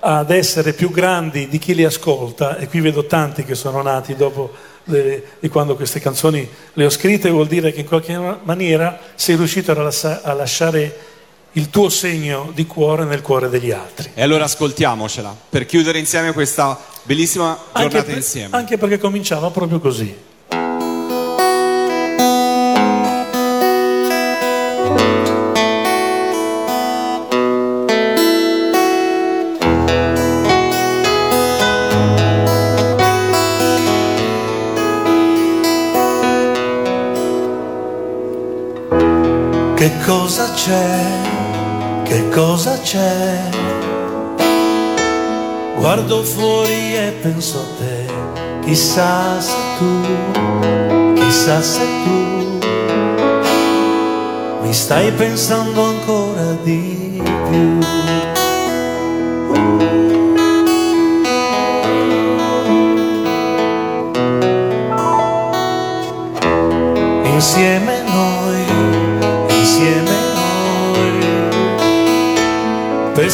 ad 0.00 0.30
essere 0.30 0.74
più 0.74 0.90
grandi 0.90 1.48
di 1.48 1.58
chi 1.58 1.74
le 1.74 1.86
ascolta, 1.86 2.58
e 2.58 2.68
qui 2.68 2.80
vedo 2.80 3.06
tanti 3.06 3.42
che 3.44 3.54
sono 3.54 3.80
nati 3.80 4.14
dopo 4.14 4.50
le- 4.84 5.22
di 5.40 5.48
quando 5.48 5.76
queste 5.76 5.98
canzoni 5.98 6.46
le 6.74 6.84
ho 6.84 6.90
scritte, 6.90 7.30
vuol 7.30 7.46
dire 7.46 7.72
che 7.72 7.80
in 7.80 7.86
qualche 7.86 8.18
maniera 8.42 8.98
sei 9.14 9.36
riuscito 9.36 9.70
a, 9.72 9.74
lassa- 9.82 10.20
a 10.22 10.34
lasciare 10.34 10.98
il 11.52 11.70
tuo 11.70 11.88
segno 11.88 12.50
di 12.52 12.66
cuore 12.66 13.04
nel 13.04 13.22
cuore 13.22 13.48
degli 13.48 13.70
altri. 13.70 14.10
E 14.12 14.22
allora 14.22 14.44
ascoltiamocela 14.44 15.34
per 15.48 15.64
chiudere 15.64 15.98
insieme 15.98 16.32
questa 16.32 16.78
bellissima 17.04 17.56
giornata 17.74 18.02
per- 18.04 18.16
insieme. 18.16 18.54
anche 18.56 18.76
perché 18.76 18.98
cominciava 18.98 19.50
proprio 19.50 19.78
così. 19.78 20.14
Che 39.84 39.92
cosa 40.06 40.50
c'è? 40.54 40.98
Che 42.04 42.28
cosa 42.30 42.80
c'è? 42.80 43.38
Guardo 45.76 46.22
fuori 46.22 46.96
e 46.96 47.12
penso 47.20 47.58
a 47.58 47.66
te, 47.78 48.06
chissà 48.64 49.38
se 49.38 49.52
tu, 49.76 51.12
chissà 51.12 51.60
se 51.60 51.84
tu 52.02 52.58
mi 54.62 54.72
stai 54.72 55.12
pensando 55.12 55.82
ancora 55.82 56.56
di 56.62 57.22
più. 57.50 57.78
Insieme 67.34 67.93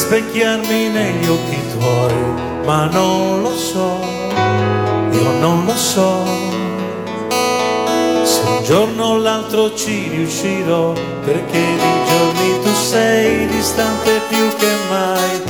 specchiarmi 0.01 0.89
negli 0.89 1.29
occhi 1.29 1.61
tuoi, 1.73 2.15
ma 2.65 2.87
non 2.87 3.43
lo 3.43 3.55
so, 3.55 3.99
io 5.11 5.31
non 5.41 5.67
lo 5.67 5.77
so. 5.77 6.25
Se 8.23 8.41
un 8.47 8.65
giorno 8.65 9.05
o 9.05 9.17
l'altro 9.19 9.75
ci 9.75 10.09
riuscirò, 10.09 10.93
perché 11.23 11.61
di 11.83 11.93
giorni 12.09 12.61
tu 12.63 12.73
sei 12.73 13.47
distante 13.49 14.21
più 14.29 14.49
che 14.57 14.73
mai, 14.89 15.43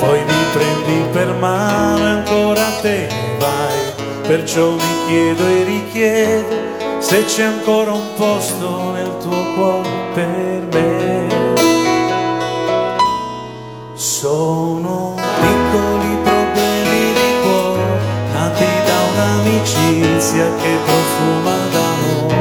poi 0.00 0.18
mi 0.24 0.44
prendi 0.52 1.08
per 1.12 1.32
mano 1.34 2.04
ancora 2.04 2.64
te 2.80 3.06
ne 3.08 3.36
vai, 3.38 4.26
perciò 4.26 4.70
mi 4.70 4.94
chiedo 5.06 5.46
e 5.46 5.64
richiedo 5.64 6.56
se 6.98 7.24
c'è 7.24 7.44
ancora 7.44 7.92
un 7.92 8.14
posto 8.16 8.90
nel 8.94 9.16
tuo 9.20 9.54
cuore 9.54 9.88
per 10.12 10.66
me. 10.72 11.01
sono 14.32 15.14
piccoli 15.42 16.16
problemi 16.24 17.12
di 17.18 17.30
cuore, 17.42 17.84
nati 18.32 18.70
da 18.86 18.98
un'amicizia 19.12 20.46
che 20.60 20.72
profuma 20.86 21.56
d'amore. 21.72 22.40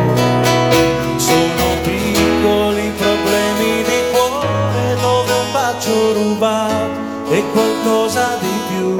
Sono 1.17 1.65
piccoli 1.83 2.93
problemi 2.97 3.83
di 3.89 3.99
cuore, 4.13 4.95
dove 5.01 5.33
un 5.33 5.51
bacio 5.51 6.13
rubato 6.13 6.99
e 7.29 7.43
qualcosa 7.51 8.37
di 8.39 8.53
più 8.69 8.97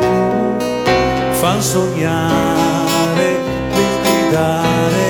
fa 1.40 1.62
sognare, 1.62 3.40
bisbigliare, 3.74 5.10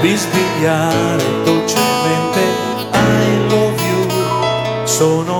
bisbigliare 0.00 1.24
dolcemente 1.44 2.40
I 2.92 3.46
love 3.50 3.82
you. 3.90 4.06
Sono 4.84 5.37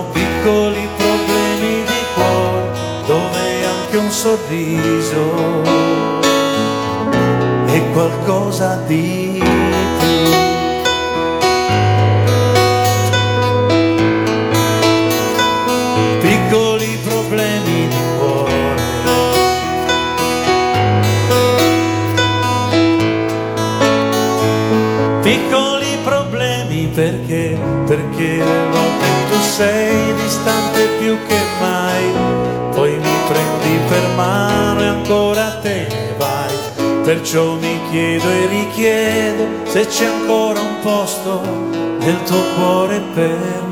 sorriso. 4.48 5.62
È 7.66 7.90
qualcosa 7.92 8.76
di 8.86 9.37
Perciò 37.30 37.56
mi 37.56 37.78
chiedo 37.90 38.26
e 38.26 38.46
richiedo 38.46 39.46
se 39.66 39.86
c'è 39.86 40.06
ancora 40.06 40.60
un 40.60 40.78
posto 40.80 41.42
nel 41.98 42.22
tuo 42.22 42.42
cuore 42.56 43.00
per 43.12 43.28
me. 43.28 43.67